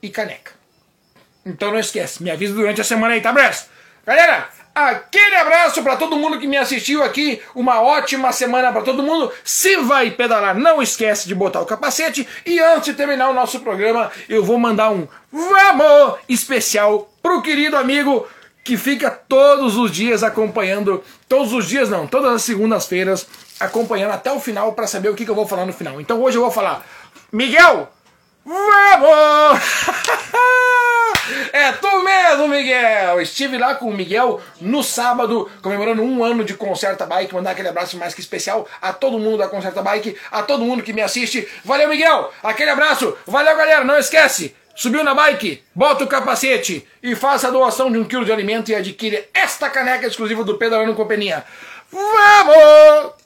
e 0.00 0.08
caneca. 0.08 0.52
Então 1.44 1.70
não 1.70 1.78
esquece, 1.78 2.22
me 2.22 2.30
avisa 2.30 2.54
durante 2.54 2.80
a 2.80 2.84
semana 2.84 3.12
aí, 3.12 3.20
tá, 3.20 3.30
Brass? 3.30 3.68
Galera, 4.06 4.48
aquele 4.74 5.36
abraço 5.36 5.82
para 5.82 5.96
todo 5.96 6.16
mundo 6.16 6.38
que 6.38 6.46
me 6.46 6.56
assistiu 6.56 7.02
aqui. 7.02 7.40
Uma 7.54 7.80
ótima 7.80 8.32
semana 8.32 8.72
para 8.72 8.82
todo 8.82 9.02
mundo. 9.02 9.30
Se 9.44 9.76
vai 9.76 10.10
pedalar, 10.10 10.54
não 10.54 10.82
esquece 10.82 11.28
de 11.28 11.34
botar 11.34 11.60
o 11.60 11.66
capacete. 11.66 12.26
E 12.44 12.58
antes 12.60 12.86
de 12.86 12.94
terminar 12.94 13.28
o 13.28 13.34
nosso 13.34 13.60
programa, 13.60 14.10
eu 14.28 14.44
vou 14.44 14.58
mandar 14.58 14.90
um 14.90 15.06
vamos 15.32 16.18
especial 16.28 17.10
pro 17.22 17.42
querido 17.42 17.76
amigo 17.76 18.26
que 18.64 18.76
fica 18.76 19.10
todos 19.10 19.76
os 19.76 19.90
dias 19.90 20.22
acompanhando, 20.22 21.02
todos 21.28 21.52
os 21.52 21.66
dias 21.66 21.88
não, 21.88 22.06
todas 22.06 22.32
as 22.34 22.42
segundas-feiras 22.42 23.26
acompanhando 23.58 24.12
até 24.12 24.30
o 24.32 24.40
final 24.40 24.72
para 24.72 24.86
saber 24.86 25.08
o 25.08 25.14
que, 25.14 25.24
que 25.24 25.30
eu 25.30 25.34
vou 25.34 25.46
falar 25.46 25.66
no 25.66 25.72
final. 25.72 26.00
Então 26.00 26.22
hoje 26.22 26.36
eu 26.36 26.42
vou 26.42 26.50
falar, 26.50 26.84
Miguel, 27.32 27.88
vamos! 28.44 29.60
É 31.53 31.72
tu 31.72 32.03
mesmo, 32.03 32.49
Miguel! 32.49 33.20
Estive 33.20 33.59
lá 33.59 33.74
com 33.74 33.89
o 33.89 33.93
Miguel 33.93 34.41
no 34.61 34.83
sábado, 34.83 35.51
comemorando 35.62 36.03
um 36.03 36.24
ano 36.24 36.45
de 36.45 36.55
Concerta 36.55 37.07
Bike. 37.07 37.35
Mandar 37.35 37.53
aquele 37.53 37.68
abraço 37.68 37.97
mais 37.97 38.14
que 38.14 38.20
especial 38.20 38.66
a 38.81 38.93
todo 38.93 39.18
mundo 39.18 39.39
da 39.39 39.49
Concerta 39.49 39.83
Bike, 39.83 40.16
a 40.31 40.43
todo 40.43 40.64
mundo 40.64 40.83
que 40.83 40.93
me 40.93 41.03
assiste. 41.03 41.49
Valeu, 41.64 41.89
Miguel! 41.89 42.33
Aquele 42.43 42.70
abraço! 42.70 43.16
Valeu, 43.26 43.57
galera! 43.57 43.85
Não 43.85 43.99
esquece! 43.99 44.55
Subiu 44.74 45.05
na 45.05 45.14
bike, 45.14 45.62
bota 45.74 46.05
o 46.05 46.07
capacete 46.07 46.89
e 47.03 47.14
faça 47.14 47.49
a 47.49 47.51
doação 47.51 47.93
de 47.93 47.99
um 47.99 48.05
quilo 48.05 48.24
de 48.24 48.33
alimento 48.33 48.70
e 48.70 48.74
adquire 48.74 49.28
esta 49.35 49.68
caneca 49.68 50.07
exclusiva 50.07 50.43
do 50.43 50.57
Pedalando 50.57 50.95
Companhia. 50.95 51.45
Vamos! 51.91 53.19